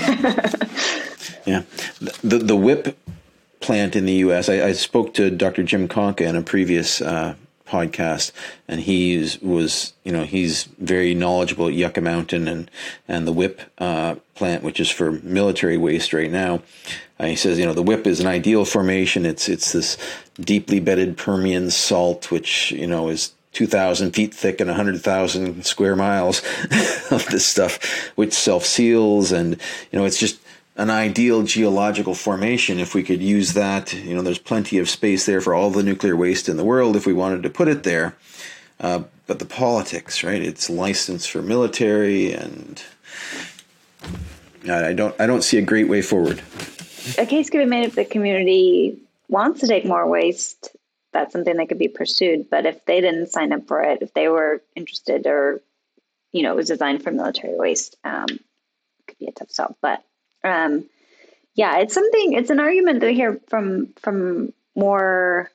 yeah. 1.44 1.62
The, 2.00 2.38
the 2.38 2.56
WIPP 2.56 2.96
plant 3.60 3.96
in 3.96 4.06
the 4.06 4.12
U.S., 4.14 4.48
I, 4.48 4.68
I 4.68 4.72
spoke 4.72 5.14
to 5.14 5.30
Dr. 5.30 5.64
Jim 5.64 5.88
Conca 5.88 6.20
in 6.20 6.36
a 6.36 6.42
previous 6.42 7.00
uh, 7.00 7.34
podcast, 7.68 8.32
and 8.66 8.80
he 8.80 9.18
was, 9.42 9.92
you 10.04 10.12
know, 10.12 10.24
he's 10.24 10.64
very 10.78 11.14
knowledgeable 11.14 11.68
at 11.68 11.74
Yucca 11.74 12.00
Mountain 12.00 12.48
and, 12.48 12.70
and 13.06 13.26
the 13.26 13.32
WIPP 13.32 13.60
uh, 13.78 14.14
plant, 14.34 14.62
which 14.62 14.80
is 14.80 14.90
for 14.90 15.12
military 15.12 15.76
waste 15.76 16.12
right 16.12 16.30
now. 16.30 16.62
Uh, 17.20 17.26
he 17.26 17.36
says, 17.36 17.58
you 17.58 17.66
know, 17.66 17.72
the 17.72 17.82
WIPP 17.82 18.06
is 18.06 18.20
an 18.20 18.26
ideal 18.26 18.64
formation. 18.64 19.26
It's 19.26 19.48
it's 19.48 19.72
this 19.72 19.98
deeply 20.40 20.80
bedded 20.80 21.16
Permian 21.16 21.70
salt, 21.70 22.30
which 22.30 22.70
you 22.72 22.86
know 22.86 23.08
is 23.08 23.32
2,000 23.52 24.12
feet 24.12 24.32
thick 24.32 24.60
and 24.60 24.68
100,000 24.68 25.64
square 25.64 25.96
miles 25.96 26.38
of 27.10 27.26
this 27.30 27.44
stuff, 27.44 27.82
which 28.14 28.32
self 28.32 28.64
seals. 28.64 29.32
And, 29.32 29.54
you 29.90 29.98
know, 29.98 30.04
it's 30.04 30.18
just 30.18 30.38
an 30.78 30.88
ideal 30.88 31.42
geological 31.42 32.14
formation. 32.14 32.78
If 32.78 32.94
we 32.94 33.02
could 33.02 33.20
use 33.20 33.52
that, 33.52 33.92
you 33.92 34.14
know, 34.14 34.22
there's 34.22 34.38
plenty 34.38 34.78
of 34.78 34.88
space 34.88 35.26
there 35.26 35.42
for 35.42 35.54
all 35.54 35.70
the 35.70 35.82
nuclear 35.82 36.16
waste 36.16 36.48
in 36.48 36.56
the 36.56 36.64
world 36.64 36.96
if 36.96 37.04
we 37.04 37.12
wanted 37.12 37.42
to 37.42 37.50
put 37.50 37.68
it 37.68 37.82
there. 37.82 38.16
Uh, 38.80 39.02
but 39.26 39.40
the 39.40 39.44
politics, 39.44 40.24
right? 40.24 40.40
It's 40.40 40.70
licensed 40.70 41.30
for 41.30 41.42
military, 41.42 42.32
and 42.32 42.82
I 44.70 44.94
don't, 44.94 45.20
I 45.20 45.26
don't 45.26 45.42
see 45.42 45.58
a 45.58 45.62
great 45.62 45.88
way 45.88 46.00
forward. 46.00 46.40
A 47.18 47.26
case 47.26 47.50
could 47.50 47.58
be 47.58 47.66
made 47.66 47.84
if 47.84 47.94
the 47.96 48.04
community 48.04 48.98
wants 49.28 49.60
to 49.60 49.66
take 49.66 49.84
more 49.84 50.06
waste 50.06 50.70
that's 51.12 51.32
something 51.32 51.56
that 51.56 51.68
could 51.68 51.78
be 51.78 51.88
pursued. 51.88 52.50
But 52.50 52.66
if 52.66 52.84
they 52.84 53.00
didn't 53.00 53.28
sign 53.28 53.52
up 53.52 53.66
for 53.66 53.82
it, 53.82 54.02
if 54.02 54.12
they 54.14 54.28
were 54.28 54.62
interested 54.74 55.26
or, 55.26 55.60
you 56.32 56.42
know, 56.42 56.52
it 56.52 56.56
was 56.56 56.68
designed 56.68 57.02
for 57.02 57.10
military 57.10 57.56
waste, 57.56 57.96
um, 58.04 58.26
it 58.28 59.06
could 59.06 59.18
be 59.18 59.26
a 59.26 59.32
tough 59.32 59.50
sell. 59.50 59.76
But 59.80 60.02
um, 60.44 60.84
yeah, 61.54 61.78
it's 61.78 61.94
something. 61.94 62.34
It's 62.34 62.50
an 62.50 62.60
argument 62.60 63.00
that 63.00 63.06
we 63.06 63.14
hear 63.14 63.40
from 63.48 63.88
from 63.96 64.52
more 64.74 65.50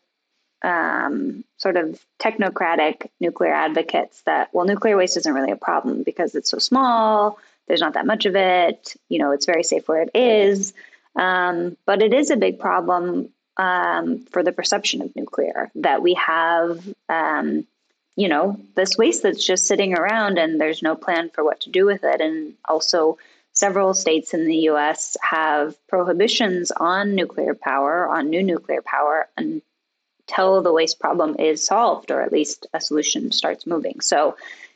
um, 0.62 1.44
sort 1.58 1.78
of 1.78 2.00
technocratic 2.20 3.10
nuclear 3.20 3.54
advocates 3.54 4.22
that 4.22 4.50
well, 4.54 4.66
nuclear 4.66 4.98
waste 4.98 5.18
isn't 5.18 5.34
really 5.34 5.52
a 5.52 5.58
problem 5.58 6.04
because 6.04 6.36
it's 6.36 6.50
so 6.50 6.60
small. 6.60 7.40
There's 7.68 7.82
not 7.82 7.94
that 7.94 8.06
much 8.06 8.26
of 8.26 8.36
it. 8.36 8.96
You 9.10 9.20
know, 9.20 9.32
it's 9.32 9.46
very 9.46 9.64
safe 9.64 9.88
where 9.88 10.02
it 10.02 10.12
is. 10.14 10.74
Um, 11.16 11.78
but 11.86 12.02
it 12.02 12.14
is 12.14 12.32
a 12.32 12.38
big 12.38 12.60
problem 12.60 13.30
um, 13.58 14.26
for 14.32 14.44
the 14.44 14.52
perception 14.52 15.02
of 15.02 15.16
nuclear 15.16 15.72
that 15.76 16.02
we 16.02 16.16
have 16.16 16.86
um, 17.08 17.68
you 18.16 18.28
know 18.28 18.60
this 18.76 18.98
waste 18.98 19.24
that's 19.24 19.46
just 19.46 19.68
sitting 19.68 19.98
around 19.98 20.38
and 20.38 20.60
there's 20.60 20.84
no 20.84 20.96
plan 20.96 21.30
for 21.30 21.44
what 21.44 21.62
to 21.62 21.70
do 21.70 21.86
with 21.86 22.04
it 22.04 22.22
and 22.22 22.54
also 22.66 23.18
several 23.54 23.94
states 23.94 24.34
in 24.34 24.48
the 24.48 24.58
US 24.70 25.16
have 25.22 25.76
prohibitions 25.88 26.72
on 26.72 27.16
nuclear 27.16 27.54
power 27.54 28.08
on 28.10 28.30
new 28.30 28.44
nuclear 28.44 28.82
power 28.82 29.28
until 29.38 30.62
the 30.62 30.74
waste 30.74 31.00
problem 31.00 31.36
is 31.40 31.66
solved 31.66 32.12
or 32.12 32.22
at 32.22 32.32
least 32.32 32.68
a 32.74 32.82
solution 32.82 33.32
starts 33.32 33.66
moving 33.68 34.00
so 34.00 34.36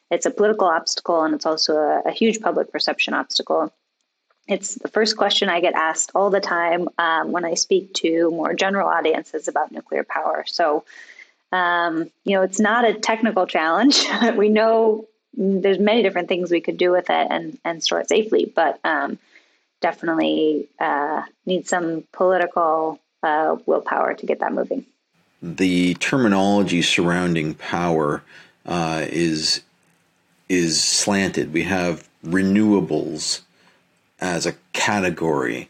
it's 0.09 0.25
a 0.25 0.31
political 0.31 0.67
obstacle 0.67 1.23
and 1.23 1.33
it's 1.35 1.45
also 1.45 1.75
a, 1.75 2.01
a 2.05 2.11
huge 2.11 2.39
public 2.39 2.71
perception 2.71 3.13
obstacle 3.13 3.73
it's 4.47 4.75
the 4.75 4.87
first 4.87 5.17
question 5.17 5.49
I 5.49 5.59
get 5.59 5.73
asked 5.73 6.11
all 6.15 6.29
the 6.29 6.39
time 6.39 6.87
um, 6.97 7.31
when 7.31 7.43
I 7.43 7.55
speak 7.55 7.93
to 7.95 8.31
more 8.31 8.53
general 8.53 8.87
audiences 8.87 9.47
about 9.47 9.71
nuclear 9.71 10.05
power. 10.05 10.45
So, 10.47 10.85
um, 11.51 12.09
you 12.23 12.35
know, 12.35 12.43
it's 12.43 12.59
not 12.59 12.85
a 12.85 12.93
technical 12.93 13.45
challenge. 13.45 14.05
we 14.37 14.49
know 14.49 15.06
there's 15.37 15.79
many 15.79 16.01
different 16.01 16.27
things 16.27 16.49
we 16.51 16.61
could 16.61 16.77
do 16.77 16.91
with 16.91 17.09
it 17.09 17.27
and, 17.29 17.59
and 17.63 17.83
store 17.83 17.99
it 17.99 18.09
safely, 18.09 18.51
but 18.53 18.79
um, 18.83 19.19
definitely 19.81 20.67
uh, 20.79 21.21
need 21.45 21.67
some 21.67 22.03
political 22.11 22.99
uh, 23.21 23.55
willpower 23.65 24.15
to 24.15 24.25
get 24.25 24.39
that 24.39 24.51
moving. 24.51 24.85
The 25.41 25.93
terminology 25.95 26.81
surrounding 26.81 27.53
power 27.53 28.23
uh, 28.65 29.05
is 29.07 29.61
is 30.49 30.81
slanted. 30.81 31.53
We 31.53 31.63
have 31.63 32.07
renewables 32.25 33.41
as 34.19 34.45
a 34.45 34.53
category, 34.73 35.69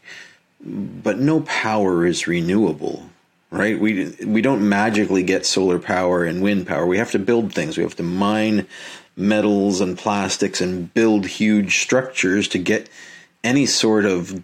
but 0.60 1.18
no 1.18 1.40
power 1.40 2.06
is 2.06 2.26
renewable, 2.26 3.10
right? 3.50 3.78
We 3.78 4.14
we 4.24 4.40
don't 4.40 4.66
magically 4.66 5.22
get 5.22 5.44
solar 5.44 5.78
power 5.78 6.24
and 6.24 6.42
wind 6.42 6.66
power. 6.66 6.86
We 6.86 6.96
have 6.96 7.10
to 7.10 7.18
build 7.18 7.52
things. 7.52 7.76
We 7.76 7.82
have 7.82 7.96
to 7.96 8.02
mine 8.02 8.66
metals 9.18 9.80
and 9.80 9.98
plastics 9.98 10.60
and 10.60 10.92
build 10.94 11.26
huge 11.26 11.78
structures 11.80 12.48
to 12.48 12.58
get 12.58 12.88
any 13.44 13.66
sort 13.66 14.04
of 14.04 14.42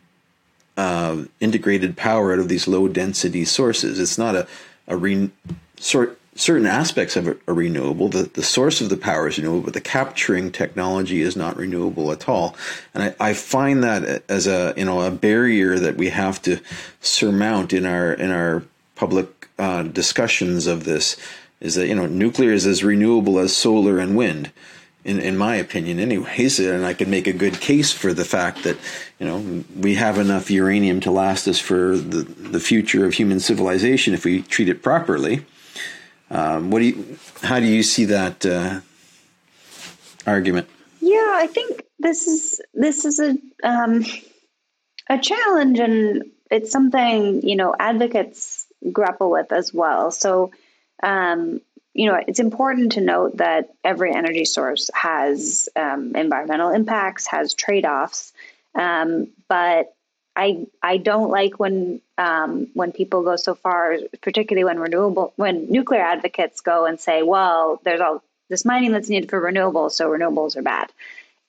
uh, 0.77 1.23
integrated 1.41 1.97
power 1.97 2.33
out 2.33 2.39
of 2.39 2.49
these 2.49 2.67
low 2.67 2.89
density 2.89 3.45
sources. 3.45 4.01
It's 4.01 4.19
not 4.19 4.35
a 4.35 4.47
a 4.87 4.97
re- 4.97 5.31
sort 5.79 6.19
certain 6.37 6.67
aspects 6.67 7.17
of 7.17 7.29
it 7.29 7.41
are 7.47 7.55
renewable. 7.55 8.09
The, 8.09 8.25
the 8.25 8.43
source 8.43 8.81
of 8.81 8.89
the 8.89 8.97
power 8.97 9.29
is 9.29 9.39
renewable, 9.39 9.63
but 9.63 9.75
the 9.75 9.81
capturing 9.81 10.51
technology 10.51 11.23
is 11.23 11.37
not 11.37 11.57
renewable 11.57 12.11
at 12.11 12.29
all. 12.29 12.57
And 12.93 13.05
I, 13.05 13.31
I 13.31 13.35
find 13.35 13.85
that 13.85 14.25
as 14.29 14.47
a 14.47 14.75
you 14.77 14.85
know 14.85 15.01
a 15.03 15.11
barrier 15.11 15.79
that 15.79 15.97
we 15.97 16.11
have 16.11 16.43
to 16.43 16.61
surmount 17.01 17.73
in 17.73 17.87
our 17.87 18.13
in 18.13 18.31
our 18.31 18.65
public 18.95 19.49
uh, 19.59 19.85
discussions 19.85 20.67
of 20.67 20.85
this 20.85 21.17
is 21.65 21.75
that 21.75 21.89
you 21.89 21.95
know 21.97 22.07
nuclear 22.07 22.53
is 22.53 22.67
as 22.67 22.85
renewable 22.85 23.41
as 23.41 23.57
solar 23.57 23.99
and 23.99 24.17
wind. 24.17 24.53
In, 25.05 25.21
in 25.21 25.37
my 25.37 25.57
opinion, 25.57 25.99
anyways, 25.99 26.59
and 26.61 26.87
I 26.87 26.95
could 26.95 27.09
make 27.09 27.27
a 27.27 27.33
good 27.35 27.61
case 27.61 27.93
for 27.93 28.15
the 28.15 28.25
fact 28.25 28.63
that 28.65 28.79
you 29.19 29.27
know 29.27 29.65
we 29.77 29.97
have 29.97 30.17
enough 30.17 30.51
uranium 30.51 31.01
to 31.01 31.11
last 31.11 31.47
us 31.47 31.59
for 31.59 31.97
the, 31.97 32.23
the 32.23 32.61
future 32.61 33.05
of 33.05 33.13
human 33.13 33.39
civilization 33.39 34.15
if 34.15 34.25
we 34.25 34.41
treat 34.41 34.71
it 34.71 34.83
properly 34.83 35.45
um, 36.31 36.71
what 36.71 36.81
do 36.81 36.87
you? 36.87 37.19
How 37.43 37.61
do 37.61 37.67
you 37.67 37.83
see 37.83 38.07
that 38.07 38.45
uh, 38.45 38.81
argument? 40.27 40.69
Yeah, 41.01 41.33
I 41.35 41.47
think 41.47 41.85
this 41.99 42.27
is 42.27 42.61
this 42.73 43.05
is 43.05 43.21
a 43.21 43.37
um, 43.63 44.05
a 45.09 45.19
challenge, 45.19 45.79
and 45.79 46.25
it's 46.51 46.73
something 46.73 47.47
you 47.47 47.57
know 47.57 47.75
advocates 47.79 48.67
grapple 48.91 49.31
with 49.31 49.53
as 49.53 49.73
well. 49.73 50.11
So, 50.11 50.51
um, 51.05 51.61
you 51.93 52.11
know, 52.11 52.21
it's 52.27 52.41
important 52.41 52.93
to 52.93 53.01
note 53.01 53.37
that 53.37 53.75
every 53.85 54.13
energy 54.13 54.45
source 54.45 54.91
has 54.95 55.69
um, 55.77 56.17
environmental 56.17 56.71
impacts, 56.71 57.29
has 57.29 57.55
trade 57.55 57.87
offs, 57.87 58.33
um, 58.75 59.29
but 59.49 59.95
I 60.35 60.67
I 60.83 60.97
don't 60.97 61.31
like 61.31 61.61
when 61.61 62.01
um, 62.19 62.69
when 62.75 62.91
people 62.91 63.23
go 63.23 63.37
so 63.37 63.55
far, 63.55 63.97
particularly 64.23 64.65
when 64.65 64.81
renewable 64.81 65.33
when 65.37 65.71
nuclear 65.71 66.01
advocates 66.01 66.61
go 66.61 66.87
and 66.87 66.99
say, 66.99 67.23
well, 67.23 67.81
there's 67.85 68.01
all 68.01 68.23
this 68.49 68.65
mining 68.65 68.93
that's 68.93 69.09
needed 69.09 69.31
for 69.31 69.41
renewables, 69.41 69.93
so 69.93 70.11
renewables 70.11 70.57
are 70.57 70.63
bad. 70.63 70.91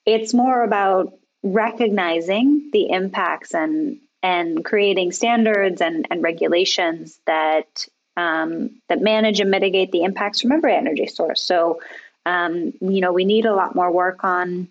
It's 0.05 0.33
more 0.33 0.63
about 0.63 1.13
recognizing 1.41 2.69
the 2.71 2.89
impacts 2.89 3.55
and 3.55 3.99
and 4.21 4.63
creating 4.65 5.11
standards 5.11 5.81
and, 5.81 6.07
and 6.09 6.23
regulations 6.23 7.19
that 7.25 7.87
um, 8.17 8.71
that 8.89 9.01
manage 9.01 9.39
and 9.39 9.51
mitigate 9.51 9.91
the 9.91 10.03
impacts 10.03 10.41
from 10.41 10.51
every 10.51 10.75
energy 10.75 11.07
source. 11.07 11.41
So, 11.41 11.81
um, 12.25 12.73
you 12.81 13.01
know, 13.01 13.13
we 13.13 13.25
need 13.25 13.45
a 13.45 13.55
lot 13.55 13.75
more 13.75 13.91
work 13.91 14.23
on 14.23 14.67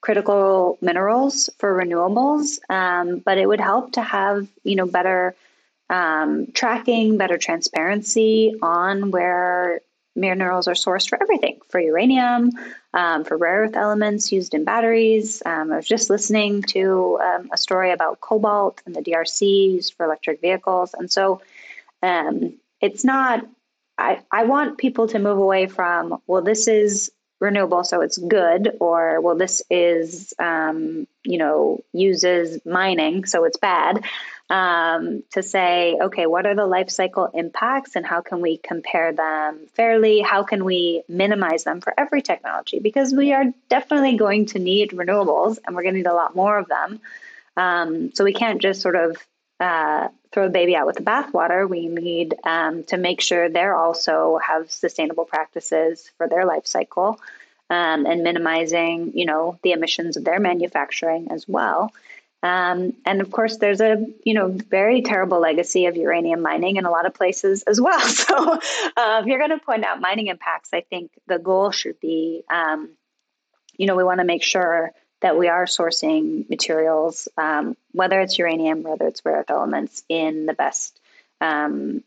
critical 0.00 0.78
minerals 0.80 1.50
for 1.58 1.76
renewables, 1.76 2.58
um, 2.70 3.18
but 3.18 3.38
it 3.38 3.46
would 3.46 3.60
help 3.60 3.92
to 3.92 4.02
have 4.02 4.48
you 4.64 4.76
know 4.76 4.86
better 4.86 5.34
um, 5.90 6.46
tracking, 6.52 7.16
better 7.16 7.36
transparency 7.36 8.54
on 8.62 9.10
where 9.10 9.80
minerals 10.16 10.68
are 10.68 10.74
sourced 10.74 11.08
for 11.08 11.20
everything 11.22 11.58
for 11.68 11.80
uranium, 11.80 12.50
um, 12.94 13.24
for 13.24 13.36
rare 13.36 13.62
earth 13.62 13.76
elements 13.76 14.32
used 14.32 14.54
in 14.54 14.64
batteries. 14.64 15.42
Um, 15.44 15.72
I 15.72 15.76
was 15.76 15.86
just 15.86 16.10
listening 16.10 16.62
to 16.62 17.18
um, 17.22 17.50
a 17.52 17.58
story 17.58 17.92
about 17.92 18.20
cobalt 18.20 18.80
and 18.86 18.94
the 18.94 19.02
DRC 19.02 19.72
used 19.74 19.94
for 19.94 20.06
electric 20.06 20.40
vehicles, 20.40 20.94
and 20.94 21.10
so 21.10 21.42
um, 22.02 22.54
it's 22.80 23.04
not. 23.04 23.46
I, 23.98 24.22
I 24.32 24.44
want 24.44 24.78
people 24.78 25.08
to 25.08 25.18
move 25.18 25.38
away 25.38 25.66
from, 25.66 26.22
well, 26.26 26.40
this 26.40 26.68
is 26.68 27.12
renewable, 27.38 27.84
so 27.84 28.00
it's 28.00 28.18
good, 28.18 28.76
or 28.80 29.20
well, 29.20 29.36
this 29.36 29.62
is, 29.70 30.32
um, 30.38 31.06
you 31.24 31.38
know, 31.38 31.80
uses 31.92 32.64
mining, 32.64 33.24
so 33.24 33.44
it's 33.44 33.58
bad. 33.58 34.04
Um, 34.48 35.22
to 35.30 35.44
say, 35.44 35.96
okay, 36.02 36.26
what 36.26 36.44
are 36.44 36.56
the 36.56 36.66
life 36.66 36.90
cycle 36.90 37.26
impacts 37.26 37.94
and 37.94 38.04
how 38.04 38.20
can 38.20 38.40
we 38.40 38.56
compare 38.56 39.12
them 39.12 39.60
fairly? 39.74 40.18
How 40.18 40.42
can 40.42 40.64
we 40.64 41.04
minimize 41.08 41.62
them 41.62 41.80
for 41.80 41.94
every 41.96 42.20
technology? 42.20 42.80
Because 42.80 43.14
we 43.14 43.32
are 43.32 43.44
definitely 43.68 44.16
going 44.16 44.46
to 44.46 44.58
need 44.58 44.90
renewables 44.90 45.58
and 45.64 45.76
we're 45.76 45.82
going 45.82 45.94
to 45.94 46.00
need 46.00 46.08
a 46.08 46.14
lot 46.14 46.34
more 46.34 46.58
of 46.58 46.66
them. 46.66 47.00
Um, 47.56 48.12
so 48.12 48.24
we 48.24 48.32
can't 48.32 48.60
just 48.60 48.80
sort 48.80 48.96
of 48.96 49.16
uh, 49.60 50.08
throw 50.32 50.44
the 50.44 50.52
baby 50.52 50.74
out 50.74 50.86
with 50.86 50.96
the 50.96 51.02
bathwater. 51.02 51.68
We 51.68 51.86
need 51.88 52.34
um, 52.44 52.82
to 52.84 52.96
make 52.96 53.20
sure 53.20 53.48
they're 53.48 53.76
also 53.76 54.38
have 54.38 54.70
sustainable 54.70 55.26
practices 55.26 56.10
for 56.16 56.28
their 56.28 56.46
life 56.46 56.66
cycle 56.66 57.20
um, 57.68 58.06
and 58.06 58.22
minimizing, 58.22 59.12
you 59.14 59.26
know, 59.26 59.58
the 59.62 59.72
emissions 59.72 60.16
of 60.16 60.24
their 60.24 60.40
manufacturing 60.40 61.30
as 61.30 61.46
well. 61.46 61.92
Um, 62.42 62.94
and 63.04 63.20
of 63.20 63.30
course, 63.30 63.58
there's 63.58 63.82
a 63.82 64.06
you 64.24 64.32
know 64.32 64.48
very 64.48 65.02
terrible 65.02 65.40
legacy 65.40 65.84
of 65.86 65.96
uranium 65.96 66.40
mining 66.40 66.76
in 66.76 66.86
a 66.86 66.90
lot 66.90 67.04
of 67.04 67.12
places 67.12 67.62
as 67.64 67.80
well. 67.80 68.00
So, 68.08 68.54
uh, 68.54 69.20
if 69.20 69.26
you're 69.26 69.38
going 69.38 69.50
to 69.50 69.64
point 69.64 69.84
out 69.84 70.00
mining 70.00 70.28
impacts, 70.28 70.70
I 70.72 70.80
think 70.80 71.10
the 71.26 71.38
goal 71.38 71.70
should 71.70 72.00
be, 72.00 72.42
um, 72.50 72.90
you 73.76 73.86
know, 73.86 73.94
we 73.94 74.04
want 74.04 74.20
to 74.20 74.24
make 74.24 74.42
sure 74.42 74.92
that 75.20 75.38
we 75.38 75.48
are 75.48 75.66
sourcing 75.66 76.48
materials, 76.48 77.28
um, 77.36 77.76
whether 77.92 78.20
it's 78.20 78.38
uranium, 78.38 78.82
whether 78.82 79.06
it's 79.06 79.24
rare 79.24 79.40
earth 79.40 79.50
elements, 79.50 80.02
in 80.08 80.46
the 80.46 80.54
best, 80.54 80.98
um, 81.40 82.02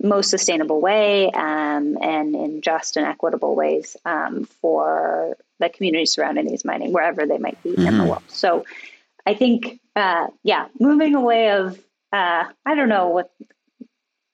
most 0.00 0.30
sustainable 0.30 0.80
way, 0.80 1.30
um, 1.30 1.98
and 2.00 2.34
in 2.34 2.60
just 2.60 2.96
and 2.96 3.06
equitable 3.06 3.54
ways 3.54 3.96
um, 4.04 4.44
for 4.44 5.36
the 5.58 5.68
communities 5.68 6.12
surrounding 6.12 6.46
these 6.46 6.64
mining, 6.64 6.92
wherever 6.92 7.26
they 7.26 7.38
might 7.38 7.60
be 7.62 7.70
mm-hmm. 7.70 7.86
in 7.86 7.96
the 7.96 8.02
mm-hmm. 8.02 8.10
world. 8.10 8.22
So 8.28 8.64
I 9.26 9.34
think, 9.34 9.80
uh, 9.96 10.28
yeah, 10.42 10.68
moving 10.78 11.14
away 11.14 11.50
of 11.50 11.78
uh, 12.12 12.44
I 12.64 12.74
don't 12.74 12.88
know 12.88 13.08
what 13.08 13.30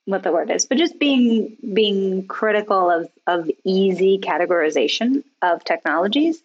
what 0.07 0.23
the 0.23 0.33
word 0.33 0.51
is, 0.51 0.67
but 0.67 0.79
just 0.79 0.99
being 0.99 1.57
being 1.73 2.27
critical 2.27 2.91
of 2.91 3.09
of 3.27 3.51
easy 3.65 4.19
categorization 4.19 5.25
of 5.41 5.65
technologies 5.65 6.43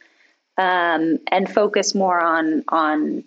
um, 0.59 1.19
and 1.31 1.49
focus 1.49 1.95
more 1.95 2.19
on 2.19 2.63
on 2.67 3.23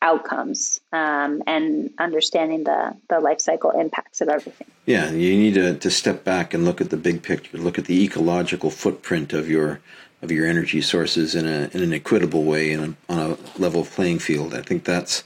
outcomes 0.00 0.80
um, 0.92 1.42
and 1.46 1.90
understanding 1.98 2.64
the 2.64 2.96
the 3.08 3.20
life 3.20 3.40
cycle 3.40 3.70
impacts 3.70 4.20
of 4.20 4.28
everything. 4.28 4.66
Yeah, 4.86 5.10
you 5.10 5.36
need 5.36 5.54
to, 5.54 5.76
to 5.76 5.90
step 5.90 6.24
back 6.24 6.54
and 6.54 6.64
look 6.64 6.80
at 6.80 6.90
the 6.90 6.96
big 6.96 7.22
picture, 7.22 7.56
look 7.58 7.78
at 7.78 7.84
the 7.84 8.02
ecological 8.02 8.70
footprint 8.70 9.32
of 9.32 9.48
your 9.48 9.80
of 10.22 10.32
your 10.32 10.46
energy 10.46 10.80
sources 10.80 11.34
in 11.34 11.46
a 11.46 11.68
in 11.72 11.82
an 11.82 11.92
equitable 11.92 12.44
way 12.44 12.72
and 12.72 12.96
on 13.08 13.18
a 13.18 13.60
level 13.60 13.84
playing 13.84 14.18
field. 14.18 14.54
I 14.54 14.62
think 14.62 14.84
that's 14.84 15.22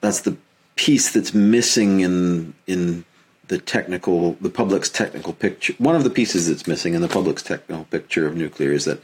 that's 0.00 0.22
the 0.22 0.36
piece 0.74 1.12
that's 1.12 1.32
missing 1.32 2.00
in 2.00 2.54
in 2.66 3.04
the 3.46 3.58
technical 3.58 4.32
the 4.40 4.50
public's 4.50 4.90
technical 4.90 5.32
picture. 5.32 5.74
One 5.78 5.94
of 5.94 6.02
the 6.02 6.10
pieces 6.10 6.48
that's 6.48 6.66
missing 6.66 6.94
in 6.94 7.02
the 7.02 7.08
public's 7.08 7.42
technical 7.42 7.84
picture 7.84 8.26
of 8.26 8.36
nuclear 8.36 8.72
is 8.72 8.84
that 8.86 9.00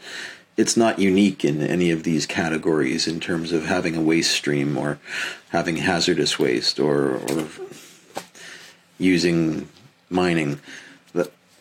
it's 0.57 0.77
not 0.77 0.99
unique 0.99 1.45
in 1.45 1.63
any 1.63 1.91
of 1.91 2.03
these 2.03 2.27
categories 2.27 3.07
in 3.07 3.21
terms 3.21 3.53
of 3.53 3.67
having 3.67 3.95
a 3.95 4.01
waste 4.01 4.33
stream 4.33 4.79
or 4.79 4.99
having 5.51 5.77
hazardous 5.77 6.39
waste 6.39 6.81
or, 6.81 7.17
or 7.17 7.49
using 8.99 9.69
mining. 10.09 10.61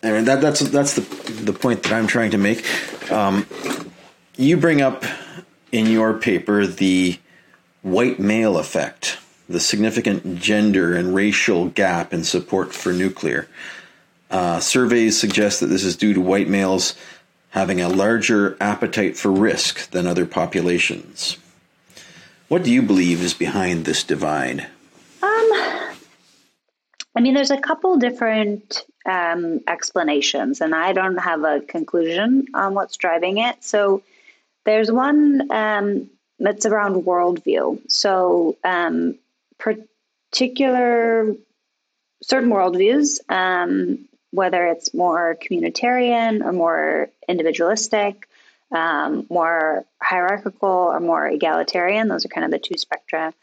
And 0.05 0.27
that, 0.27 0.39
that's 0.39 0.59
that's 0.59 0.93
the 0.93 1.01
the 1.41 1.53
point 1.53 1.81
that 1.81 1.91
I'm 1.91 2.05
trying 2.05 2.29
to 2.31 2.37
make. 2.37 2.63
Um, 3.11 3.47
you 4.37 4.55
bring 4.55 4.79
up 4.79 5.03
in 5.71 5.87
your 5.87 6.13
paper 6.13 6.67
the 6.67 7.17
white 7.81 8.19
male 8.19 8.59
effect, 8.59 9.17
the 9.49 9.59
significant 9.59 10.39
gender 10.39 10.95
and 10.95 11.15
racial 11.15 11.69
gap 11.69 12.13
in 12.13 12.23
support 12.23 12.71
for 12.71 12.93
nuclear. 12.93 13.47
Uh, 14.29 14.59
surveys 14.59 15.19
suggest 15.19 15.59
that 15.59 15.67
this 15.67 15.83
is 15.83 15.95
due 15.95 16.13
to 16.13 16.21
white 16.21 16.49
males 16.49 16.95
having 17.55 17.79
a 17.79 17.87
larger 17.87 18.57
appetite 18.59 19.15
for 19.15 19.31
risk 19.31 19.89
than 19.91 20.05
other 20.05 20.25
populations. 20.25 21.37
What 22.49 22.63
do 22.63 22.69
you 22.69 22.81
believe 22.81 23.23
is 23.23 23.33
behind 23.33 23.85
this 23.85 24.03
divide? 24.03 24.59
Um, 25.23 25.49
I 27.15 27.21
mean, 27.21 27.33
there's 27.33 27.51
a 27.51 27.61
couple 27.61 27.95
different 27.95 28.83
um, 29.05 29.61
explanations, 29.69 30.59
and 30.59 30.75
I 30.75 30.91
don't 30.91 31.15
have 31.15 31.45
a 31.45 31.61
conclusion 31.61 32.47
on 32.53 32.73
what's 32.73 32.97
driving 32.97 33.37
it. 33.37 33.63
So 33.63 34.03
there's 34.65 34.91
one 34.91 35.49
um, 35.49 36.09
that's 36.37 36.65
around 36.65 37.05
worldview. 37.05 37.89
So 37.89 38.57
um, 38.65 39.17
particular 39.59 41.33
certain 42.21 42.49
worldviews, 42.49 43.19
um, 43.29 44.09
whether 44.35 44.67
it's 44.67 44.93
more 44.93 45.37
communitarian 45.41 46.43
or 46.43 46.51
more 46.51 47.09
individualistic, 47.27 48.27
um, 48.71 49.25
more 49.29 49.85
hierarchical 50.01 50.69
or 50.69 50.99
more 50.99 51.27
egalitarian, 51.27 52.07
those 52.07 52.25
are 52.25 52.29
kind 52.29 52.45
of 52.45 52.51
the 52.51 52.59
two 52.59 52.77
spectra 52.77 53.33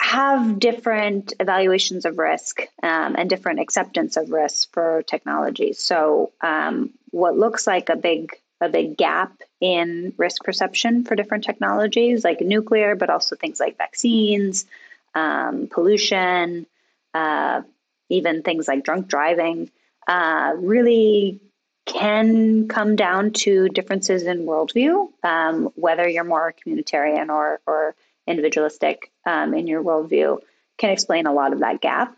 have 0.00 0.58
different 0.58 1.34
evaluations 1.40 2.06
of 2.06 2.18
risk 2.18 2.62
um, 2.82 3.14
and 3.16 3.28
different 3.28 3.60
acceptance 3.60 4.16
of 4.16 4.30
risk 4.30 4.72
for 4.72 5.02
technology. 5.02 5.74
So, 5.74 6.32
um, 6.40 6.90
what 7.10 7.36
looks 7.36 7.66
like 7.66 7.90
a 7.90 7.96
big 7.96 8.32
a 8.62 8.68
big 8.68 8.96
gap 8.96 9.32
in 9.60 10.12
risk 10.16 10.44
perception 10.44 11.04
for 11.04 11.16
different 11.16 11.44
technologies, 11.44 12.24
like 12.24 12.40
nuclear, 12.40 12.94
but 12.94 13.08
also 13.08 13.36
things 13.36 13.58
like 13.58 13.78
vaccines, 13.78 14.66
um, 15.14 15.66
pollution, 15.70 16.66
uh, 17.14 17.62
even 18.10 18.42
things 18.42 18.68
like 18.68 18.84
drunk 18.84 19.06
driving, 19.06 19.70
uh, 20.10 20.54
really 20.56 21.40
can 21.86 22.66
come 22.66 22.96
down 22.96 23.32
to 23.32 23.68
differences 23.68 24.24
in 24.24 24.44
worldview, 24.44 25.08
um, 25.22 25.70
whether 25.76 26.08
you're 26.08 26.24
more 26.24 26.52
communitarian 26.66 27.28
or 27.28 27.60
or 27.64 27.94
individualistic 28.26 29.12
um, 29.24 29.54
in 29.54 29.68
your 29.68 29.82
worldview 29.82 30.38
can 30.78 30.90
explain 30.90 31.26
a 31.26 31.32
lot 31.32 31.52
of 31.52 31.60
that 31.60 31.80
gap. 31.80 32.16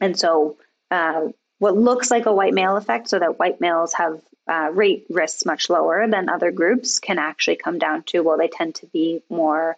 And 0.00 0.18
so, 0.18 0.56
uh, 0.90 1.28
what 1.58 1.76
looks 1.76 2.10
like 2.10 2.26
a 2.26 2.32
white 2.32 2.54
male 2.54 2.76
effect, 2.76 3.08
so 3.08 3.18
that 3.20 3.38
white 3.38 3.60
males 3.60 3.92
have 3.94 4.20
uh, 4.48 4.70
rate 4.72 5.06
risks 5.10 5.46
much 5.46 5.70
lower 5.70 6.08
than 6.08 6.28
other 6.28 6.50
groups, 6.50 6.98
can 6.98 7.18
actually 7.18 7.56
come 7.56 7.78
down 7.78 8.02
to 8.04 8.20
well, 8.20 8.36
they 8.36 8.48
tend 8.48 8.74
to 8.76 8.86
be 8.86 9.22
more 9.30 9.76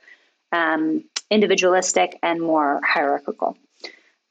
um, 0.51 1.05
individualistic 1.31 2.19
and 2.23 2.41
more 2.41 2.81
hierarchical. 2.83 3.59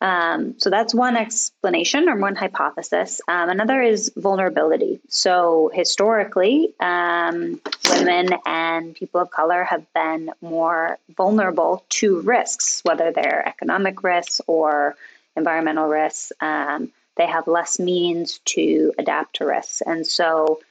Um, 0.01 0.55
so 0.59 0.71
that's 0.71 0.95
one 0.95 1.15
explanation 1.15 2.09
or 2.09 2.17
one 2.17 2.35
hypothesis. 2.35 3.21
Um, 3.27 3.49
another 3.49 3.81
is 3.81 4.11
vulnerability. 4.17 4.99
So 5.09 5.69
historically, 5.73 6.73
um, 6.79 7.61
women 7.89 8.29
and 8.45 8.95
people 8.95 9.21
of 9.21 9.29
color 9.29 9.63
have 9.63 9.85
been 9.93 10.31
more 10.41 10.97
vulnerable 11.15 11.85
to 11.89 12.21
risks, 12.21 12.81
whether 12.83 13.11
they're 13.11 13.47
economic 13.47 14.03
risks 14.03 14.41
or 14.47 14.95
environmental 15.35 15.87
risks. 15.87 16.31
Um, 16.41 16.91
they 17.15 17.27
have 17.27 17.47
less 17.47 17.77
means 17.77 18.39
to 18.45 18.93
adapt 18.97 19.35
to 19.35 19.45
risks. 19.45 19.81
And 19.81 20.07
so 20.07 20.61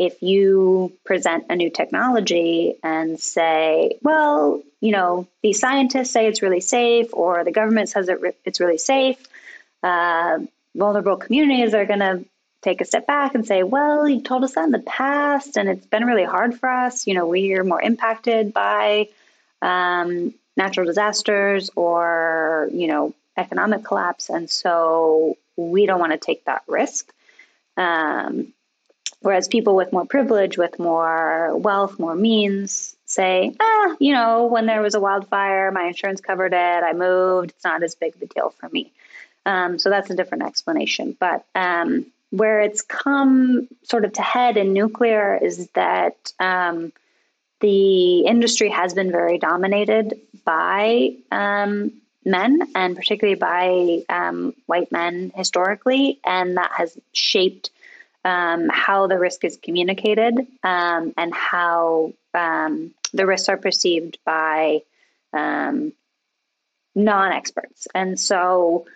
if 0.00 0.22
you 0.22 0.96
present 1.04 1.44
a 1.50 1.56
new 1.56 1.68
technology 1.68 2.74
and 2.82 3.20
say, 3.20 3.98
well, 4.02 4.62
you 4.80 4.92
know, 4.92 5.26
these 5.42 5.60
scientists 5.60 6.10
say 6.10 6.26
it's 6.26 6.40
really 6.40 6.62
safe, 6.62 7.12
or 7.12 7.44
the 7.44 7.52
government 7.52 7.90
says 7.90 8.08
it 8.08 8.18
re- 8.18 8.32
it's 8.46 8.60
really 8.60 8.78
safe, 8.78 9.18
uh, 9.82 10.38
vulnerable 10.74 11.18
communities 11.18 11.74
are 11.74 11.84
going 11.84 11.98
to 12.00 12.24
take 12.62 12.80
a 12.80 12.86
step 12.86 13.06
back 13.06 13.34
and 13.34 13.46
say, 13.46 13.62
well, 13.62 14.08
you 14.08 14.22
told 14.22 14.42
us 14.42 14.54
that 14.54 14.64
in 14.64 14.70
the 14.70 14.78
past, 14.78 15.58
and 15.58 15.68
it's 15.68 15.86
been 15.86 16.06
really 16.06 16.24
hard 16.24 16.58
for 16.58 16.70
us. 16.70 17.06
You 17.06 17.12
know, 17.12 17.26
we 17.26 17.54
are 17.56 17.64
more 17.64 17.82
impacted 17.82 18.54
by 18.54 19.08
um, 19.60 20.32
natural 20.56 20.86
disasters 20.86 21.68
or, 21.76 22.70
you 22.72 22.86
know, 22.86 23.14
economic 23.36 23.84
collapse. 23.84 24.30
And 24.30 24.48
so 24.48 25.36
we 25.56 25.84
don't 25.84 26.00
want 26.00 26.12
to 26.12 26.18
take 26.18 26.46
that 26.46 26.62
risk. 26.66 27.12
Um, 27.76 28.54
Whereas 29.22 29.48
people 29.48 29.76
with 29.76 29.92
more 29.92 30.06
privilege, 30.06 30.56
with 30.56 30.78
more 30.78 31.54
wealth, 31.56 31.98
more 31.98 32.14
means 32.14 32.96
say, 33.04 33.54
ah, 33.60 33.96
you 34.00 34.14
know, 34.14 34.46
when 34.46 34.66
there 34.66 34.80
was 34.80 34.94
a 34.94 35.00
wildfire, 35.00 35.70
my 35.72 35.84
insurance 35.84 36.20
covered 36.20 36.54
it, 36.54 36.56
I 36.82 36.92
moved, 36.94 37.50
it's 37.50 37.64
not 37.64 37.82
as 37.82 37.94
big 37.94 38.14
of 38.14 38.22
a 38.22 38.26
deal 38.26 38.50
for 38.50 38.68
me. 38.70 38.90
Um, 39.44 39.78
so 39.78 39.90
that's 39.90 40.10
a 40.10 40.14
different 40.14 40.44
explanation. 40.44 41.16
But 41.18 41.44
um, 41.54 42.06
where 42.30 42.60
it's 42.60 42.82
come 42.82 43.68
sort 43.82 44.04
of 44.04 44.12
to 44.14 44.22
head 44.22 44.56
in 44.56 44.72
nuclear 44.72 45.38
is 45.42 45.68
that 45.70 46.32
um, 46.38 46.92
the 47.60 48.20
industry 48.20 48.70
has 48.70 48.94
been 48.94 49.10
very 49.10 49.38
dominated 49.38 50.18
by 50.44 51.14
um, 51.30 51.92
men 52.24 52.60
and 52.74 52.96
particularly 52.96 53.38
by 53.38 54.02
um, 54.08 54.54
white 54.66 54.90
men 54.92 55.32
historically, 55.34 56.20
and 56.24 56.56
that 56.56 56.70
has 56.72 56.96
shaped 57.12 57.70
um, 58.24 58.68
how 58.70 59.06
the 59.06 59.18
risk 59.18 59.44
is 59.44 59.58
communicated 59.62 60.34
um, 60.62 61.14
and 61.16 61.34
how 61.34 62.12
um, 62.34 62.94
the 63.12 63.26
risks 63.26 63.48
are 63.48 63.56
perceived 63.56 64.18
by 64.24 64.82
um, 65.32 65.92
non 66.94 67.32
experts. 67.32 67.88
And 67.94 68.18
so 68.18 68.86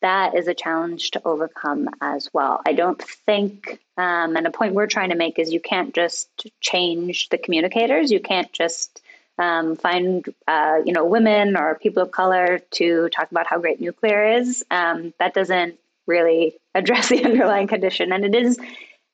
that 0.00 0.36
is 0.36 0.46
a 0.46 0.54
challenge 0.54 1.10
to 1.12 1.22
overcome 1.24 1.88
as 2.00 2.30
well. 2.32 2.60
I 2.64 2.72
don't 2.72 3.02
think, 3.02 3.80
um, 3.96 4.36
and 4.36 4.46
a 4.46 4.50
point 4.50 4.74
we're 4.74 4.86
trying 4.86 5.10
to 5.10 5.16
make 5.16 5.38
is 5.38 5.52
you 5.52 5.60
can't 5.60 5.94
just 5.94 6.28
change 6.60 7.28
the 7.30 7.38
communicators, 7.38 8.12
you 8.12 8.20
can't 8.20 8.52
just 8.52 9.02
um, 9.38 9.76
find 9.76 10.24
uh, 10.46 10.80
you 10.84 10.92
know 10.92 11.04
women 11.04 11.56
or 11.56 11.76
people 11.76 12.02
of 12.02 12.10
color 12.10 12.60
to 12.72 13.08
talk 13.10 13.30
about 13.30 13.46
how 13.46 13.58
great 13.58 13.80
nuclear 13.80 14.38
is. 14.38 14.64
Um, 14.70 15.14
that 15.18 15.34
doesn't 15.34 15.78
really 16.08 16.56
address 16.74 17.10
the 17.10 17.24
underlying 17.24 17.68
condition, 17.68 18.12
and 18.12 18.24
it 18.24 18.34
is 18.34 18.58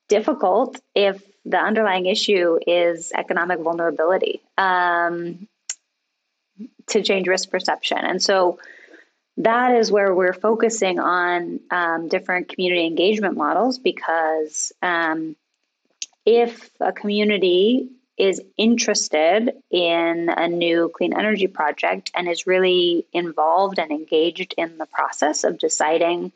difficult 0.09 0.81
if 0.95 1.23
the 1.45 1.59
underlying 1.59 2.07
issue 2.07 2.59
is 2.67 3.13
economic 3.15 3.61
vulnerability 3.61 4.41
um, 4.57 5.47
to 6.87 7.03
change 7.03 7.29
risk 7.29 7.51
perception, 7.51 7.99
and 7.99 8.23
so 8.23 8.59
that 9.39 9.75
is 9.75 9.91
where 9.91 10.15
we're 10.15 10.33
focusing 10.33 11.01
on 11.01 11.61
um, 11.71 12.09
different 12.09 12.49
community 12.49 12.87
engagement 12.87 13.37
models 13.37 13.79
because 13.79 14.73
um, 14.81 15.35
if 16.25 16.71
a 16.81 16.93
community 16.93 17.91
is 18.17 18.41
interested 18.57 19.53
in 19.71 20.29
a 20.29 20.47
new 20.47 20.91
clean 20.95 21.13
energy 21.19 21.49
project 21.49 22.13
and 22.15 22.29
is 22.29 22.47
really 22.47 23.05
involved 23.13 23.79
and 23.79 23.91
engaged 23.91 24.55
in 24.57 24.79
the 24.79 24.87
process 24.87 25.43
of 25.43 25.59
deciding 25.59 26.31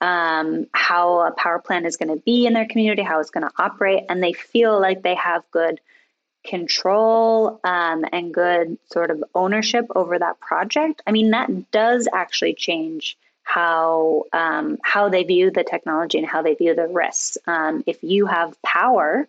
um, 0.00 0.66
how 0.72 1.20
a 1.20 1.30
power 1.32 1.58
plant 1.58 1.86
is 1.86 1.96
going 1.96 2.08
to 2.08 2.22
be 2.22 2.46
in 2.46 2.52
their 2.52 2.66
community, 2.66 3.02
how 3.02 3.20
it's 3.20 3.30
going 3.30 3.46
to 3.46 3.52
operate, 3.56 4.04
and 4.08 4.22
they 4.22 4.32
feel 4.32 4.80
like 4.80 5.02
they 5.02 5.14
have 5.14 5.42
good 5.50 5.80
control 6.44 7.60
um, 7.64 8.04
and 8.12 8.32
good 8.32 8.78
sort 8.92 9.10
of 9.10 9.24
ownership 9.34 9.86
over 9.94 10.18
that 10.18 10.38
project. 10.38 11.02
I 11.06 11.12
mean, 11.12 11.30
that 11.30 11.70
does 11.70 12.08
actually 12.12 12.54
change 12.54 13.16
how 13.42 14.24
um, 14.32 14.78
how 14.82 15.08
they 15.08 15.22
view 15.22 15.50
the 15.50 15.64
technology 15.64 16.18
and 16.18 16.26
how 16.26 16.42
they 16.42 16.54
view 16.54 16.74
the 16.74 16.88
risks. 16.88 17.38
Um, 17.46 17.84
if 17.86 18.02
you 18.02 18.26
have 18.26 18.60
power 18.62 19.26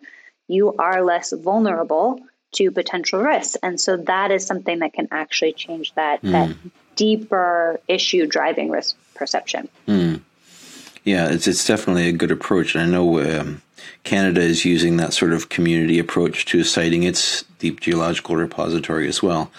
you 0.48 0.74
are 0.78 1.04
less 1.04 1.32
vulnerable 1.32 2.20
to 2.52 2.70
potential 2.70 3.20
risks. 3.20 3.56
And 3.62 3.78
so 3.78 3.98
that 3.98 4.30
is 4.30 4.46
something 4.46 4.78
that 4.78 4.94
can 4.94 5.08
actually 5.10 5.52
change 5.52 5.92
that, 5.94 6.22
mm. 6.22 6.32
that 6.32 6.56
deeper 6.96 7.78
issue 7.86 8.26
driving 8.26 8.70
risk 8.70 8.96
perception. 9.14 9.68
Mm. 9.86 10.22
Yeah, 11.08 11.30
it's, 11.30 11.46
it's 11.46 11.66
definitely 11.66 12.06
a 12.10 12.12
good 12.12 12.30
approach. 12.30 12.74
And 12.74 12.84
I 12.84 12.86
know 12.86 13.40
um, 13.40 13.62
Canada 14.04 14.42
is 14.42 14.66
using 14.66 14.98
that 14.98 15.14
sort 15.14 15.32
of 15.32 15.48
community 15.48 15.98
approach 15.98 16.44
to 16.46 16.62
siting 16.64 17.02
its 17.02 17.44
deep 17.58 17.80
geological 17.80 18.36
repository 18.36 19.08
as 19.08 19.22
well. 19.22 19.50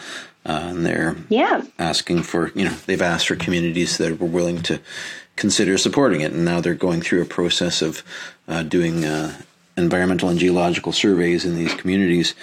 Uh, 0.45 0.67
and 0.69 0.85
they're 0.85 1.15
yeah. 1.27 1.63
asking 1.79 2.21
for, 2.21 2.51
you 2.53 2.65
know, 2.65 2.75
they've 2.85 3.01
asked 3.01 3.29
for 3.29 3.35
communities 3.35 3.97
that 3.97 4.19
were 4.19 4.27
willing 4.27 4.61
to 4.61 4.79
consider 5.37 5.75
supporting 5.79 6.21
it. 6.21 6.33
And 6.33 6.45
now 6.45 6.61
they're 6.61 6.75
going 6.75 7.01
through 7.01 7.23
a 7.23 7.25
process 7.25 7.81
of 7.81 8.03
uh, 8.47 8.61
doing 8.61 9.03
uh, 9.03 9.41
environmental 9.75 10.29
and 10.29 10.37
geological 10.37 10.91
surveys 10.91 11.45
in 11.45 11.55
these 11.55 11.73
communities. 11.73 12.35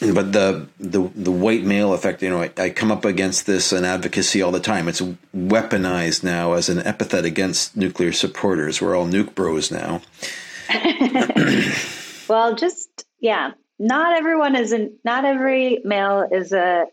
But 0.00 0.32
the 0.32 0.68
the 0.78 1.10
the 1.14 1.32
white 1.32 1.64
male 1.64 1.94
effect, 1.94 2.22
you 2.22 2.28
know, 2.28 2.42
I, 2.42 2.50
I 2.58 2.70
come 2.70 2.92
up 2.92 3.04
against 3.04 3.46
this 3.46 3.72
in 3.72 3.84
advocacy 3.84 4.42
all 4.42 4.52
the 4.52 4.60
time. 4.60 4.88
It's 4.88 5.00
weaponized 5.34 6.22
now 6.22 6.52
as 6.52 6.68
an 6.68 6.78
epithet 6.80 7.24
against 7.24 7.76
nuclear 7.76 8.12
supporters. 8.12 8.82
We're 8.82 8.94
all 8.94 9.06
nuke 9.06 9.34
bros 9.34 9.70
now. 9.70 10.02
well, 12.28 12.54
just 12.54 13.06
yeah, 13.20 13.52
not 13.78 14.16
everyone 14.16 14.54
is 14.54 14.72
in. 14.72 14.98
Not 15.02 15.24
every 15.24 15.80
male 15.82 16.28
is 16.30 16.52
a 16.52 16.86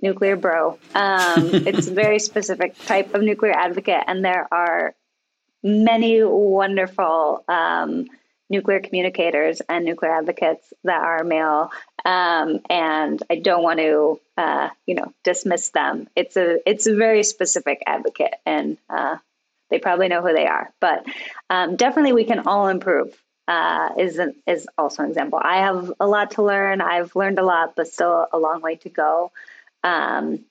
nuclear 0.00 0.36
bro. 0.36 0.78
Um, 0.94 1.50
it's 1.52 1.88
a 1.88 1.94
very 1.94 2.20
specific 2.20 2.78
type 2.84 3.14
of 3.14 3.22
nuclear 3.22 3.52
advocate, 3.52 4.04
and 4.06 4.24
there 4.24 4.46
are 4.52 4.94
many 5.62 6.22
wonderful 6.22 7.44
um, 7.48 8.06
nuclear 8.48 8.80
communicators 8.80 9.60
and 9.68 9.84
nuclear 9.84 10.12
advocates 10.12 10.72
that 10.84 11.02
are 11.02 11.24
male, 11.24 11.70
um, 12.08 12.60
and 12.70 13.22
I 13.28 13.36
don't 13.36 13.62
want 13.62 13.80
to, 13.80 14.18
uh, 14.38 14.70
you 14.86 14.94
know, 14.94 15.12
dismiss 15.24 15.68
them. 15.68 16.08
It's 16.16 16.38
a 16.38 16.58
it's 16.66 16.86
a 16.86 16.94
very 16.94 17.22
specific 17.22 17.82
advocate, 17.86 18.34
and 18.46 18.78
uh, 18.88 19.18
they 19.68 19.78
probably 19.78 20.08
know 20.08 20.22
who 20.22 20.32
they 20.32 20.46
are. 20.46 20.72
But 20.80 21.04
um, 21.50 21.76
definitely, 21.76 22.14
we 22.14 22.24
can 22.24 22.46
all 22.46 22.68
improve. 22.68 23.14
Uh, 23.46 23.90
is 23.98 24.18
an, 24.18 24.34
is 24.46 24.66
also 24.78 25.02
an 25.02 25.10
example. 25.10 25.38
I 25.42 25.58
have 25.58 25.92
a 26.00 26.06
lot 26.06 26.32
to 26.32 26.42
learn. 26.42 26.80
I've 26.80 27.14
learned 27.14 27.38
a 27.38 27.44
lot, 27.44 27.76
but 27.76 27.88
still 27.88 28.26
a 28.32 28.38
long 28.38 28.62
way 28.62 28.76
to 28.76 28.88
go. 28.88 29.30
Um, 29.84 30.44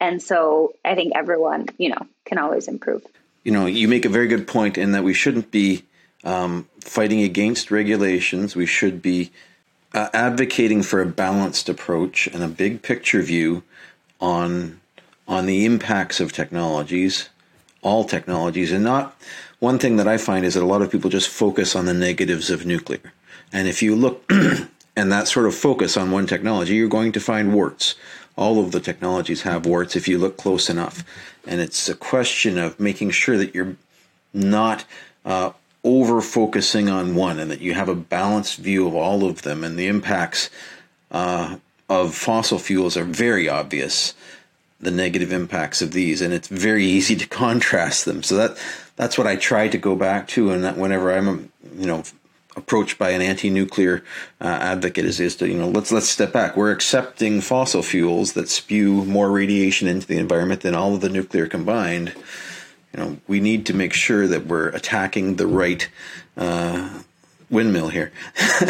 and 0.00 0.20
so 0.20 0.74
I 0.84 0.96
think 0.96 1.12
everyone, 1.14 1.66
you 1.78 1.90
know, 1.90 2.06
can 2.24 2.38
always 2.38 2.66
improve. 2.66 3.04
You 3.44 3.52
know, 3.52 3.66
you 3.66 3.86
make 3.86 4.04
a 4.04 4.08
very 4.08 4.26
good 4.26 4.48
point 4.48 4.78
in 4.78 4.92
that 4.92 5.04
we 5.04 5.14
shouldn't 5.14 5.50
be 5.50 5.84
um, 6.24 6.68
fighting 6.80 7.22
against 7.22 7.70
regulations. 7.70 8.54
We 8.56 8.66
should 8.66 9.02
be 9.02 9.32
uh, 9.92 10.08
advocating 10.12 10.82
for 10.82 11.00
a 11.00 11.06
balanced 11.06 11.68
approach 11.68 12.26
and 12.28 12.42
a 12.42 12.48
big 12.48 12.82
picture 12.82 13.22
view 13.22 13.62
on 14.20 14.80
on 15.26 15.46
the 15.46 15.64
impacts 15.64 16.18
of 16.18 16.32
technologies, 16.32 17.28
all 17.82 18.02
technologies, 18.04 18.72
and 18.72 18.82
not 18.82 19.16
one 19.60 19.78
thing 19.78 19.96
that 19.96 20.08
I 20.08 20.16
find 20.16 20.44
is 20.44 20.54
that 20.54 20.62
a 20.62 20.66
lot 20.66 20.82
of 20.82 20.90
people 20.90 21.10
just 21.10 21.28
focus 21.28 21.76
on 21.76 21.84
the 21.84 21.94
negatives 21.94 22.50
of 22.50 22.66
nuclear. 22.66 23.12
And 23.52 23.68
if 23.68 23.82
you 23.82 23.94
look 23.94 24.24
and 24.96 25.12
that 25.12 25.28
sort 25.28 25.46
of 25.46 25.54
focus 25.54 25.96
on 25.96 26.10
one 26.10 26.26
technology, 26.26 26.74
you're 26.74 26.88
going 26.88 27.12
to 27.12 27.20
find 27.20 27.54
warts. 27.54 27.94
All 28.36 28.58
of 28.58 28.72
the 28.72 28.80
technologies 28.80 29.42
have 29.42 29.66
warts 29.66 29.96
if 29.96 30.08
you 30.08 30.18
look 30.18 30.38
close 30.38 30.70
enough. 30.70 31.04
And 31.46 31.60
it's 31.60 31.88
a 31.88 31.94
question 31.94 32.58
of 32.58 32.80
making 32.80 33.10
sure 33.10 33.36
that 33.36 33.54
you're 33.54 33.76
not 34.32 34.84
uh, 35.24 35.52
over 35.82 36.20
focusing 36.20 36.88
on 36.88 37.14
one 37.14 37.38
and 37.38 37.50
that 37.50 37.60
you 37.60 37.74
have 37.74 37.88
a 37.88 37.94
balanced 37.94 38.58
view 38.58 38.86
of 38.86 38.94
all 38.94 39.24
of 39.24 39.42
them 39.42 39.64
and 39.64 39.78
the 39.78 39.86
impacts 39.86 40.50
uh, 41.10 41.56
of 41.88 42.14
fossil 42.14 42.58
fuels 42.58 42.96
are 42.96 43.04
very 43.04 43.48
obvious 43.48 44.14
the 44.80 44.90
negative 44.90 45.32
impacts 45.32 45.82
of 45.82 45.92
these 45.92 46.20
and 46.20 46.32
it's 46.32 46.48
very 46.48 46.84
easy 46.84 47.16
to 47.16 47.26
contrast 47.44 48.04
them. 48.04 48.22
So 48.22 48.36
that 48.36 48.58
that's 48.96 49.16
what 49.16 49.26
I 49.26 49.36
try 49.36 49.68
to 49.68 49.78
go 49.78 49.96
back 49.96 50.28
to 50.28 50.50
and 50.50 50.64
that 50.64 50.76
whenever 50.76 51.12
I'm 51.12 51.50
you 51.76 51.86
know 51.86 52.02
approached 52.56 52.98
by 52.98 53.10
an 53.10 53.22
anti-nuclear 53.22 54.02
uh, 54.40 54.44
advocate 54.44 55.04
is, 55.04 55.20
is 55.20 55.36
to 55.36 55.48
you 55.48 55.56
know 55.56 55.68
let's 55.68 55.92
let's 55.92 56.08
step 56.08 56.32
back. 56.32 56.56
We're 56.56 56.72
accepting 56.72 57.40
fossil 57.40 57.82
fuels 57.82 58.34
that 58.34 58.48
spew 58.48 59.04
more 59.04 59.30
radiation 59.30 59.88
into 59.88 60.06
the 60.06 60.18
environment 60.18 60.60
than 60.60 60.74
all 60.74 60.94
of 60.94 61.00
the 61.00 61.08
nuclear 61.08 61.46
combined 61.46 62.14
you 62.92 63.00
know, 63.00 63.16
we 63.28 63.40
need 63.40 63.66
to 63.66 63.74
make 63.74 63.92
sure 63.92 64.26
that 64.26 64.46
we're 64.46 64.68
attacking 64.68 65.36
the 65.36 65.46
right 65.46 65.88
uh, 66.36 67.02
windmill 67.50 67.88
here. 67.88 68.12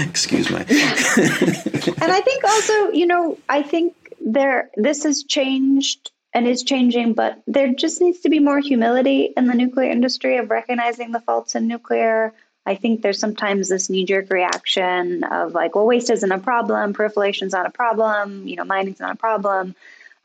Excuse 0.00 0.50
me. 0.50 0.58
and 0.60 2.12
I 2.12 2.20
think 2.24 2.44
also, 2.44 2.90
you 2.90 3.06
know, 3.06 3.38
I 3.48 3.62
think 3.62 3.94
there 4.20 4.70
this 4.76 5.04
has 5.04 5.24
changed 5.24 6.10
and 6.32 6.46
is 6.46 6.62
changing, 6.62 7.14
but 7.14 7.42
there 7.46 7.72
just 7.74 8.00
needs 8.00 8.20
to 8.20 8.28
be 8.28 8.38
more 8.38 8.60
humility 8.60 9.32
in 9.36 9.46
the 9.46 9.54
nuclear 9.54 9.90
industry 9.90 10.36
of 10.36 10.50
recognizing 10.50 11.12
the 11.12 11.20
faults 11.20 11.54
in 11.54 11.66
nuclear. 11.66 12.32
I 12.66 12.76
think 12.76 13.02
there's 13.02 13.18
sometimes 13.18 13.68
this 13.68 13.90
knee 13.90 14.04
jerk 14.04 14.30
reaction 14.30 15.24
of 15.24 15.54
like, 15.54 15.74
well, 15.74 15.86
waste 15.86 16.10
isn't 16.10 16.30
a 16.30 16.38
problem, 16.38 16.94
proliferation's 16.94 17.52
not 17.52 17.66
a 17.66 17.70
problem, 17.70 18.46
you 18.46 18.56
know, 18.56 18.64
mining's 18.64 19.00
not 19.00 19.12
a 19.12 19.18
problem. 19.18 19.74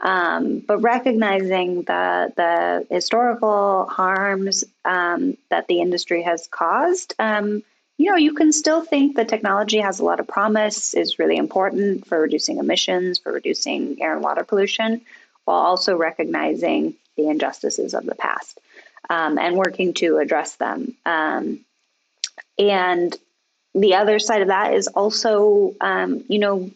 Um, 0.01 0.59
but 0.59 0.79
recognizing 0.79 1.83
the 1.83 2.33
the 2.35 2.85
historical 2.89 3.85
harms 3.85 4.63
um, 4.83 5.37
that 5.49 5.67
the 5.67 5.79
industry 5.81 6.21
has 6.23 6.47
caused, 6.47 7.13
um, 7.17 7.63
you 7.97 8.09
know, 8.09 8.17
you 8.17 8.33
can 8.33 8.51
still 8.51 8.83
think 8.83 9.15
the 9.15 9.23
technology 9.23 9.79
has 9.79 9.99
a 9.99 10.03
lot 10.03 10.19
of 10.19 10.27
promise, 10.27 10.93
is 10.93 11.17
really 11.17 11.37
important 11.37 12.05
for 12.05 12.19
reducing 12.19 12.57
emissions, 12.57 13.17
for 13.17 13.31
reducing 13.31 14.01
air 14.01 14.13
and 14.13 14.21
water 14.21 14.43
pollution, 14.43 15.01
while 15.45 15.59
also 15.59 15.95
recognizing 15.95 16.93
the 17.15 17.29
injustices 17.29 17.93
of 17.93 18.05
the 18.05 18.15
past 18.15 18.59
um, 19.09 19.37
and 19.37 19.55
working 19.55 19.93
to 19.93 20.17
address 20.17 20.55
them. 20.55 20.93
Um, 21.05 21.61
and 22.59 23.17
the 23.73 23.95
other 23.95 24.19
side 24.19 24.41
of 24.41 24.49
that 24.49 24.73
is 24.73 24.87
also, 24.87 25.73
um, 25.79 26.23
you 26.27 26.39
know, 26.39 26.69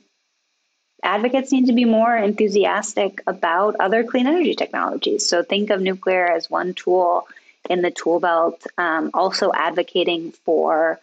advocates 1.04 1.52
need 1.52 1.68
to 1.68 1.74
be 1.74 1.86
more 1.86 2.16
enthusiastic 2.16 3.22
about 3.28 3.76
other 3.80 4.04
clean 4.04 4.28
energy 4.28 4.56
technologies. 4.56 5.28
So 5.28 5.44
think 5.44 5.70
of 5.70 5.82
nuclear 5.82 6.26
as 6.26 6.50
one 6.50 6.74
tool 6.74 7.28
in 7.70 7.82
the 7.82 7.92
tool 7.92 8.20
belt, 8.20 8.66
um, 8.78 9.12
also 9.14 9.52
advocating 9.54 10.32
for 10.32 11.00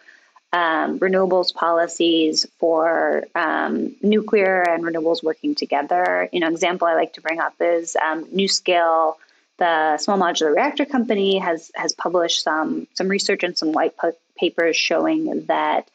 um, 0.53 0.99
renewables 0.99 1.53
policies, 1.53 2.45
for 2.57 3.25
um, 3.35 3.95
nuclear 4.01 4.61
and 4.61 4.83
renewables 4.83 5.23
working 5.23 5.55
together. 5.55 6.29
You 6.31 6.39
know, 6.39 6.47
example 6.47 6.87
I 6.87 6.95
like 6.95 7.13
to 7.13 7.21
bring 7.21 7.39
up 7.39 7.53
is 7.59 7.95
um, 7.95 8.25
NuScale, 8.25 9.15
the 9.57 9.97
small 9.97 10.17
modular 10.17 10.55
reactor 10.55 10.85
company, 10.85 11.39
has 11.39 11.71
has 11.75 11.93
published 11.93 12.43
some 12.43 12.87
some 12.93 13.07
research 13.07 13.43
and 13.43 13.57
some 13.57 13.71
white 13.71 13.93
papers 14.37 14.77
showing 14.77 15.45
that 15.47 15.89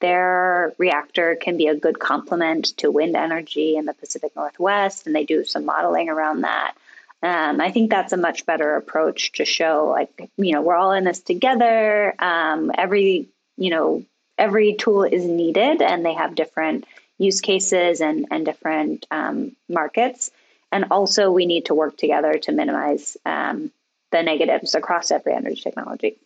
their 0.00 0.72
reactor 0.78 1.36
can 1.36 1.56
be 1.56 1.66
a 1.66 1.74
good 1.74 1.98
complement 1.98 2.76
to 2.78 2.90
wind 2.90 3.16
energy 3.16 3.76
in 3.76 3.84
the 3.84 3.94
Pacific 3.94 4.34
Northwest, 4.36 5.06
and 5.06 5.14
they 5.14 5.24
do 5.24 5.44
some 5.44 5.64
modeling 5.64 6.08
around 6.08 6.42
that. 6.42 6.74
Um, 7.22 7.60
I 7.60 7.72
think 7.72 7.90
that's 7.90 8.12
a 8.12 8.16
much 8.16 8.46
better 8.46 8.76
approach 8.76 9.32
to 9.32 9.44
show, 9.44 9.88
like, 9.90 10.30
you 10.36 10.52
know, 10.52 10.62
we're 10.62 10.76
all 10.76 10.92
in 10.92 11.04
this 11.04 11.20
together. 11.20 12.14
Um, 12.18 12.70
every, 12.76 13.26
you 13.56 13.70
know, 13.70 14.04
every 14.36 14.74
tool 14.74 15.02
is 15.02 15.24
needed, 15.24 15.82
and 15.82 16.06
they 16.06 16.14
have 16.14 16.36
different 16.36 16.84
use 17.18 17.40
cases 17.40 18.00
and, 18.00 18.26
and 18.30 18.44
different 18.44 19.04
um, 19.10 19.56
markets. 19.68 20.30
And 20.70 20.86
also, 20.92 21.32
we 21.32 21.46
need 21.46 21.66
to 21.66 21.74
work 21.74 21.96
together 21.96 22.34
to 22.34 22.52
minimize 22.52 23.16
um, 23.26 23.72
the 24.12 24.22
negatives 24.22 24.76
across 24.76 25.10
every 25.10 25.32
energy 25.32 25.60
technology. 25.60 26.18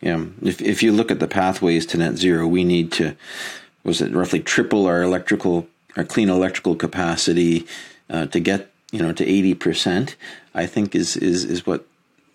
Yeah, 0.00 0.26
if 0.42 0.60
if 0.60 0.82
you 0.82 0.92
look 0.92 1.10
at 1.10 1.20
the 1.20 1.28
pathways 1.28 1.86
to 1.86 1.98
net 1.98 2.16
zero, 2.16 2.46
we 2.46 2.64
need 2.64 2.92
to 2.92 3.16
was 3.82 4.00
it 4.00 4.12
roughly 4.12 4.40
triple 4.40 4.86
our 4.86 5.02
electrical 5.02 5.68
our 5.96 6.04
clean 6.04 6.28
electrical 6.28 6.76
capacity 6.76 7.66
uh, 8.10 8.26
to 8.26 8.40
get 8.40 8.70
you 8.92 9.00
know 9.00 9.12
to 9.12 9.24
eighty 9.24 9.54
percent. 9.54 10.16
I 10.54 10.66
think 10.66 10.94
is 10.94 11.16
is 11.16 11.44
is 11.44 11.66
what 11.66 11.86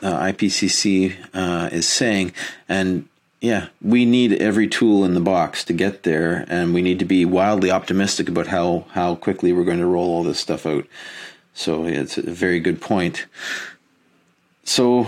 uh, 0.02 0.20
IPCC 0.20 1.16
uh, 1.34 1.70
is 1.72 1.88
saying, 1.88 2.34
and 2.68 3.08
yeah, 3.42 3.68
we 3.82 4.06
need 4.06 4.34
every 4.34 4.68
tool 4.68 5.04
in 5.04 5.14
the 5.16 5.20
box 5.20 5.64
to 5.66 5.74
get 5.74 6.04
there, 6.04 6.46
and 6.48 6.74
we 6.74 6.82
need 6.82 7.00
to 7.00 7.06
be 7.06 7.26
wildly 7.26 7.72
optimistic 7.72 8.30
about 8.30 8.48
how 8.48 8.86
how 8.92 9.16
quickly 9.16 9.52
we're 9.52 9.64
going 9.64 9.80
to 9.80 9.86
roll 9.86 10.10
all 10.10 10.24
this 10.24 10.40
stuff 10.40 10.66
out. 10.66 10.86
So 11.54 11.86
it's 11.86 12.18
a 12.18 12.32
very 12.32 12.60
good 12.60 12.80
point. 12.82 13.26
So, 14.64 15.08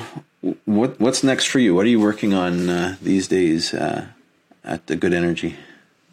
what 0.65 0.99
what's 0.99 1.23
next 1.23 1.45
for 1.45 1.59
you? 1.59 1.73
What 1.73 1.85
are 1.85 1.89
you 1.89 1.99
working 1.99 2.33
on 2.33 2.69
uh, 2.69 2.97
these 3.01 3.27
days 3.27 3.73
uh, 3.73 4.07
at 4.63 4.87
the 4.87 4.95
Good 4.95 5.13
Energy? 5.13 5.55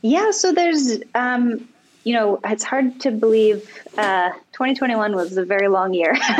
Yeah, 0.02 0.30
so 0.30 0.52
there's, 0.52 0.98
um, 1.14 1.68
you 2.04 2.14
know, 2.14 2.40
it's 2.44 2.64
hard 2.64 3.00
to 3.00 3.10
believe. 3.10 3.68
Uh, 3.98 4.30
2021 4.52 5.14
was 5.14 5.36
a 5.36 5.44
very 5.44 5.68
long 5.68 5.92
year, 5.92 6.12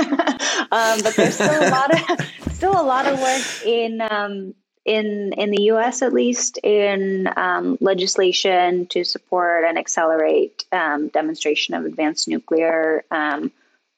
um, 0.73 1.01
but 1.03 1.15
there's 1.17 1.35
still 1.35 1.69
a 1.69 1.71
lot 1.71 1.93
of 1.93 2.27
still 2.53 2.73
a 2.73 2.83
lot 2.83 3.07
of 3.07 3.21
work 3.21 3.67
in 3.67 4.01
um, 4.01 4.55
in 4.85 5.33
in 5.37 5.51
the 5.51 5.63
U.S. 5.65 6.03
at 6.03 6.13
least 6.13 6.59
in 6.63 7.29
um, 7.37 7.77
legislation 7.81 8.87
to 8.87 9.05
support 9.05 9.65
and 9.65 9.77
accelerate 9.77 10.65
um, 10.73 11.09
demonstration 11.09 11.75
of 11.75 11.85
advanced 11.85 12.29
nuclear. 12.29 13.05
Um, 13.11 13.51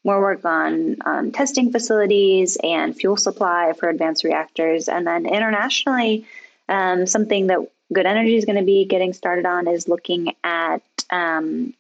more 0.04 0.20
work 0.20 0.44
on, 0.44 0.96
on 1.02 1.30
testing 1.30 1.70
facilities 1.70 2.56
and 2.62 2.96
fuel 2.96 3.16
supply 3.16 3.72
for 3.78 3.88
advanced 3.88 4.24
reactors. 4.24 4.88
And 4.88 5.06
then 5.06 5.26
internationally, 5.26 6.26
um, 6.68 7.06
something 7.06 7.48
that 7.48 7.60
Good 7.92 8.06
Energy 8.06 8.36
is 8.36 8.44
going 8.44 8.58
to 8.58 8.64
be 8.64 8.84
getting 8.84 9.12
started 9.12 9.46
on 9.46 9.68
is 9.68 9.88
looking 9.88 10.34
at 10.42 10.82
um, 11.10 11.74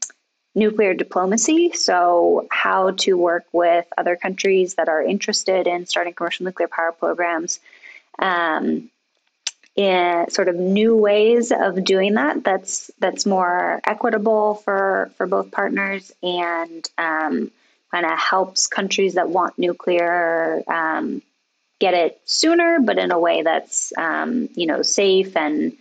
nuclear 0.54 0.94
diplomacy. 0.94 1.72
So, 1.72 2.46
how 2.50 2.92
to 2.92 3.14
work 3.14 3.44
with 3.52 3.86
other 3.96 4.16
countries 4.16 4.74
that 4.74 4.88
are 4.88 5.02
interested 5.02 5.66
in 5.66 5.86
starting 5.86 6.12
commercial 6.14 6.44
nuclear 6.44 6.68
power 6.68 6.92
programs. 6.92 7.60
Um, 8.18 8.90
in 9.74 10.28
sort 10.28 10.48
of 10.48 10.56
new 10.56 10.94
ways 10.94 11.50
of 11.50 11.82
doing 11.82 12.12
that 12.12 12.44
that's 12.44 12.90
that's 12.98 13.24
more 13.24 13.80
equitable 13.84 14.56
for 14.56 15.10
for 15.16 15.26
both 15.26 15.50
partners 15.50 16.12
and 16.22 16.90
um, 16.98 17.50
kind 17.92 18.06
of 18.06 18.18
helps 18.18 18.66
countries 18.66 19.14
that 19.14 19.28
want 19.28 19.58
nuclear 19.58 20.62
um, 20.66 21.22
get 21.78 21.94
it 21.94 22.20
sooner, 22.24 22.78
but 22.80 22.98
in 22.98 23.12
a 23.12 23.18
way 23.18 23.42
that's 23.42 23.92
um, 23.96 24.48
you 24.54 24.66
know 24.66 24.82
safe 24.82 25.36
and 25.36 25.72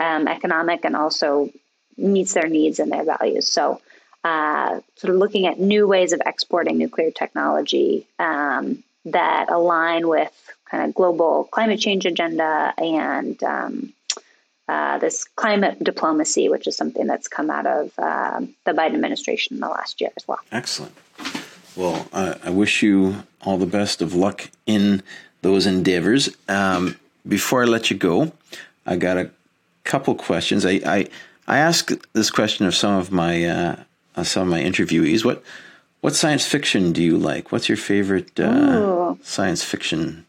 um, 0.00 0.26
economic, 0.26 0.84
and 0.84 0.96
also 0.96 1.50
meets 1.96 2.34
their 2.34 2.48
needs 2.48 2.78
and 2.78 2.90
their 2.90 3.04
values. 3.04 3.46
So, 3.46 3.80
uh, 4.24 4.80
sort 4.96 5.12
of 5.12 5.16
looking 5.16 5.46
at 5.46 5.60
new 5.60 5.86
ways 5.86 6.12
of 6.12 6.22
exporting 6.24 6.78
nuclear 6.78 7.10
technology 7.10 8.06
um, 8.18 8.82
that 9.04 9.50
align 9.50 10.08
with 10.08 10.32
kind 10.70 10.84
of 10.84 10.94
global 10.94 11.44
climate 11.44 11.80
change 11.80 12.06
agenda 12.06 12.72
and 12.78 13.42
um, 13.42 13.92
uh, 14.68 14.98
this 14.98 15.24
climate 15.24 15.82
diplomacy, 15.82 16.48
which 16.48 16.68
is 16.68 16.76
something 16.76 17.08
that's 17.08 17.26
come 17.26 17.50
out 17.50 17.66
of 17.66 17.90
uh, 17.98 18.40
the 18.64 18.72
Biden 18.72 18.94
administration 18.94 19.56
in 19.56 19.60
the 19.60 19.68
last 19.68 20.00
year 20.00 20.10
as 20.16 20.28
well. 20.28 20.38
Excellent. 20.52 20.94
Well, 21.76 22.08
uh, 22.12 22.34
I 22.44 22.50
wish 22.50 22.82
you 22.82 23.24
all 23.42 23.58
the 23.58 23.66
best 23.66 24.02
of 24.02 24.14
luck 24.14 24.50
in 24.66 25.02
those 25.42 25.66
endeavors. 25.66 26.28
Um, 26.48 26.96
before 27.26 27.62
I 27.62 27.66
let 27.66 27.90
you 27.90 27.96
go, 27.96 28.32
I 28.86 28.96
got 28.96 29.16
a 29.16 29.30
couple 29.84 30.14
questions. 30.14 30.66
I 30.66 30.80
I, 30.84 31.08
I 31.46 31.58
ask 31.58 31.90
this 32.12 32.30
question 32.30 32.66
of 32.66 32.74
some 32.74 32.96
of 32.96 33.10
my 33.10 33.44
uh, 33.44 33.76
some 34.24 34.42
of 34.42 34.48
my 34.48 34.60
interviewees. 34.60 35.24
What 35.24 35.42
what 36.00 36.14
science 36.14 36.46
fiction 36.46 36.92
do 36.92 37.02
you 37.02 37.16
like? 37.16 37.52
What's 37.52 37.68
your 37.68 37.78
favorite 37.78 38.38
uh, 38.38 39.14
science 39.22 39.62
fiction? 39.62 40.26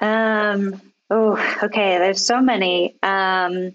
Um. 0.00 0.80
Oh, 1.10 1.36
okay. 1.62 1.98
There's 1.98 2.24
so 2.24 2.40
many. 2.40 2.96
Um, 3.02 3.74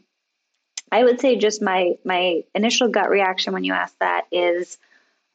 I 0.92 1.04
would 1.04 1.20
say 1.20 1.36
just 1.36 1.62
my 1.62 1.96
my 2.04 2.44
initial 2.56 2.88
gut 2.88 3.10
reaction 3.10 3.54
when 3.54 3.64
you 3.64 3.74
ask 3.74 3.98
that 4.00 4.26
is 4.32 4.78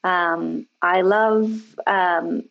um, 0.04 0.66
I 0.80 1.02
love 1.02 1.62
um, 1.86 2.44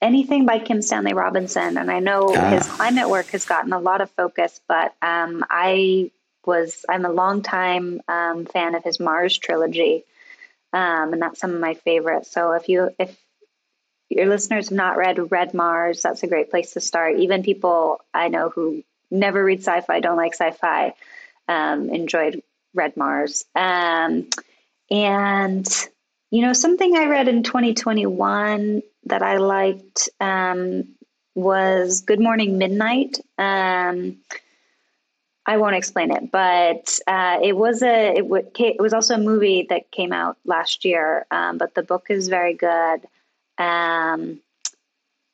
anything 0.00 0.46
by 0.46 0.58
Kim 0.58 0.82
Stanley 0.82 1.14
Robinson, 1.14 1.78
and 1.78 1.90
I 1.90 2.00
know 2.00 2.34
ah. 2.36 2.50
his 2.50 2.66
climate 2.66 3.08
work 3.08 3.26
has 3.28 3.44
gotten 3.44 3.72
a 3.72 3.78
lot 3.78 4.00
of 4.00 4.10
focus. 4.10 4.60
But 4.66 4.94
um, 5.02 5.44
I 5.48 6.10
was 6.44 6.84
I'm 6.88 7.04
a 7.04 7.10
longtime 7.10 8.00
um, 8.08 8.46
fan 8.46 8.74
of 8.74 8.84
his 8.84 9.00
Mars 9.00 9.36
trilogy, 9.36 10.04
um, 10.72 11.12
and 11.12 11.22
that's 11.22 11.40
some 11.40 11.54
of 11.54 11.60
my 11.60 11.74
favorites. 11.74 12.30
So 12.30 12.52
if 12.52 12.68
you 12.68 12.90
if 12.98 13.16
your 14.08 14.26
listeners 14.26 14.70
have 14.70 14.76
not 14.76 14.96
read 14.96 15.30
Red 15.30 15.54
Mars, 15.54 16.02
that's 16.02 16.22
a 16.22 16.28
great 16.28 16.50
place 16.50 16.72
to 16.72 16.80
start. 16.80 17.18
Even 17.18 17.42
people 17.42 18.00
I 18.12 18.28
know 18.28 18.48
who 18.48 18.82
never 19.10 19.42
read 19.42 19.60
sci-fi, 19.60 20.00
don't 20.00 20.16
like 20.16 20.34
sci-fi, 20.34 20.94
um, 21.46 21.90
enjoyed 21.90 22.42
Red 22.74 22.96
Mars. 22.96 23.44
Um, 23.54 24.28
and 24.90 25.88
you 26.30 26.42
know, 26.42 26.52
something 26.52 26.96
I 26.96 27.06
read 27.06 27.28
in 27.28 27.42
2021 27.42 28.82
that 29.04 29.22
I 29.22 29.38
liked 29.38 30.08
um, 30.20 30.88
was 31.34 32.02
Good 32.02 32.20
Morning 32.20 32.58
Midnight. 32.58 33.18
Um, 33.38 34.18
I 35.46 35.56
won't 35.56 35.76
explain 35.76 36.10
it, 36.10 36.30
but 36.30 36.98
uh, 37.06 37.38
it 37.42 37.56
was 37.56 37.82
a 37.82 38.16
it, 38.16 38.22
w- 38.22 38.46
it, 38.58 38.78
was 38.78 38.92
also 38.92 39.14
a 39.14 39.18
movie 39.18 39.66
that 39.70 39.90
came 39.90 40.12
out 40.12 40.36
last 40.44 40.84
year. 40.84 41.24
Um, 41.30 41.56
but 41.56 41.74
the 41.74 41.82
book 41.82 42.08
is 42.10 42.28
very 42.28 42.52
good. 42.52 43.00
Um, 43.56 44.40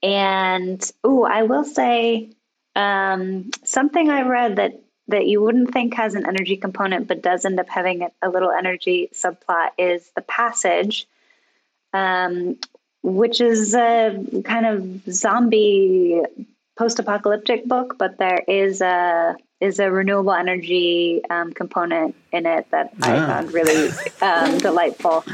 and 0.04 0.92
oh, 1.02 1.24
I 1.24 1.42
will 1.42 1.64
say 1.64 2.30
um, 2.76 3.50
something 3.64 4.08
I 4.08 4.22
read 4.22 4.56
that 4.56 4.83
that 5.08 5.26
you 5.26 5.42
wouldn't 5.42 5.72
think 5.72 5.94
has 5.94 6.14
an 6.14 6.26
energy 6.26 6.56
component 6.56 7.06
but 7.08 7.22
does 7.22 7.44
end 7.44 7.60
up 7.60 7.68
having 7.68 8.06
a, 8.22 8.28
little 8.28 8.50
energy 8.50 9.08
subplot 9.12 9.70
is 9.78 10.10
the 10.16 10.22
passage 10.22 11.06
um, 11.92 12.56
which 13.02 13.40
is 13.40 13.74
a 13.74 14.24
kind 14.44 14.66
of 14.66 15.12
zombie 15.12 16.20
post-apocalyptic 16.76 17.66
book 17.66 17.96
but 17.98 18.18
there 18.18 18.42
is 18.48 18.80
a 18.80 19.36
is 19.60 19.78
a 19.78 19.90
renewable 19.90 20.32
energy 20.32 21.22
um, 21.30 21.52
component 21.52 22.14
in 22.32 22.46
it 22.46 22.66
that 22.70 22.92
i 23.02 23.16
found 23.16 23.52
really 23.52 23.90
um, 24.20 24.58
delightful. 24.68 25.24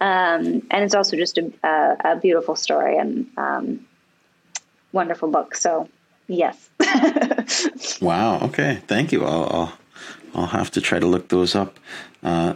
Um, 0.00 0.62
and 0.70 0.84
it's 0.84 0.94
also 0.94 1.16
just 1.16 1.38
a, 1.38 1.50
a, 1.62 1.96
a 2.04 2.16
beautiful 2.16 2.54
story 2.54 2.98
and 2.98 3.26
um, 3.36 3.86
wonderful 4.92 5.30
book. 5.30 5.54
So 5.54 5.88
Yes. 6.28 6.70
wow. 8.00 8.40
Okay. 8.40 8.82
Thank 8.86 9.12
you. 9.12 9.24
I'll, 9.24 9.44
I'll, 9.44 9.72
I'll 10.34 10.46
have 10.46 10.70
to 10.72 10.80
try 10.80 10.98
to 10.98 11.06
look 11.06 11.28
those 11.28 11.54
up. 11.54 11.78
Uh, 12.22 12.54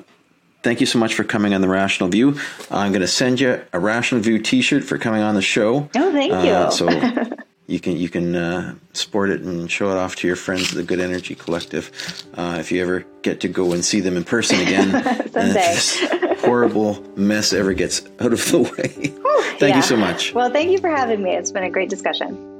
thank 0.62 0.80
you 0.80 0.86
so 0.86 0.98
much 0.98 1.14
for 1.14 1.24
coming 1.24 1.54
on 1.54 1.60
the 1.60 1.68
Rational 1.68 2.08
View. 2.08 2.38
I'm 2.70 2.92
going 2.92 3.00
to 3.00 3.08
send 3.08 3.40
you 3.40 3.62
a 3.72 3.80
Rational 3.80 4.20
View 4.20 4.38
T-shirt 4.38 4.84
for 4.84 4.98
coming 4.98 5.22
on 5.22 5.34
the 5.34 5.42
show. 5.42 5.88
Oh, 5.96 6.12
thank 6.12 6.32
uh, 6.32 6.68
you. 6.68 6.72
so 6.72 7.36
you 7.66 7.80
can 7.80 7.96
you 7.96 8.08
can 8.08 8.34
uh, 8.34 8.74
sport 8.92 9.30
it 9.30 9.42
and 9.42 9.70
show 9.70 9.90
it 9.90 9.96
off 9.96 10.16
to 10.16 10.26
your 10.26 10.36
friends 10.36 10.70
at 10.70 10.76
the 10.76 10.82
Good 10.82 11.00
Energy 11.00 11.34
Collective. 11.34 11.90
Uh, 12.34 12.56
if 12.58 12.72
you 12.72 12.82
ever 12.82 13.04
get 13.22 13.40
to 13.40 13.48
go 13.48 13.72
and 13.72 13.84
see 13.84 14.00
them 14.00 14.16
in 14.16 14.24
person 14.24 14.60
again, 14.60 14.90
someday. 15.30 16.36
horrible 16.40 17.02
mess 17.16 17.52
ever 17.52 17.72
gets 17.72 18.02
out 18.20 18.32
of 18.32 18.50
the 18.50 18.58
way. 18.58 18.88
thank 19.58 19.60
yeah. 19.60 19.76
you 19.76 19.82
so 19.82 19.96
much. 19.96 20.34
Well, 20.34 20.50
thank 20.50 20.70
you 20.70 20.78
for 20.78 20.90
having 20.90 21.22
me. 21.22 21.30
It's 21.30 21.52
been 21.52 21.64
a 21.64 21.70
great 21.70 21.88
discussion. 21.88 22.59